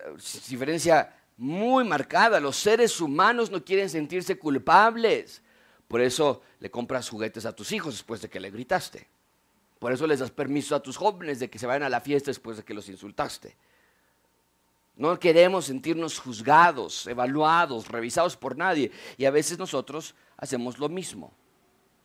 diferencia 0.49 1.13
muy 1.37 1.83
marcada. 1.85 2.39
Los 2.39 2.57
seres 2.57 2.99
humanos 2.99 3.49
no 3.49 3.63
quieren 3.63 3.89
sentirse 3.89 4.37
culpables. 4.37 5.41
Por 5.87 6.01
eso 6.01 6.41
le 6.59 6.69
compras 6.69 7.09
juguetes 7.09 7.45
a 7.45 7.55
tus 7.55 7.71
hijos 7.71 7.93
después 7.93 8.21
de 8.21 8.29
que 8.29 8.39
le 8.39 8.51
gritaste. 8.51 9.07
Por 9.79 9.93
eso 9.93 10.07
les 10.07 10.19
das 10.19 10.31
permiso 10.31 10.75
a 10.75 10.81
tus 10.81 10.97
jóvenes 10.97 11.39
de 11.39 11.49
que 11.49 11.59
se 11.59 11.67
vayan 11.67 11.83
a 11.83 11.89
la 11.89 12.01
fiesta 12.01 12.31
después 12.31 12.57
de 12.57 12.63
que 12.63 12.73
los 12.73 12.89
insultaste. 12.89 13.55
No 14.97 15.19
queremos 15.19 15.65
sentirnos 15.65 16.17
juzgados, 16.17 17.05
evaluados, 17.05 17.87
revisados 17.87 18.35
por 18.35 18.57
nadie. 18.57 18.91
Y 19.15 19.25
a 19.25 19.31
veces 19.31 19.59
nosotros 19.59 20.15
hacemos 20.37 20.77
lo 20.79 20.87
mismo. 20.87 21.33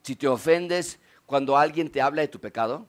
Si 0.03 0.17
te 0.17 0.27
ofendes 0.27 0.99
cuando 1.27 1.57
alguien 1.57 1.91
te 1.91 2.01
habla 2.01 2.23
de 2.23 2.29
tu 2.29 2.41
pecado 2.41 2.87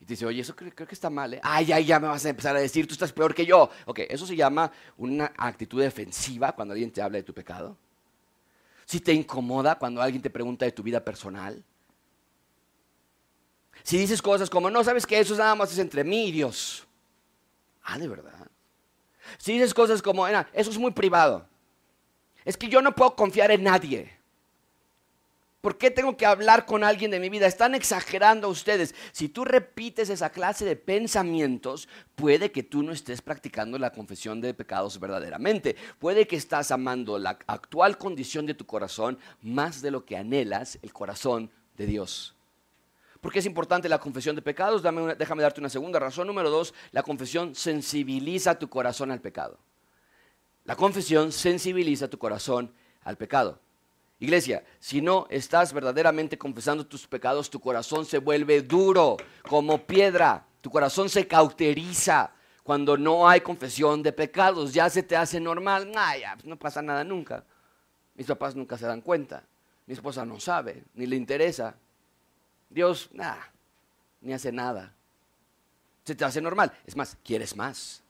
y 0.00 0.04
te 0.04 0.12
dice, 0.12 0.26
oye, 0.26 0.42
eso 0.42 0.54
creo, 0.54 0.72
que 0.74 0.94
está 0.94 1.08
mal, 1.08 1.34
¿eh? 1.34 1.40
Ay, 1.42 1.72
ay, 1.72 1.86
ya 1.86 1.98
me 1.98 2.08
vas 2.08 2.24
a 2.26 2.28
empezar 2.28 2.54
a 2.54 2.60
decir, 2.60 2.86
tú 2.86 2.92
estás 2.92 3.12
peor 3.12 3.34
que 3.34 3.46
yo. 3.46 3.70
Ok, 3.86 4.00
eso 4.08 4.26
se 4.26 4.36
llama 4.36 4.70
una 4.98 5.32
actitud 5.36 5.80
defensiva 5.80 6.52
cuando 6.52 6.72
alguien 6.72 6.90
te 6.90 7.00
habla 7.00 7.16
de 7.16 7.22
tu 7.22 7.32
pecado. 7.32 7.76
Si 8.84 9.00
te 9.00 9.12
incomoda 9.12 9.78
cuando 9.78 10.02
alguien 10.02 10.22
te 10.22 10.30
pregunta 10.30 10.64
de 10.64 10.72
tu 10.72 10.82
vida 10.82 11.02
personal. 11.02 11.64
Si 13.82 13.98
dices 13.98 14.20
cosas 14.20 14.50
como, 14.50 14.70
no, 14.70 14.84
sabes 14.84 15.06
que 15.06 15.18
eso 15.18 15.34
nada 15.36 15.54
más 15.54 15.72
es 15.72 15.78
entre 15.78 16.04
mí 16.04 16.26
y 16.28 16.32
Dios. 16.32 16.86
Ah, 17.82 17.98
de 17.98 18.08
verdad. 18.08 18.48
Si 19.38 19.52
dices 19.54 19.72
cosas 19.72 20.02
como, 20.02 20.26
eso 20.26 20.70
es 20.70 20.78
muy 20.78 20.92
privado. 20.92 21.48
Es 22.46 22.56
que 22.56 22.68
yo 22.68 22.80
no 22.80 22.94
puedo 22.94 23.16
confiar 23.16 23.50
en 23.50 23.64
nadie. 23.64 24.16
¿Por 25.60 25.78
qué 25.78 25.90
tengo 25.90 26.16
que 26.16 26.24
hablar 26.24 26.64
con 26.64 26.84
alguien 26.84 27.10
de 27.10 27.18
mi 27.18 27.28
vida? 27.28 27.48
Están 27.48 27.74
exagerando 27.74 28.48
ustedes. 28.48 28.94
Si 29.10 29.28
tú 29.28 29.44
repites 29.44 30.10
esa 30.10 30.30
clase 30.30 30.64
de 30.64 30.76
pensamientos, 30.76 31.88
puede 32.14 32.52
que 32.52 32.62
tú 32.62 32.84
no 32.84 32.92
estés 32.92 33.20
practicando 33.20 33.76
la 33.76 33.90
confesión 33.90 34.40
de 34.40 34.54
pecados 34.54 35.00
verdaderamente. 35.00 35.74
Puede 35.98 36.28
que 36.28 36.36
estás 36.36 36.70
amando 36.70 37.18
la 37.18 37.36
actual 37.48 37.98
condición 37.98 38.46
de 38.46 38.54
tu 38.54 38.64
corazón 38.64 39.18
más 39.42 39.82
de 39.82 39.90
lo 39.90 40.04
que 40.04 40.16
anhelas 40.16 40.78
el 40.82 40.92
corazón 40.92 41.50
de 41.76 41.86
Dios. 41.86 42.36
¿Por 43.20 43.32
qué 43.32 43.40
es 43.40 43.46
importante 43.46 43.88
la 43.88 43.98
confesión 43.98 44.36
de 44.36 44.42
pecados? 44.42 44.84
déjame 45.18 45.42
darte 45.42 45.60
una 45.60 45.68
segunda 45.68 45.98
razón. 45.98 46.28
Número 46.28 46.48
dos, 46.48 46.74
la 46.92 47.02
confesión 47.02 47.56
sensibiliza 47.56 48.56
tu 48.56 48.68
corazón 48.68 49.10
al 49.10 49.20
pecado. 49.20 49.58
La 50.66 50.74
confesión 50.74 51.32
sensibiliza 51.32 52.08
tu 52.08 52.18
corazón 52.18 52.72
al 53.04 53.16
pecado. 53.16 53.60
Iglesia, 54.18 54.64
si 54.80 55.00
no 55.00 55.26
estás 55.30 55.72
verdaderamente 55.72 56.36
confesando 56.36 56.86
tus 56.86 57.06
pecados, 57.06 57.50
tu 57.50 57.60
corazón 57.60 58.04
se 58.04 58.18
vuelve 58.18 58.62
duro 58.62 59.16
como 59.48 59.86
piedra, 59.86 60.44
tu 60.60 60.70
corazón 60.70 61.08
se 61.08 61.26
cauteriza 61.26 62.32
cuando 62.64 62.96
no 62.96 63.28
hay 63.28 63.42
confesión 63.42 64.02
de 64.02 64.12
pecados, 64.12 64.74
ya 64.74 64.90
se 64.90 65.04
te 65.04 65.16
hace 65.16 65.38
normal, 65.38 65.92
pues 66.34 66.46
no 66.46 66.58
pasa 66.58 66.82
nada 66.82 67.04
nunca. 67.04 67.44
Mis 68.16 68.26
papás 68.26 68.56
nunca 68.56 68.76
se 68.76 68.86
dan 68.86 69.02
cuenta, 69.02 69.44
mi 69.86 69.94
esposa 69.94 70.24
no 70.24 70.40
sabe, 70.40 70.82
ni 70.94 71.06
le 71.06 71.14
interesa. 71.14 71.76
Dios, 72.68 73.08
nada, 73.12 73.52
ni 74.20 74.32
hace 74.32 74.50
nada. 74.50 74.92
Se 76.04 76.14
te 76.14 76.24
hace 76.24 76.40
normal, 76.40 76.72
es 76.86 76.96
más, 76.96 77.16
quieres 77.22 77.54
más. 77.54 78.02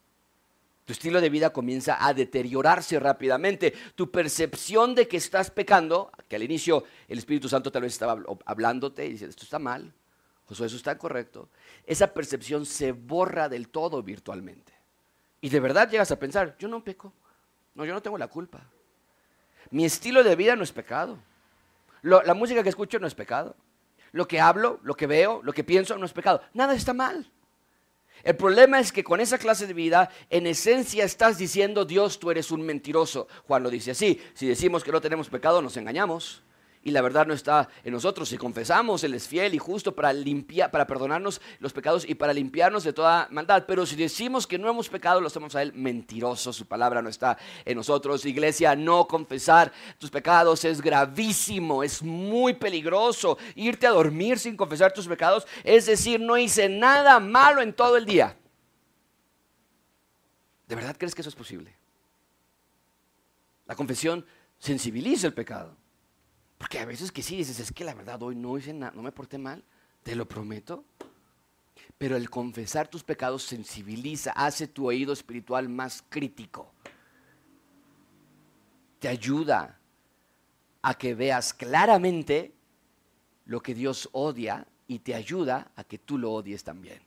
Tu 0.87 0.93
estilo 0.93 1.21
de 1.21 1.29
vida 1.29 1.53
comienza 1.53 1.99
a 2.07 2.15
deteriorarse 2.15 2.99
rápidamente. 3.01 3.75
Tu 3.97 4.09
percepción 4.09 4.95
de 4.95 5.09
que 5.09 5.17
estás 5.17 5.51
pecando, 5.51 6.13
que 6.29 6.37
al 6.37 6.45
inicio 6.45 6.85
el 7.09 7.19
Espíritu 7.19 7.49
Santo 7.49 7.73
tal 7.73 7.83
vez 7.83 7.93
estaba 7.93 8.23
hablándote 8.45 9.05
y 9.05 9.11
dice, 9.11 9.27
esto 9.27 9.43
está 9.43 9.59
mal, 9.59 9.93
Josué, 10.47 10.69
eso 10.69 10.77
está 10.77 10.97
correcto. 10.97 11.49
Esa 11.85 12.15
percepción 12.15 12.65
se 12.65 12.93
borra 12.93 13.49
del 13.49 13.69
todo 13.69 14.01
virtualmente. 14.01 14.73
Y 15.41 15.49
de 15.49 15.59
verdad 15.59 15.91
llegas 15.91 16.13
a 16.13 16.21
pensar, 16.21 16.57
yo 16.57 16.69
no 16.69 16.85
peco. 16.85 17.13
No, 17.75 17.85
yo 17.85 17.93
no 17.93 18.01
tengo 18.01 18.17
la 18.17 18.29
culpa. 18.29 18.63
Mi 19.71 19.85
estilo 19.85 20.23
de 20.23 20.37
vida 20.37 20.55
no 20.55 20.63
es 20.63 20.71
pecado. 20.71 21.19
la 22.03 22.35
música 22.35 22.63
que 22.63 22.69
escucho 22.69 23.01
no 23.01 23.09
es 23.09 23.15
pecado. 23.17 23.57
Lo 24.13 24.29
que 24.29 24.41
hablo, 24.41 24.79
lo 24.85 24.95
que 24.95 25.09
veo, 25.09 25.43
lo 25.43 25.53
que 25.53 25.65
pienso 25.65 25.99
no 25.99 26.07
es 26.07 26.13
pecado. 26.13 26.41
Nada 26.55 26.75
está 26.75 26.95
mal. 26.95 27.29
El 28.23 28.37
problema 28.37 28.81
es 28.81 28.93
que 28.93 29.05
con 29.05 29.21
esa 29.21 29.39
clase 29.39 29.67
de 29.67 29.75
vida, 29.75 30.11
en 30.31 30.47
esencia 30.47 31.05
estás 31.05 31.39
diciendo, 31.39 31.85
Dios, 31.85 32.19
tú 32.19 32.31
eres 32.31 32.51
un 32.51 32.63
mentiroso. 32.63 33.29
Juan 33.47 33.63
lo 33.63 33.71
dice 33.71 33.93
así, 33.93 34.21
si 34.35 34.47
decimos 34.47 34.83
que 34.83 34.93
no 34.93 35.01
tenemos 35.01 35.29
pecado, 35.29 35.63
nos 35.63 35.77
engañamos. 35.77 36.43
Y 36.87 36.93
la 36.93 37.03
verdad 37.03 37.27
no 37.27 37.35
está 37.35 37.69
en 37.83 37.93
nosotros. 37.93 38.29
Si 38.29 38.39
confesamos, 38.39 39.03
Él 39.03 39.15
es 39.15 39.27
fiel 39.27 39.55
y 39.55 39.59
justo 39.59 39.93
para 39.93 40.13
limpiar, 40.13 40.71
para 40.71 40.87
perdonarnos 40.87 41.41
los 41.59 41.73
pecados 41.73 42.09
y 42.09 42.15
para 42.15 42.33
limpiarnos 42.33 42.85
de 42.85 42.93
toda 42.93 43.27
maldad. 43.33 43.65
Pero 43.67 43.85
si 43.85 43.97
decimos 43.97 44.47
que 44.47 44.57
no 44.57 44.71
hemos 44.71 44.89
pecado, 44.89 45.21
lo 45.21 45.27
hacemos 45.27 45.57
a 45.57 45.63
Él 45.63 45.73
mentiroso. 45.73 46.53
Su 46.53 46.65
palabra 46.65 47.03
no 47.03 47.09
está 47.09 47.37
en 47.65 47.77
nosotros. 47.77 48.25
Iglesia, 48.25 48.77
no 48.77 49.05
confesar 49.09 49.73
tus 49.99 50.13
pecados 50.13 50.65
es 50.65 50.81
gravísimo, 50.81 51.83
es 51.83 52.05
muy 52.05 52.55
peligroso. 52.55 53.37
Irte 53.57 53.89
a 53.89 53.91
dormir 53.91 54.39
sin 54.39 54.57
confesar 54.57 54.93
tus 54.93 55.09
pecados, 55.09 55.45
es 55.65 55.87
decir, 55.87 56.21
no 56.21 56.39
hice 56.39 56.69
nada 56.69 57.19
malo 57.19 57.63
en 57.63 57.73
todo 57.73 57.97
el 57.97 58.07
día. 58.07 58.37
¿De 60.69 60.77
verdad 60.77 60.95
crees 60.97 61.17
que 61.17 61.23
eso 61.23 61.31
es 61.31 61.37
posible? 61.37 61.75
La 63.67 63.75
confesión 63.75 64.25
sensibiliza 64.61 65.27
el 65.27 65.35
pecado. 65.35 65.77
Porque 66.59 66.79
a 66.79 66.85
veces 66.85 67.13
que 67.13 67.23
sí 67.23 67.37
dices, 67.37 67.61
es 67.61 67.73
que 67.73 67.85
la 67.85 67.95
verdad 67.95 68.23
hoy 68.23 68.35
no 68.35 68.57
hice 68.57 68.73
nada, 68.73 68.93
no 68.95 69.03
me 69.03 69.13
porté 69.13 69.39
mal, 69.39 69.63
te 70.03 70.15
lo 70.15 70.27
prometo. 70.27 70.85
Pero 71.99 72.17
el 72.17 72.31
confesar 72.31 72.89
tus 72.89 73.03
pecados 73.03 73.43
sensibiliza, 73.43 74.33
hace 74.33 74.67
tu 74.67 74.87
oído 74.87 75.13
espiritual 75.13 75.69
más 75.69 76.05
crítico. 76.09 76.73
Te 78.99 79.09
ayuda 79.09 79.79
a 80.83 80.95
que 80.95 81.15
veas 81.15 81.53
claramente 81.53 82.55
lo 83.45 83.61
que 83.61 83.75
Dios 83.75 84.09
odia 84.13 84.67
y 84.89 85.01
te 85.01 85.15
ayuda 85.15 85.71
a 85.77 85.85
que 85.85 85.99
tú 85.99 86.19
lo 86.19 86.33
odies 86.33 86.65
también. 86.65 87.01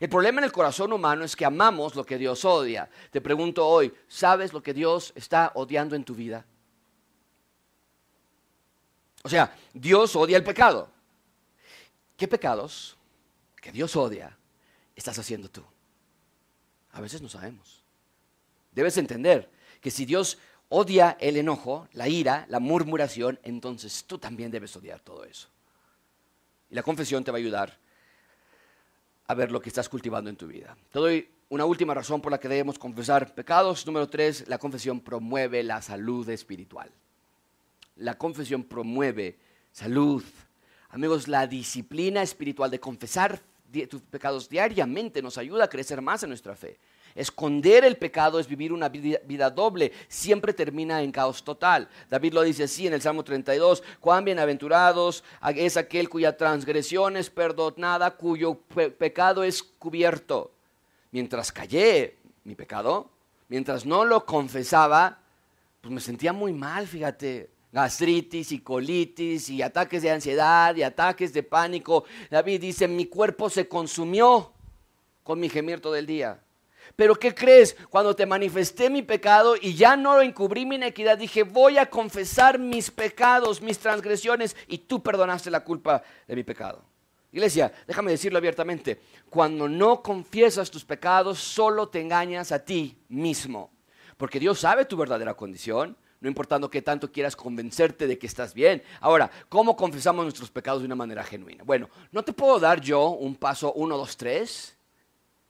El 0.00 0.08
problema 0.08 0.40
en 0.40 0.44
el 0.44 0.52
corazón 0.52 0.92
humano 0.92 1.24
es 1.24 1.36
que 1.36 1.44
amamos 1.44 1.94
lo 1.94 2.04
que 2.04 2.18
Dios 2.18 2.44
odia. 2.44 2.88
Te 3.10 3.20
pregunto 3.20 3.66
hoy, 3.66 3.92
¿sabes 4.08 4.52
lo 4.52 4.62
que 4.62 4.74
Dios 4.74 5.12
está 5.14 5.52
odiando 5.54 5.94
en 5.94 6.04
tu 6.04 6.14
vida? 6.14 6.44
O 9.26 9.28
sea, 9.28 9.52
Dios 9.74 10.14
odia 10.14 10.36
el 10.36 10.44
pecado. 10.44 10.88
¿Qué 12.16 12.28
pecados 12.28 12.96
que 13.60 13.72
Dios 13.72 13.96
odia 13.96 14.38
estás 14.94 15.18
haciendo 15.18 15.50
tú? 15.50 15.64
A 16.92 17.00
veces 17.00 17.20
no 17.20 17.28
sabemos. 17.28 17.82
Debes 18.70 18.96
entender 18.98 19.50
que 19.80 19.90
si 19.90 20.04
Dios 20.04 20.38
odia 20.68 21.16
el 21.18 21.36
enojo, 21.38 21.88
la 21.92 22.06
ira, 22.06 22.46
la 22.48 22.60
murmuración, 22.60 23.40
entonces 23.42 24.04
tú 24.06 24.16
también 24.16 24.52
debes 24.52 24.76
odiar 24.76 25.00
todo 25.00 25.24
eso. 25.24 25.48
Y 26.70 26.76
la 26.76 26.84
confesión 26.84 27.24
te 27.24 27.32
va 27.32 27.38
a 27.38 27.40
ayudar 27.40 27.76
a 29.26 29.34
ver 29.34 29.50
lo 29.50 29.60
que 29.60 29.70
estás 29.70 29.88
cultivando 29.88 30.30
en 30.30 30.36
tu 30.36 30.46
vida. 30.46 30.76
Te 30.92 31.00
doy 31.00 31.28
una 31.48 31.64
última 31.64 31.94
razón 31.94 32.20
por 32.20 32.30
la 32.30 32.38
que 32.38 32.46
debemos 32.46 32.78
confesar 32.78 33.34
pecados. 33.34 33.84
Número 33.86 34.08
tres, 34.08 34.46
la 34.46 34.58
confesión 34.58 35.00
promueve 35.00 35.64
la 35.64 35.82
salud 35.82 36.28
espiritual 36.28 36.92
la 37.96 38.16
confesión 38.16 38.64
promueve 38.64 39.38
salud. 39.72 40.22
Amigos, 40.90 41.28
la 41.28 41.46
disciplina 41.46 42.22
espiritual 42.22 42.70
de 42.70 42.80
confesar 42.80 43.40
tus 43.90 44.00
pecados 44.02 44.48
diariamente 44.48 45.20
nos 45.20 45.36
ayuda 45.38 45.64
a 45.64 45.68
crecer 45.68 46.00
más 46.00 46.22
en 46.22 46.30
nuestra 46.30 46.54
fe. 46.54 46.78
Esconder 47.14 47.84
el 47.84 47.96
pecado 47.96 48.38
es 48.38 48.46
vivir 48.46 48.72
una 48.72 48.88
vida, 48.90 49.50
doble, 49.50 49.92
siempre 50.06 50.52
termina 50.52 51.02
en 51.02 51.10
caos 51.10 51.42
total. 51.42 51.88
David 52.10 52.34
lo 52.34 52.42
dice 52.42 52.64
así 52.64 52.86
en 52.86 52.92
el 52.92 53.00
Salmo 53.00 53.24
32, 53.24 53.82
cuán 54.00 54.24
bienaventurados 54.24 55.24
es 55.54 55.76
aquel 55.78 56.10
cuya 56.10 56.36
transgresión 56.36 57.16
es 57.16 57.30
perdonada, 57.30 58.12
cuyo 58.12 58.54
pecado 58.98 59.44
es 59.44 59.62
cubierto. 59.62 60.52
Mientras 61.10 61.50
callé 61.52 62.16
mi 62.44 62.54
pecado, 62.54 63.10
mientras 63.48 63.86
no 63.86 64.04
lo 64.04 64.26
confesaba, 64.26 65.18
pues 65.80 65.92
me 65.92 66.00
sentía 66.00 66.34
muy 66.34 66.52
mal, 66.52 66.86
fíjate 66.86 67.55
gastritis 67.76 68.52
y 68.52 68.60
colitis 68.60 69.50
y 69.50 69.60
ataques 69.60 70.00
de 70.00 70.10
ansiedad 70.10 70.74
y 70.74 70.82
ataques 70.82 71.34
de 71.34 71.42
pánico. 71.42 72.04
David 72.30 72.62
dice, 72.62 72.88
mi 72.88 73.04
cuerpo 73.04 73.50
se 73.50 73.68
consumió 73.68 74.50
con 75.22 75.38
mi 75.38 75.50
gemir 75.50 75.82
todo 75.82 75.94
el 75.94 76.06
día. 76.06 76.40
Pero 76.96 77.14
¿qué 77.16 77.34
crees? 77.34 77.76
Cuando 77.90 78.16
te 78.16 78.24
manifesté 78.24 78.88
mi 78.88 79.02
pecado 79.02 79.56
y 79.60 79.74
ya 79.74 79.94
no 79.94 80.22
encubrí 80.22 80.64
mi 80.64 80.76
inequidad, 80.76 81.18
dije, 81.18 81.42
voy 81.42 81.76
a 81.76 81.90
confesar 81.90 82.58
mis 82.58 82.90
pecados, 82.90 83.60
mis 83.60 83.78
transgresiones, 83.78 84.56
y 84.68 84.78
tú 84.78 85.02
perdonaste 85.02 85.50
la 85.50 85.62
culpa 85.62 86.02
de 86.26 86.34
mi 86.34 86.44
pecado. 86.44 86.82
Iglesia, 87.30 87.70
déjame 87.86 88.12
decirlo 88.12 88.38
abiertamente, 88.38 89.02
cuando 89.28 89.68
no 89.68 90.02
confiesas 90.02 90.70
tus 90.70 90.86
pecados, 90.86 91.40
solo 91.40 91.90
te 91.90 92.00
engañas 92.00 92.52
a 92.52 92.64
ti 92.64 92.96
mismo, 93.10 93.70
porque 94.16 94.40
Dios 94.40 94.60
sabe 94.60 94.86
tu 94.86 94.96
verdadera 94.96 95.34
condición, 95.34 95.94
no 96.20 96.28
importando 96.28 96.70
qué 96.70 96.82
tanto 96.82 97.12
quieras 97.12 97.36
convencerte 97.36 98.06
de 98.06 98.18
que 98.18 98.26
estás 98.26 98.54
bien. 98.54 98.82
Ahora, 99.00 99.30
¿cómo 99.48 99.76
confesamos 99.76 100.24
nuestros 100.24 100.50
pecados 100.50 100.82
de 100.82 100.86
una 100.86 100.94
manera 100.94 101.22
genuina? 101.22 101.64
Bueno, 101.64 101.88
no 102.12 102.22
te 102.22 102.32
puedo 102.32 102.58
dar 102.58 102.80
yo 102.80 103.10
un 103.10 103.36
paso 103.36 103.72
1, 103.74 103.96
2, 103.96 104.16
3, 104.16 104.76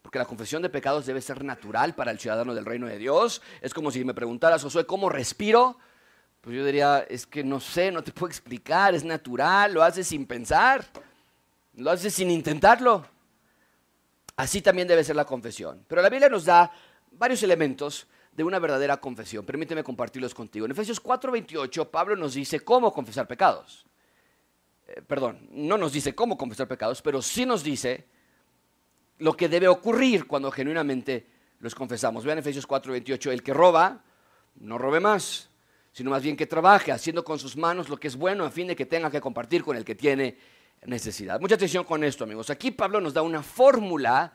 porque 0.03 0.19
la 0.19 0.25
confesión 0.25 0.63
de 0.63 0.69
pecados 0.69 1.07
debe 1.07 1.21
ser 1.21 1.45
natural 1.45 1.95
para 1.95 2.11
el 2.11 2.19
ciudadano 2.19 2.55
del 2.55 2.65
reino 2.65 2.87
de 2.87 2.99
Dios. 2.99 3.43
Es 3.61 3.75
como 3.75 3.91
si 3.91 4.05
me 4.05 4.15
preguntaras, 4.15 4.63
Josué, 4.63 4.87
¿cómo 4.87 5.09
respiro? 5.09 5.79
Pues 6.41 6.57
yo 6.57 6.65
diría, 6.65 7.05
es 7.09 7.27
que 7.27 7.43
no 7.43 7.59
sé, 7.59 7.91
no 7.91 8.03
te 8.05 8.13
puedo 8.13 8.29
explicar, 8.29 8.95
es 8.95 9.05
natural, 9.05 9.73
lo 9.73 9.83
haces 9.83 10.07
sin 10.07 10.27
pensar, 10.27 10.85
lo 11.75 11.91
haces 11.91 12.15
sin 12.15 12.31
intentarlo. 12.31 13.05
Así 14.37 14.61
también 14.61 14.87
debe 14.87 15.03
ser 15.03 15.17
la 15.17 15.25
confesión. 15.25 15.85
Pero 15.89 16.03
la 16.03 16.09
Biblia 16.09 16.29
nos 16.29 16.45
da 16.45 16.71
varios 17.13 17.43
elementos 17.43 18.07
de 18.37 18.45
una 18.45 18.59
verdadera 18.59 18.99
confesión. 18.99 19.47
Permíteme 19.47 19.83
compartirlos 19.83 20.35
contigo. 20.35 20.67
En 20.67 20.73
Efesios 20.73 21.03
4:28 21.03 21.91
Pablo 21.91 22.17
nos 22.17 22.35
dice 22.35 22.61
cómo 22.61 22.93
confesar 22.93 23.27
pecados. 23.27 23.87
Eh, 24.87 25.01
perdón, 25.01 25.49
no 25.51 25.79
nos 25.79 25.93
dice 25.93 26.15
cómo 26.15 26.37
confesar 26.37 26.69
pecados, 26.69 27.01
pero 27.01 27.23
sí 27.23 27.47
nos 27.47 27.65
dice 27.65 28.07
lo 29.19 29.35
que 29.35 29.49
debe 29.49 29.69
ocurrir 29.69 30.27
cuando 30.27 30.51
genuinamente 30.51 31.27
los 31.61 31.75
confesamos. 31.75 32.25
Vean 32.25 32.39
Efesios 32.39 32.69
4:28, 32.69 33.33
el 33.33 33.43
que 33.43 33.55
roba, 33.55 34.05
no 34.57 34.77
robe 34.77 35.01
más, 35.01 35.49
sino 35.93 36.11
más 36.11 36.23
bien 36.23 36.37
que 36.37 36.47
trabaje, 36.47 36.93
haciendo 36.93 37.25
con 37.25 37.39
sus 37.39 37.57
manos 37.57 37.89
lo 37.89 37.97
que 37.97 38.09
es 38.09 38.17
bueno 38.17 38.45
a 38.45 38.51
fin 38.51 38.67
de 38.67 38.77
que 38.77 38.85
tenga 38.85 39.11
que 39.11 39.23
compartir 39.23 39.65
con 39.65 39.79
el 39.79 39.85
que 39.85 39.95
tiene 39.95 40.37
necesidad. 40.85 41.41
Mucha 41.41 41.55
atención 41.55 41.85
con 41.85 42.05
esto, 42.05 42.25
amigos. 42.25 42.51
Aquí 42.51 42.71
Pablo 42.71 43.01
nos 43.01 43.15
da 43.15 43.23
una 43.23 43.43
fórmula 43.43 44.35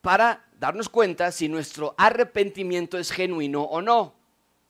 para 0.00 0.44
darnos 0.58 0.88
cuenta 0.88 1.32
si 1.32 1.48
nuestro 1.48 1.94
arrepentimiento 1.98 2.98
es 2.98 3.10
genuino 3.10 3.62
o 3.62 3.82
no. 3.82 4.14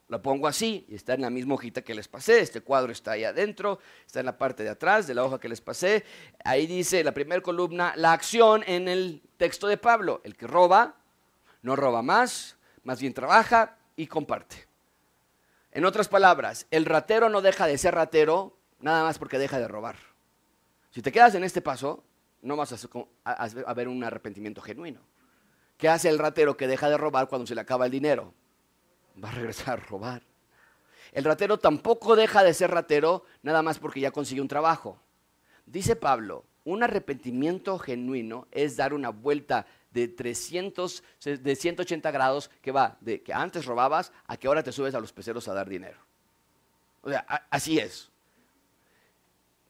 Lo 0.09 0.23
pongo 0.23 0.47
así 0.47 0.87
y 0.89 0.95
está 0.95 1.15
en 1.15 1.23
la 1.23 1.31
misma 1.31 1.55
hojita 1.55 1.83
que 1.83 1.95
les 1.95 2.07
pasé. 2.07 2.41
Este 2.41 2.61
cuadro 2.61 2.93
está 2.93 3.13
ahí 3.13 3.25
adentro, 3.25 3.81
está 4.07 4.21
en 4.21 4.27
la 4.27 4.39
parte 4.39 4.63
de 4.63 4.71
atrás 4.71 5.07
de 5.07 5.15
la 5.15 5.25
hoja 5.25 5.41
que 5.41 5.49
les 5.49 5.61
pasé. 5.61 6.05
Ahí 6.45 6.67
dice 6.67 7.03
la 7.03 7.13
primera 7.13 7.41
columna, 7.41 7.93
la 7.97 8.13
acción 8.13 8.63
en 8.67 8.87
el 8.87 9.21
texto 9.37 9.67
de 9.67 9.77
Pablo. 9.77 10.21
El 10.23 10.37
que 10.37 10.47
roba, 10.47 10.95
no 11.63 11.75
roba 11.75 12.03
más, 12.03 12.57
más 12.85 13.01
bien 13.01 13.15
trabaja 13.15 13.79
y 13.97 14.07
comparte. 14.07 14.69
En 15.73 15.85
otras 15.85 16.09
palabras, 16.09 16.67
el 16.71 16.85
ratero 16.85 17.29
no 17.29 17.43
deja 17.43 17.67
de 17.67 17.77
ser 17.77 17.95
ratero 17.95 18.57
nada 18.79 19.03
más 19.03 19.19
porque 19.19 19.39
deja 19.39 19.59
de 19.59 19.67
robar. 19.67 19.97
Si 20.91 21.03
te 21.03 21.11
quedas 21.11 21.35
en 21.35 21.43
este 21.43 21.61
paso, 21.61 22.05
no 22.43 22.57
vas 22.57 22.89
a 23.25 23.75
ver 23.75 23.89
un 23.89 24.05
arrepentimiento 24.05 24.63
genuino. 24.63 25.01
¿Qué 25.77 25.89
hace 25.89 26.09
el 26.09 26.19
ratero 26.19 26.57
que 26.57 26.67
deja 26.67 26.89
de 26.89 26.97
robar 26.97 27.29
cuando 27.29 27.47
se 27.47 27.55
le 27.55 27.61
acaba 27.61 27.87
el 27.87 27.93
dinero? 27.93 28.33
va 29.23 29.31
a 29.31 29.33
regresar 29.33 29.79
a 29.79 29.83
robar. 29.83 30.23
El 31.13 31.25
ratero 31.25 31.59
tampoco 31.59 32.17
deja 32.17 32.43
de 32.45 32.55
ser 32.55 32.71
ratero 32.71 33.25
nada 33.43 33.63
más 33.63 33.79
porque 33.79 34.01
ya 34.01 34.11
consiguió 34.11 34.43
un 34.43 34.49
trabajo. 34.49 34.99
Dice 35.65 35.97
Pablo, 35.97 36.45
un 36.65 36.83
arrepentimiento 36.83 37.79
genuino 37.79 38.47
es 38.51 38.77
dar 38.77 38.93
una 38.93 39.11
vuelta 39.11 39.67
de 39.91 40.09
300, 40.09 41.03
de 41.25 41.57
180 41.57 42.11
grados 42.11 42.51
que 42.61 42.73
va 42.73 42.99
de 43.01 43.23
que 43.23 43.33
antes 43.33 43.65
robabas 43.65 44.13
a 44.27 44.37
que 44.37 44.47
ahora 44.47 44.63
te 44.63 44.73
subes 44.73 44.95
a 44.95 45.01
los 45.01 45.13
peceros 45.13 45.49
a 45.49 45.55
dar 45.55 45.69
dinero. 45.69 45.99
O 47.01 47.09
sea, 47.09 47.21
así 47.51 47.79
es. 47.79 48.11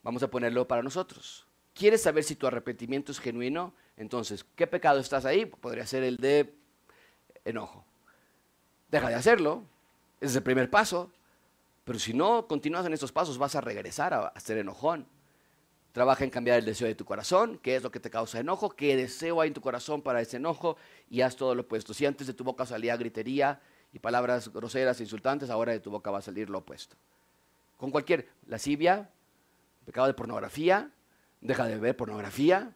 Vamos 0.03 0.23
a 0.23 0.31
ponerlo 0.31 0.67
para 0.67 0.83
nosotros. 0.83 1.47
¿Quieres 1.75 2.03
saber 2.03 2.25
si 2.25 2.35
tu 2.35 2.47
arrepentimiento 2.47 3.13
es 3.13 3.21
genuino? 3.21 3.75
Entonces, 3.97 4.45
¿qué 4.55 4.67
pecado 4.67 5.01
estás 5.01 5.25
ahí? 5.25 5.47
Podría 5.47 5.87
ser 5.87 6.03
el 6.03 6.19
de 6.19 6.55
enojo. 7.45 7.85
Deja 8.91 9.09
de 9.09 9.15
hacerlo. 9.15 9.65
Ese 10.21 10.31
es 10.31 10.37
el 10.37 10.43
primer 10.43 10.71
paso. 10.71 11.11
Pero 11.85 11.99
si 11.99 12.13
no 12.13 12.47
continúas 12.47 12.85
en 12.85 12.93
estos 12.93 13.13
pasos, 13.13 13.39
vas 13.39 13.55
a 13.55 13.61
regresar 13.61 14.13
a, 14.13 14.41
ser 14.41 14.59
enojón. 14.59 15.07
Trabaja 15.93 16.25
en 16.25 16.31
cambiar 16.31 16.59
el 16.59 16.65
deseo 16.65 16.89
de 16.89 16.95
tu 16.95 17.05
corazón, 17.05 17.59
qué 17.63 17.77
es 17.77 17.83
lo 17.83 17.91
que 17.91 18.01
te 18.01 18.11
causa 18.11 18.41
enojo, 18.41 18.71
qué 18.71 18.97
deseo 18.97 19.41
hay 19.41 19.49
en 19.49 19.55
tu 19.55 19.61
corazón 19.63 20.03
para 20.03 20.21
ese 20.21 20.37
enojo 20.37 20.77
y 21.09 21.23
haz 21.23 21.37
todo 21.37 21.55
lo 21.55 21.63
opuesto. 21.63 21.95
Si 21.95 22.05
antes 22.05 22.27
de 22.27 22.35
tu 22.35 22.45
boca 22.45 22.67
salía 22.67 22.97
gritería 22.97 23.61
y 23.93 23.99
palabras 23.99 24.53
groseras 24.53 25.01
e 25.01 25.05
insultantes, 25.05 25.49
ahora 25.49 25.73
de 25.73 25.81
tu 25.81 25.91
boca 25.91 26.11
va 26.11 26.19
a 26.19 26.23
salir 26.23 26.51
lo 26.51 26.59
opuesto. 26.59 26.97
Con 27.77 27.91
cualquier 27.91 28.29
lascivia, 28.47 29.11
pecado 29.87 30.09
de 30.09 30.15
pornografía, 30.15 30.91
deja 31.41 31.67
de 31.67 31.79
ver 31.79 31.97
pornografía. 31.97 32.75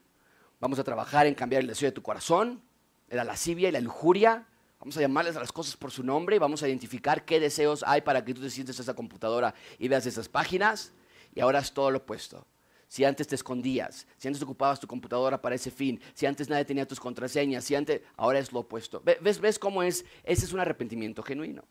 Vamos 0.61 0.79
a 0.79 0.85
trabajar 0.85 1.27
en 1.27 1.35
cambiar 1.35 1.63
el 1.63 1.69
deseo 1.69 1.89
de 1.89 1.93
tu 1.93 2.03
corazón, 2.03 2.63
la 3.09 3.25
lascivia 3.25 3.69
y 3.69 3.73
la 3.73 3.81
lujuria. 3.81 4.47
Vamos 4.79 4.97
a 4.97 5.01
llamarles 5.01 5.37
a 5.37 5.41
las 5.41 5.53
cosas 5.53 5.77
por 5.77 5.91
su 5.91 6.03
nombre 6.03 6.37
y 6.37 6.39
vamos 6.39 6.63
a 6.63 6.69
identificar 6.69 7.25
qué 7.25 7.41
deseos 7.41 7.83
hay 7.87 8.03
para 8.03 8.25
que 8.25 8.35
tú 8.35 8.41
te 8.41 8.51
sientes 8.51 8.77
en 8.77 8.83
esa 8.83 8.95
computadora 8.95 9.55
y 9.79 9.89
veas 9.89 10.07
esas 10.07 10.29
páginas. 10.29 10.93
Y 11.35 11.41
ahora 11.41 11.59
es 11.59 11.73
todo 11.73 11.91
lo 11.91 11.99
opuesto 11.99 12.47
si 12.91 13.05
antes 13.05 13.29
te 13.29 13.37
escondías, 13.37 14.05
si 14.17 14.27
antes 14.27 14.43
ocupabas 14.43 14.81
tu 14.81 14.89
computadora 14.89 15.41
para 15.41 15.55
ese 15.55 15.71
fin, 15.71 16.01
si 16.13 16.27
antes 16.27 16.49
nadie 16.49 16.65
tenía 16.65 16.89
tus 16.89 16.99
contraseñas, 16.99 17.63
si 17.63 17.77
antes, 17.77 18.03
ahora 18.17 18.41
es 18.41 18.53
lo 18.53 18.61
opuesto. 18.61 19.01
¿Ves, 19.05 19.41
ves 19.41 19.61
cómo 19.61 19.85
es? 19.85 20.05
Ese 20.25 20.45
es 20.45 20.53
un 20.53 20.59
arrepentimiento 20.59 21.23
genuino. 21.23 21.63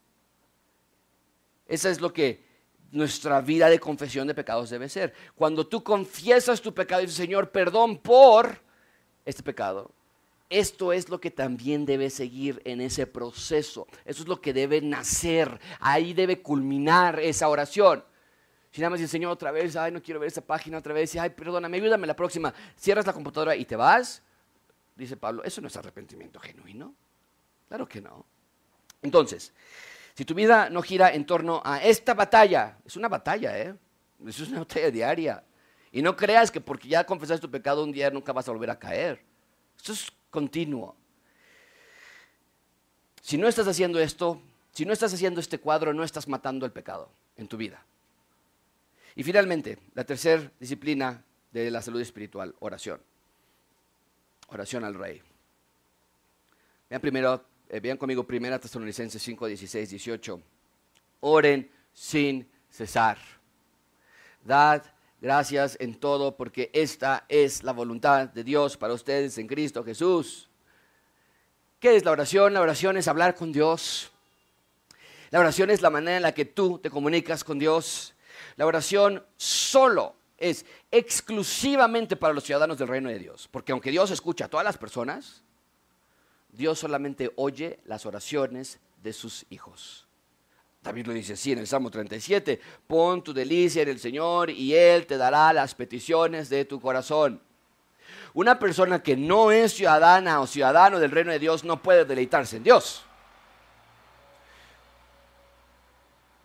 Esa 1.67 1.89
es 1.89 1.99
lo 1.99 2.13
que 2.13 2.45
nuestra 2.91 3.41
vida 3.41 3.69
de 3.69 3.81
confesión 3.81 4.27
de 4.27 4.33
pecados 4.33 4.69
debe 4.69 4.87
ser. 4.87 5.13
Cuando 5.35 5.67
tú 5.67 5.83
confiesas 5.83 6.61
tu 6.61 6.73
pecado 6.73 7.01
y 7.01 7.05
dices, 7.05 7.17
Señor, 7.17 7.51
perdón 7.51 7.97
por 7.97 8.61
este 9.30 9.43
pecado, 9.43 9.91
esto 10.49 10.91
es 10.91 11.09
lo 11.09 11.21
que 11.21 11.30
también 11.30 11.86
debe 11.86 12.09
seguir 12.09 12.61
en 12.65 12.82
ese 12.82 13.05
proceso. 13.05 13.88
Eso 14.03 14.23
es 14.23 14.27
lo 14.27 14.41
que 14.41 14.51
debe 14.51 14.82
nacer. 14.82 15.59
Ahí 15.80 16.13
debe 16.13 16.41
culminar 16.41 17.19
esa 17.19 17.47
oración. 17.49 18.03
Si 18.71 18.82
nada 18.82 18.89
más 18.89 18.99
dices, 18.99 19.11
Señor, 19.11 19.32
otra 19.32 19.51
vez, 19.51 19.75
ay, 19.75 19.91
no 19.91 20.01
quiero 20.01 20.19
ver 20.19 20.27
esa 20.27 20.41
página 20.41 20.77
otra 20.77 20.93
vez, 20.93 21.15
ay, 21.15 21.30
perdóname, 21.32 21.77
ayúdame 21.77 22.07
la 22.07 22.15
próxima, 22.15 22.53
cierras 22.75 23.05
la 23.05 23.13
computadora 23.13 23.55
y 23.55 23.65
te 23.65 23.75
vas, 23.75 24.21
dice 24.95 25.17
Pablo, 25.17 25.43
eso 25.43 25.61
no 25.61 25.67
es 25.67 25.77
arrepentimiento 25.77 26.39
genuino. 26.39 26.93
Claro 27.67 27.88
que 27.88 28.01
no. 28.01 28.25
Entonces, 29.01 29.53
si 30.13 30.25
tu 30.25 30.34
vida 30.34 30.69
no 30.69 30.82
gira 30.82 31.13
en 31.13 31.25
torno 31.25 31.61
a 31.63 31.84
esta 31.84 32.13
batalla, 32.13 32.77
es 32.86 32.95
una 32.95 33.07
batalla, 33.07 33.57
¿eh? 33.57 33.75
Es 34.27 34.39
una 34.41 34.59
batalla 34.59 34.91
diaria. 34.91 35.43
Y 35.91 36.01
no 36.01 36.15
creas 36.15 36.51
que 36.51 36.61
porque 36.61 36.87
ya 36.87 37.05
confesaste 37.05 37.41
tu 37.41 37.51
pecado 37.51 37.83
un 37.83 37.91
día 37.91 38.09
nunca 38.11 38.31
vas 38.31 38.47
a 38.47 38.51
volver 38.51 38.69
a 38.69 38.79
caer. 38.79 39.21
Esto 39.77 39.93
es 39.93 40.11
continuo. 40.29 40.95
Si 43.21 43.37
no 43.37 43.47
estás 43.47 43.67
haciendo 43.67 43.99
esto, 43.99 44.41
si 44.71 44.85
no 44.85 44.93
estás 44.93 45.13
haciendo 45.13 45.39
este 45.39 45.59
cuadro, 45.59 45.93
no 45.93 46.03
estás 46.03 46.27
matando 46.27 46.65
el 46.65 46.71
pecado 46.71 47.09
en 47.37 47.47
tu 47.47 47.57
vida. 47.57 47.83
Y 49.15 49.23
finalmente, 49.23 49.79
la 49.95 50.03
tercera 50.03 50.51
disciplina 50.59 51.23
de 51.51 51.71
la 51.71 51.81
salud 51.81 51.99
espiritual, 51.99 52.55
oración. 52.59 53.01
Oración 54.47 54.83
al 54.83 54.95
rey. 54.95 55.21
Vean 56.89 57.01
primero, 57.01 57.43
eh, 57.67 57.79
vean 57.79 57.97
conmigo 57.97 58.25
primera 58.25 58.59
Tesalonicenses 58.59 59.21
5, 59.21 59.47
16, 59.47 59.89
18. 59.89 60.41
Oren 61.21 61.69
sin 61.93 62.49
cesar. 62.69 63.17
Dad 64.43 64.83
gracias 65.22 65.78
en 65.80 65.95
todo 65.95 66.36
porque 66.36 66.70
esta 66.74 67.26
es 67.30 67.63
la 67.63 67.74
voluntad 67.74 68.30
de 68.30 68.43
Dios 68.43 68.78
para 68.78 68.93
ustedes 68.93 69.38
en 69.38 69.47
Cristo 69.47 69.84
Jesús. 69.84 70.49
¿Qué 71.80 71.95
es 71.95 72.03
la 72.03 72.11
oración? 72.11 72.53
La 72.53 72.61
oración 72.61 72.97
es 72.97 73.07
hablar 73.07 73.36
con 73.36 73.51
Dios. 73.51 74.11
La 75.30 75.39
oración 75.39 75.70
es 75.70 75.82
la 75.82 75.89
manera 75.89 76.17
en 76.17 76.24
la 76.24 76.34
que 76.34 76.45
tú 76.45 76.80
te 76.80 76.89
comunicas 76.89 77.43
con 77.43 77.57
Dios. 77.57 78.13
La 78.57 78.65
oración 78.65 79.24
solo 79.38 80.15
es 80.38 80.65
exclusivamente 80.91 82.15
para 82.15 82.34
los 82.34 82.43
ciudadanos 82.43 82.78
del 82.78 82.88
reino 82.88 83.09
de 83.09 83.20
Dios. 83.20 83.47
Porque 83.49 83.72
aunque 83.72 83.91
Dios 83.91 84.11
escucha 84.11 84.45
a 84.45 84.47
todas 84.49 84.65
las 84.65 84.78
personas, 84.78 85.43
Dios 86.51 86.80
solamente 86.80 87.32
oye 87.38 87.80
las 87.86 88.05
oraciones 88.05 88.80
de 89.01 89.13
sus 89.13 89.45
hijos. 89.49 90.09
David 90.82 91.07
lo 91.07 91.13
dice 91.13 91.34
así 91.34 91.51
en 91.51 91.59
el 91.59 91.67
Salmo 91.67 91.91
37, 91.91 92.59
pon 92.88 93.21
tu 93.21 93.34
delicia 93.34 93.82
en 93.82 93.89
el 93.89 93.99
Señor 93.99 94.49
y 94.49 94.73
Él 94.73 95.05
te 95.05 95.17
dará 95.17 95.51
las 95.51 95.75
peticiones 95.75 96.49
de 96.49 96.65
tu 96.65 96.80
corazón. 96.80 97.41
Una 98.34 98.59
persona 98.59 99.03
que 99.03 99.17
no 99.17 99.51
es 99.51 99.73
ciudadana 99.73 100.39
o 100.39 100.47
ciudadano 100.47 100.99
del 100.99 101.11
reino 101.11 101.32
de 101.32 101.39
Dios 101.39 101.63
no 101.63 101.82
puede 101.82 102.05
deleitarse 102.05 102.57
en 102.57 102.63
Dios. 102.63 103.03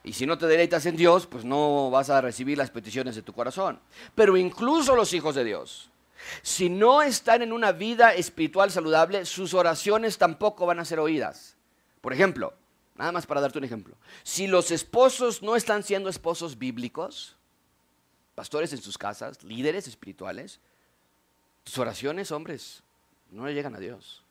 Y 0.02 0.12
si 0.12 0.26
no 0.26 0.36
te 0.36 0.46
deleitas 0.46 0.84
en 0.86 0.96
Dios, 0.96 1.26
pues 1.26 1.44
no 1.44 1.90
vas 1.90 2.10
a 2.10 2.20
recibir 2.20 2.58
las 2.58 2.70
peticiones 2.70 3.14
de 3.14 3.22
tu 3.22 3.32
corazón. 3.32 3.80
Pero 4.14 4.36
incluso 4.36 4.94
los 4.96 5.14
hijos 5.14 5.34
de 5.34 5.44
Dios, 5.44 5.90
si 6.42 6.68
no 6.68 7.02
están 7.02 7.42
en 7.42 7.52
una 7.52 7.72
vida 7.72 8.14
espiritual 8.14 8.70
saludable, 8.70 9.24
sus 9.24 9.54
oraciones 9.54 10.18
tampoco 10.18 10.66
van 10.66 10.80
a 10.80 10.84
ser 10.84 10.98
oídas. 10.98 11.56
Por 12.02 12.12
ejemplo, 12.12 12.52
nada 12.94 13.12
más 13.12 13.26
para 13.26 13.40
darte 13.40 13.58
un 13.58 13.64
ejemplo, 13.64 13.96
si 14.22 14.46
los 14.46 14.70
esposos 14.70 15.42
no 15.42 15.56
están 15.56 15.82
siendo 15.82 16.08
esposos 16.08 16.58
bíblicos, 16.58 17.36
pastores 18.34 18.72
en 18.72 18.82
sus 18.82 18.98
casas, 18.98 19.42
líderes 19.42 19.86
espirituales, 19.88 20.60
sus 21.64 21.78
oraciones, 21.78 22.30
hombres, 22.30 22.82
no 23.30 23.46
le 23.46 23.54
llegan 23.54 23.74
a 23.74 23.78
Dios. 23.78 24.24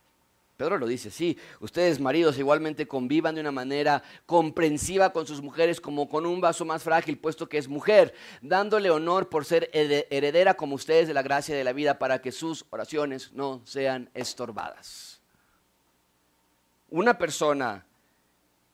Pedro 0.55 0.77
lo 0.77 0.85
dice, 0.85 1.09
sí, 1.09 1.37
ustedes 1.61 1.99
maridos 1.99 2.37
igualmente 2.37 2.87
convivan 2.87 3.33
de 3.33 3.41
una 3.41 3.51
manera 3.51 4.03
comprensiva 4.27 5.11
con 5.11 5.25
sus 5.25 5.41
mujeres 5.41 5.81
como 5.81 6.07
con 6.07 6.27
un 6.27 6.41
vaso 6.41 6.63
más 6.63 6.83
frágil, 6.83 7.17
puesto 7.17 7.49
que 7.49 7.57
es 7.57 7.67
mujer, 7.67 8.13
dándole 8.41 8.91
honor 8.91 9.29
por 9.29 9.45
ser 9.45 9.69
heredera 9.73 10.53
como 10.53 10.75
ustedes 10.75 11.07
de 11.07 11.15
la 11.15 11.23
gracia 11.23 11.55
de 11.55 11.63
la 11.63 11.73
vida 11.73 11.97
para 11.97 12.21
que 12.21 12.31
sus 12.31 12.65
oraciones 12.69 13.33
no 13.33 13.61
sean 13.65 14.11
estorbadas. 14.13 15.19
Una 16.91 17.17
persona 17.17 17.83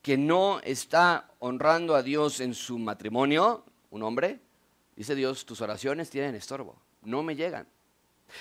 que 0.02 0.18
no 0.18 0.60
está 0.64 1.30
honrando 1.40 1.96
a 1.96 2.04
Dios 2.04 2.40
en 2.40 2.54
su 2.54 2.78
matrimonio, 2.80 3.66
un 3.92 4.04
hombre, 4.04 4.40
dice 4.96 5.16
Dios, 5.16 5.46
tus 5.46 5.62
oraciones 5.62 6.10
tienen 6.10 6.36
estorbo, 6.36 6.76
no 7.04 7.24
me 7.24 7.36
llegan. 7.36 7.68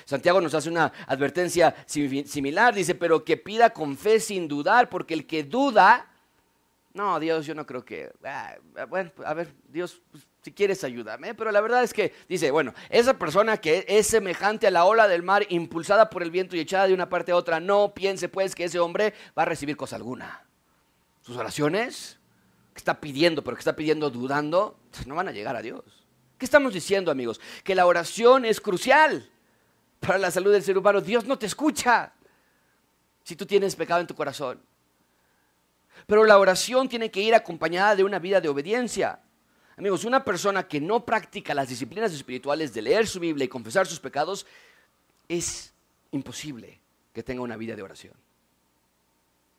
Santiago 0.04 0.40
nos 0.40 0.54
hace 0.54 0.68
una 0.68 0.92
advertencia 1.06 1.74
similar, 1.86 2.74
dice, 2.74 2.94
pero 2.94 3.24
que 3.24 3.36
pida 3.36 3.70
con 3.70 3.96
fe 3.96 4.20
sin 4.20 4.46
dudar, 4.46 4.88
porque 4.88 5.14
el 5.14 5.26
que 5.26 5.44
duda, 5.44 6.10
no, 6.92 7.18
Dios, 7.18 7.46
yo 7.46 7.54
no 7.54 7.64
creo 7.64 7.84
que, 7.84 8.10
ah, 8.24 8.56
bueno, 8.88 9.10
a 9.24 9.34
ver, 9.34 9.54
Dios, 9.68 10.00
pues, 10.10 10.26
si 10.42 10.52
quieres 10.52 10.84
ayúdame, 10.84 11.34
pero 11.34 11.50
la 11.50 11.60
verdad 11.60 11.82
es 11.82 11.92
que 11.92 12.12
dice, 12.28 12.50
bueno, 12.50 12.72
esa 12.90 13.18
persona 13.18 13.56
que 13.56 13.84
es 13.88 14.06
semejante 14.06 14.66
a 14.66 14.70
la 14.70 14.84
ola 14.84 15.08
del 15.08 15.22
mar, 15.22 15.46
impulsada 15.48 16.10
por 16.10 16.22
el 16.22 16.30
viento 16.30 16.56
y 16.56 16.60
echada 16.60 16.86
de 16.86 16.94
una 16.94 17.08
parte 17.08 17.32
a 17.32 17.36
otra, 17.36 17.60
no 17.60 17.92
piense 17.94 18.28
pues 18.28 18.54
que 18.54 18.64
ese 18.64 18.78
hombre 18.78 19.14
va 19.36 19.42
a 19.42 19.46
recibir 19.46 19.76
cosa 19.76 19.96
alguna. 19.96 20.47
Sus 21.28 21.36
oraciones, 21.36 22.16
que 22.72 22.78
está 22.78 23.02
pidiendo, 23.02 23.44
pero 23.44 23.54
que 23.54 23.60
está 23.60 23.76
pidiendo 23.76 24.08
dudando, 24.08 24.78
no 25.04 25.14
van 25.14 25.28
a 25.28 25.30
llegar 25.30 25.54
a 25.56 25.60
Dios. 25.60 25.84
¿Qué 26.38 26.46
estamos 26.46 26.72
diciendo, 26.72 27.10
amigos? 27.10 27.38
Que 27.64 27.74
la 27.74 27.84
oración 27.84 28.46
es 28.46 28.62
crucial 28.62 29.28
para 30.00 30.16
la 30.16 30.30
salud 30.30 30.50
del 30.50 30.62
ser 30.62 30.78
humano. 30.78 31.02
Dios 31.02 31.26
no 31.26 31.38
te 31.38 31.44
escucha 31.44 32.14
si 33.24 33.36
tú 33.36 33.44
tienes 33.44 33.76
pecado 33.76 34.00
en 34.00 34.06
tu 34.06 34.14
corazón. 34.14 34.58
Pero 36.06 36.24
la 36.24 36.38
oración 36.38 36.88
tiene 36.88 37.10
que 37.10 37.20
ir 37.20 37.34
acompañada 37.34 37.94
de 37.94 38.04
una 38.04 38.18
vida 38.18 38.40
de 38.40 38.48
obediencia. 38.48 39.20
Amigos, 39.76 40.06
una 40.06 40.24
persona 40.24 40.66
que 40.66 40.80
no 40.80 41.04
practica 41.04 41.52
las 41.52 41.68
disciplinas 41.68 42.10
espirituales 42.14 42.72
de 42.72 42.80
leer 42.80 43.06
su 43.06 43.20
Biblia 43.20 43.44
y 43.44 43.48
confesar 43.48 43.86
sus 43.86 44.00
pecados, 44.00 44.46
es 45.28 45.74
imposible 46.10 46.80
que 47.12 47.22
tenga 47.22 47.42
una 47.42 47.58
vida 47.58 47.76
de 47.76 47.82
oración. 47.82 48.14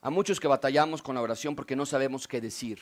A 0.02 0.10
muchos 0.10 0.40
que 0.40 0.48
batallamos 0.48 1.02
con 1.02 1.16
la 1.16 1.22
oración 1.22 1.56
porque 1.56 1.76
no 1.76 1.86
sabemos 1.86 2.28
qué 2.28 2.40
decir, 2.40 2.80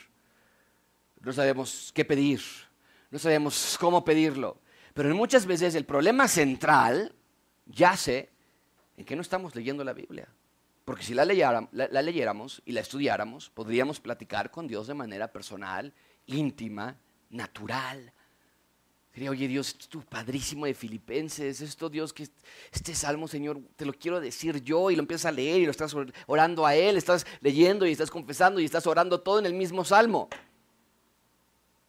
no 1.22 1.34
sabemos 1.34 1.92
qué 1.94 2.06
pedir, 2.06 2.42
no 3.10 3.20
sabemos 3.20 3.78
cómo 3.82 4.06
pedirlo. 4.06 4.60
Pero 4.94 5.14
muchas 5.16 5.46
veces 5.46 5.76
el 5.76 5.86
problema 5.86 6.28
central 6.28 7.14
yace 7.66 8.30
en 8.98 9.06
que 9.06 9.16
no 9.16 9.22
estamos 9.22 9.56
leyendo 9.56 9.84
la 9.84 9.94
Biblia. 9.94 10.28
Porque 10.86 11.04
si 11.04 11.14
la, 11.14 11.26
la, 11.26 12.02
leyéramos 12.02 12.62
y 12.66 12.72
la 12.72 12.80
estudiáramos, 12.80 13.50
podríamos 13.50 14.00
platicar 14.00 14.52
con 14.52 14.68
Dios 14.68 14.88
de 14.88 14.94
manera 14.94 15.32
personal, 15.32 15.94
íntima, 16.28 16.98
natural. 17.30 18.14
Diría, 19.18 19.32
oye 19.32 19.48
Dios, 19.48 19.76
esto 19.80 19.98
es 19.98 20.06
padrísimo 20.06 20.68
de 20.68 20.76
Filipenses, 20.76 21.60
esto 21.62 21.90
Dios, 21.90 22.14
que 22.14 22.28
este 22.72 22.94
salmo, 22.94 23.28
Señor, 23.28 23.60
te 23.76 23.84
lo 23.84 23.92
quiero 23.92 24.20
decir 24.20 24.62
yo, 24.62 24.92
y 24.92 24.96
lo 24.96 25.02
empiezas 25.02 25.26
a 25.26 25.32
leer 25.32 25.60
y 25.60 25.66
lo 25.66 25.72
estás 25.72 25.96
orando 26.28 26.68
a 26.68 26.76
Él, 26.76 26.98
estás 26.98 27.26
leyendo 27.42 27.88
y 27.88 27.94
estás 27.94 28.12
confesando 28.12 28.60
y 28.60 28.66
estás 28.66 28.86
orando 28.86 29.20
todo 29.20 29.40
en 29.40 29.48
el 29.48 29.56
mismo 29.56 29.84
salmo. 29.84 30.30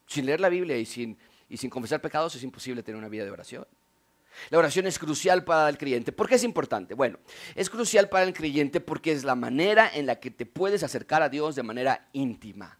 Sin 0.06 0.24
leer 0.24 0.40
la 0.40 0.48
Biblia 0.48 0.78
y 0.78 0.86
sin, 0.86 1.18
y 1.50 1.58
sin 1.58 1.68
confesar 1.68 2.00
pecados 2.00 2.34
es 2.34 2.42
imposible 2.42 2.82
tener 2.82 2.98
una 2.98 3.10
vida 3.10 3.26
de 3.26 3.30
oración. 3.30 3.66
La 4.48 4.56
oración 4.56 4.86
es 4.86 4.98
crucial 4.98 5.44
para 5.44 5.68
el 5.68 5.76
creyente. 5.76 6.12
¿Por 6.12 6.30
qué 6.30 6.36
es 6.36 6.44
importante? 6.44 6.94
Bueno, 6.94 7.18
es 7.54 7.68
crucial 7.68 8.08
para 8.08 8.24
el 8.24 8.32
creyente 8.32 8.80
porque 8.80 9.12
es 9.12 9.22
la 9.24 9.34
manera 9.34 9.90
en 9.92 10.06
la 10.06 10.18
que 10.18 10.30
te 10.30 10.46
puedes 10.46 10.82
acercar 10.82 11.20
a 11.20 11.28
Dios 11.28 11.56
de 11.56 11.62
manera 11.62 12.08
íntima. 12.14 12.78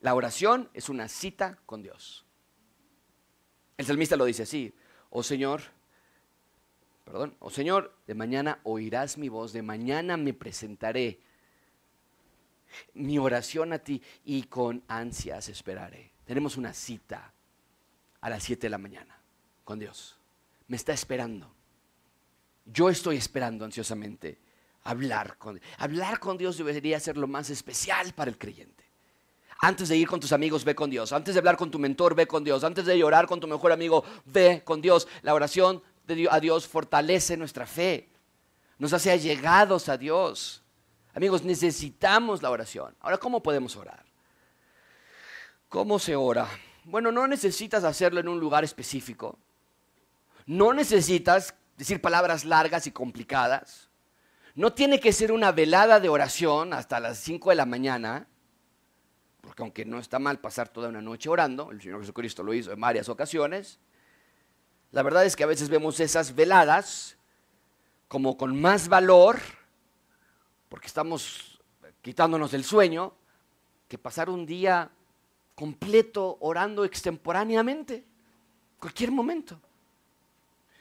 La 0.00 0.14
oración 0.14 0.70
es 0.72 0.88
una 0.88 1.06
cita 1.06 1.58
con 1.66 1.82
Dios. 1.82 2.21
El 3.82 3.86
salmista 3.86 4.16
lo 4.16 4.26
dice 4.26 4.44
así, 4.44 4.72
oh 5.10 5.24
Señor, 5.24 5.60
perdón, 7.04 7.34
oh 7.40 7.50
Señor, 7.50 7.96
de 8.06 8.14
mañana 8.14 8.60
oirás 8.62 9.18
mi 9.18 9.28
voz, 9.28 9.52
de 9.52 9.62
mañana 9.62 10.16
me 10.16 10.32
presentaré 10.34 11.18
mi 12.94 13.18
oración 13.18 13.72
a 13.72 13.80
ti 13.80 14.00
y 14.24 14.44
con 14.44 14.84
ansias 14.86 15.48
esperaré. 15.48 16.12
Tenemos 16.24 16.56
una 16.56 16.72
cita 16.72 17.34
a 18.20 18.30
las 18.30 18.44
7 18.44 18.66
de 18.66 18.70
la 18.70 18.78
mañana 18.78 19.20
con 19.64 19.80
Dios 19.80 20.16
me 20.68 20.76
está 20.76 20.92
esperando. 20.92 21.52
Yo 22.64 22.88
estoy 22.88 23.16
esperando 23.16 23.64
ansiosamente 23.64 24.38
hablar 24.84 25.36
con 25.36 25.60
Hablar 25.78 26.20
con 26.20 26.38
Dios 26.38 26.56
debería 26.56 27.00
ser 27.00 27.16
lo 27.16 27.26
más 27.26 27.50
especial 27.50 28.12
para 28.14 28.30
el 28.30 28.38
creyente. 28.38 28.81
Antes 29.64 29.88
de 29.88 29.96
ir 29.96 30.08
con 30.08 30.18
tus 30.18 30.32
amigos, 30.32 30.64
ve 30.64 30.74
con 30.74 30.90
Dios. 30.90 31.12
Antes 31.12 31.34
de 31.34 31.38
hablar 31.38 31.56
con 31.56 31.70
tu 31.70 31.78
mentor, 31.78 32.16
ve 32.16 32.26
con 32.26 32.42
Dios. 32.42 32.64
Antes 32.64 32.84
de 32.84 32.98
llorar 32.98 33.28
con 33.28 33.38
tu 33.38 33.46
mejor 33.46 33.70
amigo, 33.70 34.04
ve 34.24 34.60
con 34.64 34.82
Dios. 34.82 35.06
La 35.22 35.34
oración 35.34 35.80
a 36.28 36.40
Dios 36.40 36.66
fortalece 36.66 37.36
nuestra 37.36 37.64
fe. 37.64 38.08
Nos 38.78 38.92
hace 38.92 39.12
allegados 39.12 39.88
a 39.88 39.96
Dios. 39.96 40.64
Amigos, 41.14 41.44
necesitamos 41.44 42.42
la 42.42 42.50
oración. 42.50 42.92
Ahora, 43.00 43.18
¿cómo 43.18 43.40
podemos 43.40 43.76
orar? 43.76 44.04
¿Cómo 45.68 46.00
se 46.00 46.16
ora? 46.16 46.48
Bueno, 46.82 47.12
no 47.12 47.28
necesitas 47.28 47.84
hacerlo 47.84 48.18
en 48.18 48.26
un 48.26 48.40
lugar 48.40 48.64
específico. 48.64 49.38
No 50.44 50.72
necesitas 50.72 51.54
decir 51.76 52.00
palabras 52.00 52.44
largas 52.44 52.88
y 52.88 52.90
complicadas. 52.90 53.88
No 54.56 54.72
tiene 54.72 54.98
que 54.98 55.12
ser 55.12 55.30
una 55.30 55.52
velada 55.52 56.00
de 56.00 56.08
oración 56.08 56.72
hasta 56.72 56.98
las 56.98 57.18
5 57.18 57.50
de 57.50 57.56
la 57.56 57.64
mañana, 57.64 58.26
porque 59.42 59.62
aunque 59.62 59.84
no 59.84 59.98
está 59.98 60.18
mal 60.18 60.40
pasar 60.40 60.70
toda 60.70 60.88
una 60.88 61.02
noche 61.02 61.28
orando, 61.28 61.70
el 61.70 61.82
Señor 61.82 62.00
Jesucristo 62.00 62.42
lo 62.42 62.54
hizo 62.54 62.72
en 62.72 62.80
varias 62.80 63.10
ocasiones, 63.10 63.78
la 64.92 65.02
verdad 65.02 65.26
es 65.26 65.36
que 65.36 65.44
a 65.44 65.48
veces 65.48 65.68
vemos 65.68 66.00
esas 66.00 66.34
veladas 66.34 67.18
como 68.08 68.36
con 68.36 68.58
más 68.58 68.88
valor, 68.88 69.38
porque 70.68 70.86
estamos 70.86 71.60
quitándonos 72.02 72.52
del 72.52 72.64
sueño, 72.64 73.14
que 73.88 73.98
pasar 73.98 74.30
un 74.30 74.46
día 74.46 74.90
completo 75.54 76.38
orando 76.40 76.84
extemporáneamente, 76.84 78.04
cualquier 78.78 79.10
momento. 79.10 79.60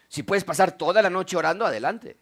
Si 0.07 0.23
puedes 0.23 0.43
pasar 0.43 0.77
toda 0.77 1.01
la 1.01 1.09
noche 1.09 1.37
orando, 1.37 1.65
adelante. 1.65 2.17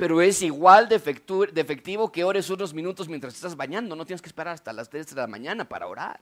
Pero 0.00 0.22
es 0.22 0.40
igual 0.40 0.88
de, 0.88 0.96
efectivo 0.96 2.10
que 2.10 2.24
ores 2.24 2.48
unos 2.48 2.72
minutos 2.72 3.06
mientras 3.06 3.34
estás 3.34 3.54
bañando. 3.54 3.94
No 3.94 4.06
tienes 4.06 4.22
que 4.22 4.30
esperar 4.30 4.54
hasta 4.54 4.72
las 4.72 4.88
3 4.88 5.08
de 5.08 5.14
la 5.14 5.26
mañana 5.26 5.68
para 5.68 5.86
orar. 5.86 6.18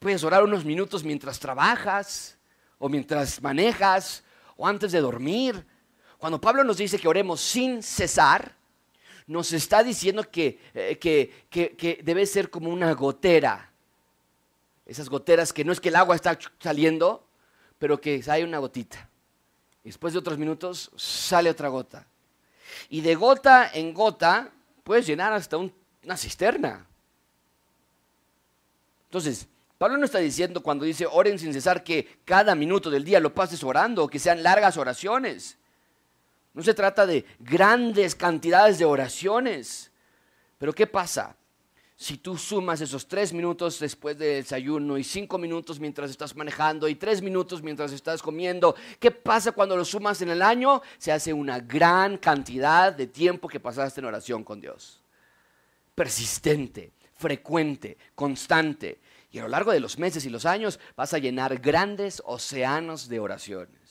Puedes 0.00 0.24
orar 0.24 0.42
unos 0.42 0.64
minutos 0.64 1.04
mientras 1.04 1.38
trabajas 1.38 2.36
o 2.80 2.88
mientras 2.88 3.40
manejas 3.40 4.24
o 4.56 4.66
antes 4.66 4.90
de 4.90 5.00
dormir. 5.00 5.64
Cuando 6.18 6.40
Pablo 6.40 6.64
nos 6.64 6.78
dice 6.78 6.98
que 6.98 7.06
oremos 7.06 7.40
sin 7.40 7.80
cesar, 7.80 8.56
nos 9.28 9.52
está 9.52 9.84
diciendo 9.84 10.28
que, 10.28 10.58
eh, 10.74 10.98
que, 10.98 11.46
que, 11.48 12.00
debe 12.02 12.26
ser 12.26 12.50
como 12.50 12.70
una 12.70 12.92
gotera. 12.92 13.70
Esas 14.84 15.08
goteras 15.08 15.52
que 15.52 15.64
no 15.64 15.70
es 15.70 15.78
que 15.78 15.90
el 15.90 15.96
agua 15.96 16.16
está 16.16 16.36
saliendo, 16.58 17.24
pero 17.78 18.00
que 18.00 18.20
sale 18.20 18.42
una 18.42 18.58
gotita. 18.58 19.08
Después 19.86 20.12
de 20.12 20.18
otros 20.18 20.36
minutos 20.36 20.90
sale 20.96 21.48
otra 21.48 21.68
gota. 21.68 22.04
Y 22.90 23.02
de 23.02 23.14
gota 23.14 23.70
en 23.72 23.94
gota 23.94 24.50
puedes 24.82 25.06
llenar 25.06 25.32
hasta 25.32 25.58
una 25.58 26.16
cisterna. 26.16 26.84
Entonces, 29.04 29.46
Pablo 29.78 29.96
no 29.96 30.04
está 30.04 30.18
diciendo 30.18 30.60
cuando 30.60 30.84
dice 30.84 31.06
oren 31.06 31.38
sin 31.38 31.52
cesar 31.52 31.84
que 31.84 32.18
cada 32.24 32.56
minuto 32.56 32.90
del 32.90 33.04
día 33.04 33.20
lo 33.20 33.32
pases 33.32 33.62
orando 33.62 34.02
o 34.02 34.08
que 34.08 34.18
sean 34.18 34.42
largas 34.42 34.76
oraciones. 34.76 35.56
No 36.52 36.64
se 36.64 36.74
trata 36.74 37.06
de 37.06 37.24
grandes 37.38 38.16
cantidades 38.16 38.78
de 38.78 38.86
oraciones. 38.86 39.92
Pero 40.58 40.72
¿qué 40.72 40.88
pasa? 40.88 41.36
Si 41.98 42.18
tú 42.18 42.36
sumas 42.36 42.82
esos 42.82 43.08
tres 43.08 43.32
minutos 43.32 43.78
después 43.78 44.18
del 44.18 44.42
desayuno 44.42 44.98
y 44.98 45.04
cinco 45.04 45.38
minutos 45.38 45.80
mientras 45.80 46.10
estás 46.10 46.36
manejando 46.36 46.88
y 46.88 46.94
tres 46.94 47.22
minutos 47.22 47.62
mientras 47.62 47.90
estás 47.90 48.20
comiendo, 48.20 48.74
¿qué 49.00 49.10
pasa 49.10 49.52
cuando 49.52 49.76
lo 49.76 49.84
sumas 49.84 50.20
en 50.20 50.28
el 50.28 50.42
año? 50.42 50.82
Se 50.98 51.10
hace 51.10 51.32
una 51.32 51.58
gran 51.58 52.18
cantidad 52.18 52.92
de 52.92 53.06
tiempo 53.06 53.48
que 53.48 53.60
pasaste 53.60 54.00
en 54.00 54.06
oración 54.06 54.44
con 54.44 54.60
Dios. 54.60 55.00
Persistente, 55.94 56.92
frecuente, 57.14 57.96
constante. 58.14 59.00
Y 59.32 59.38
a 59.38 59.42
lo 59.42 59.48
largo 59.48 59.72
de 59.72 59.80
los 59.80 59.98
meses 59.98 60.26
y 60.26 60.30
los 60.30 60.44
años 60.44 60.78
vas 60.96 61.14
a 61.14 61.18
llenar 61.18 61.58
grandes 61.58 62.22
océanos 62.26 63.08
de 63.08 63.20
oraciones. 63.20 63.85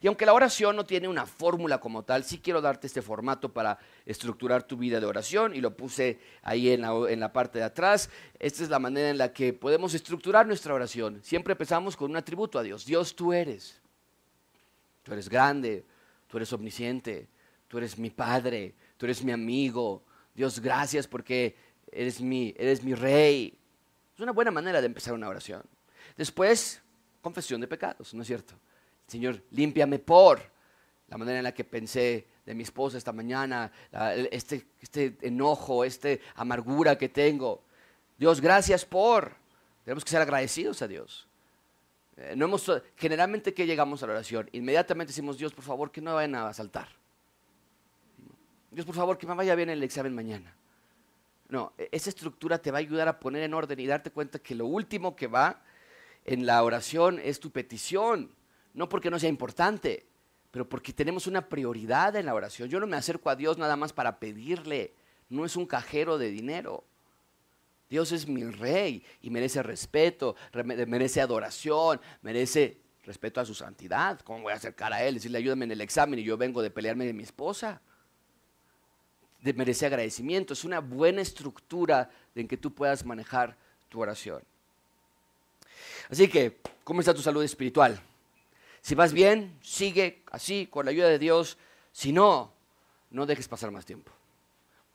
Y 0.00 0.06
aunque 0.06 0.26
la 0.26 0.32
oración 0.32 0.76
no 0.76 0.86
tiene 0.86 1.08
una 1.08 1.26
fórmula 1.26 1.78
como 1.78 2.02
tal, 2.02 2.24
sí 2.24 2.38
quiero 2.38 2.60
darte 2.60 2.86
este 2.86 3.02
formato 3.02 3.52
para 3.52 3.78
estructurar 4.06 4.62
tu 4.62 4.76
vida 4.76 5.00
de 5.00 5.06
oración 5.06 5.54
y 5.54 5.60
lo 5.60 5.76
puse 5.76 6.18
ahí 6.42 6.70
en 6.70 6.80
la, 7.20 7.32
parte 7.32 7.58
de 7.58 7.64
atrás. 7.64 8.10
Esta 8.38 8.62
es 8.62 8.70
la 8.70 8.78
manera 8.78 9.10
en 9.10 9.18
la 9.18 9.32
que 9.32 9.52
podemos 9.52 9.94
estructurar 9.94 10.46
nuestra 10.46 10.74
oración. 10.74 11.20
Siempre 11.22 11.52
empezamos 11.52 11.96
con 11.96 12.10
un 12.10 12.16
atributo 12.16 12.58
a 12.58 12.62
Dios. 12.62 12.84
Dios 12.84 13.14
tú 13.14 13.32
eres. 13.32 13.80
Tú 15.02 15.12
eres 15.12 15.28
grande, 15.28 15.84
tú 16.28 16.36
eres 16.36 16.52
omnisciente, 16.52 17.28
tú 17.68 17.78
eres 17.78 17.98
mi 17.98 18.10
Padre, 18.10 18.74
tú 18.96 19.06
eres 19.06 19.22
mi 19.24 19.32
amigo. 19.32 20.04
Dios, 20.34 20.60
gracias 20.60 21.06
porque 21.06 21.56
eres 21.90 22.20
mi, 22.20 22.54
eres 22.56 22.82
mi 22.82 22.94
rey. 22.94 23.58
Es 24.14 24.20
una 24.20 24.32
buena 24.32 24.50
manera 24.50 24.80
de 24.80 24.86
empezar 24.86 25.14
una 25.14 25.28
oración. 25.28 25.62
Después, 26.16 26.80
confesión 27.20 27.60
de 27.60 27.68
pecados, 27.68 28.14
¿no 28.14 28.22
es 28.22 28.28
cierto? 28.28 28.54
Señor, 29.06 29.42
límpiame 29.50 29.98
por 29.98 30.40
la 31.08 31.18
manera 31.18 31.38
en 31.38 31.44
la 31.44 31.52
que 31.52 31.64
pensé 31.64 32.26
de 32.46 32.54
mi 32.54 32.62
esposa 32.62 32.98
esta 32.98 33.12
mañana, 33.12 33.70
este, 34.30 34.66
este 34.80 35.16
enojo, 35.20 35.84
esta 35.84 36.08
amargura 36.34 36.96
que 36.96 37.08
tengo. 37.08 37.62
Dios, 38.18 38.40
gracias 38.40 38.84
por. 38.84 39.34
Tenemos 39.84 40.04
que 40.04 40.10
ser 40.10 40.22
agradecidos 40.22 40.80
a 40.82 40.88
Dios. 40.88 41.28
Eh, 42.16 42.34
no 42.36 42.46
hemos, 42.46 42.70
generalmente 42.96 43.54
que 43.54 43.66
llegamos 43.66 44.02
a 44.02 44.06
la 44.06 44.12
oración, 44.12 44.48
inmediatamente 44.52 45.10
decimos, 45.10 45.38
Dios, 45.38 45.52
por 45.52 45.64
favor, 45.64 45.90
que 45.90 46.00
no 46.00 46.14
vayan 46.14 46.34
a 46.34 46.48
asaltar. 46.48 46.88
Dios, 48.70 48.86
por 48.86 48.94
favor, 48.94 49.18
que 49.18 49.26
me 49.26 49.34
vaya 49.34 49.54
bien 49.54 49.70
el 49.70 49.82
examen 49.82 50.14
mañana. 50.14 50.54
No, 51.48 51.72
e, 51.76 51.88
esa 51.92 52.10
estructura 52.10 52.58
te 52.58 52.70
va 52.70 52.78
a 52.78 52.80
ayudar 52.80 53.08
a 53.08 53.20
poner 53.20 53.42
en 53.42 53.54
orden 53.54 53.78
y 53.80 53.86
darte 53.86 54.10
cuenta 54.10 54.38
que 54.38 54.54
lo 54.54 54.66
último 54.66 55.14
que 55.16 55.26
va 55.26 55.62
en 56.24 56.46
la 56.46 56.62
oración 56.62 57.18
es 57.18 57.40
tu 57.40 57.50
petición 57.50 58.30
no 58.74 58.88
porque 58.88 59.10
no 59.10 59.18
sea 59.18 59.28
importante, 59.28 60.06
pero 60.50 60.68
porque 60.68 60.92
tenemos 60.92 61.26
una 61.26 61.48
prioridad 61.48 62.14
en 62.16 62.26
la 62.26 62.34
oración. 62.34 62.68
Yo 62.68 62.78
no 62.78 62.86
me 62.86 62.96
acerco 62.96 63.30
a 63.30 63.36
Dios 63.36 63.58
nada 63.58 63.76
más 63.76 63.92
para 63.92 64.18
pedirle, 64.18 64.92
no 65.28 65.44
es 65.44 65.56
un 65.56 65.66
cajero 65.66 66.18
de 66.18 66.30
dinero. 66.30 66.84
Dios 67.88 68.12
es 68.12 68.26
mi 68.26 68.44
rey 68.44 69.04
y 69.20 69.30
merece 69.30 69.62
respeto, 69.62 70.36
merece 70.64 71.20
adoración, 71.20 72.00
merece 72.22 72.78
respeto 73.04 73.40
a 73.40 73.44
su 73.44 73.54
santidad. 73.54 74.20
¿Cómo 74.20 74.42
voy 74.42 74.52
a 74.52 74.56
acercar 74.56 74.92
a 74.92 75.02
Él? 75.04 75.14
Decirle, 75.14 75.38
ayúdame 75.38 75.66
en 75.66 75.72
el 75.72 75.80
examen 75.80 76.18
y 76.18 76.22
yo 76.22 76.36
vengo 76.36 76.62
de 76.62 76.70
pelearme 76.70 77.04
de 77.04 77.12
mi 77.12 77.22
esposa. 77.22 77.80
merece 79.42 79.86
agradecimiento. 79.86 80.54
Es 80.54 80.64
una 80.64 80.80
buena 80.80 81.20
estructura 81.20 82.10
en 82.34 82.48
que 82.48 82.56
tú 82.56 82.72
puedas 82.74 83.04
manejar 83.04 83.56
tu 83.88 84.00
oración. 84.00 84.42
Así 86.10 86.28
que, 86.28 86.60
¿cómo 86.84 87.00
está 87.00 87.12
tu 87.12 87.22
salud 87.22 87.42
espiritual? 87.42 88.00
Si 88.82 88.96
vas 88.96 89.12
bien, 89.12 89.56
sigue 89.62 90.24
así, 90.32 90.66
con 90.66 90.84
la 90.84 90.90
ayuda 90.90 91.08
de 91.08 91.20
Dios. 91.20 91.56
Si 91.92 92.12
no, 92.12 92.52
no 93.10 93.26
dejes 93.26 93.46
pasar 93.46 93.70
más 93.70 93.86
tiempo. 93.86 94.10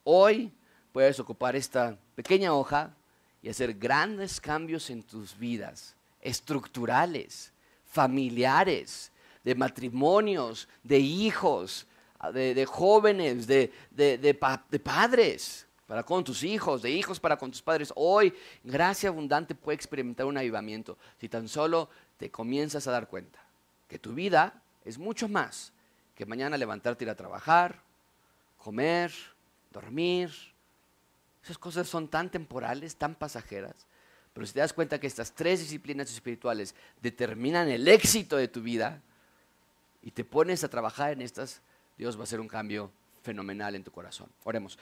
Hoy 0.03 0.51
puedes 0.91 1.17
ocupar 1.21 1.55
esta 1.55 1.97
pequeña 2.13 2.53
hoja 2.53 2.93
y 3.41 3.47
hacer 3.47 3.73
grandes 3.73 4.41
cambios 4.41 4.89
en 4.89 5.03
tus 5.03 5.37
vidas, 5.37 5.95
estructurales, 6.19 7.53
familiares, 7.85 9.09
de 9.45 9.55
matrimonios, 9.55 10.67
de 10.83 10.99
hijos, 10.99 11.87
de, 12.33 12.65
jóvenes, 12.65 13.47
de, 13.47 14.39
padres 14.83 15.65
para 15.87 16.03
con 16.03 16.25
tus 16.25 16.43
hijos, 16.43 16.81
de 16.81 16.91
hijos 16.91 17.21
para 17.21 17.37
con 17.37 17.51
tus 17.51 17.61
padres. 17.61 17.93
Hoy, 17.95 18.33
gracia 18.65 19.07
abundante 19.07 19.55
puede 19.55 19.77
experimentar 19.77 20.25
un 20.25 20.37
avivamiento 20.37 20.97
si 21.21 21.29
tan 21.29 21.47
solo 21.47 21.89
te 22.17 22.29
comienzas 22.29 22.85
a 22.87 22.91
dar 22.91 23.07
cuenta 23.07 23.46
que 23.87 23.99
tu 23.99 24.13
vida 24.13 24.61
es 24.85 24.97
mucho 24.97 25.27
más 25.27 25.73
que 26.15 26.25
mañana 26.25 26.57
levantarte 26.57 27.03
ir 27.03 27.09
a 27.09 27.15
trabajar, 27.15 27.79
comer, 28.57 29.13
dormir. 29.71 30.31
Esas 31.43 31.57
cosas 31.57 31.87
son 31.87 32.07
tan 32.07 32.29
temporales, 32.29 32.95
tan 32.95 33.15
pasajeras. 33.15 33.75
Pero 34.33 34.45
si 34.45 34.53
te 34.53 34.59
das 34.59 34.73
cuenta 34.73 34.99
que 34.99 35.07
estas 35.07 35.33
tres 35.33 35.59
disciplinas 35.59 36.11
espirituales 36.11 36.75
determinan 37.01 37.69
el 37.69 37.87
éxito 37.87 38.37
de 38.37 38.47
tu 38.47 38.61
vida 38.61 39.01
y 40.01 40.11
te 40.11 40.23
pones 40.23 40.63
a 40.63 40.69
trabajar 40.69 41.11
en 41.11 41.21
estas, 41.21 41.61
Dios 41.97 42.15
va 42.17 42.21
a 42.21 42.23
hacer 42.23 42.39
un 42.39 42.47
cambio 42.47 42.91
fenomenal 43.21 43.75
en 43.75 43.83
tu 43.83 43.91
corazón. 43.91 44.29
Oremos. 44.43 44.77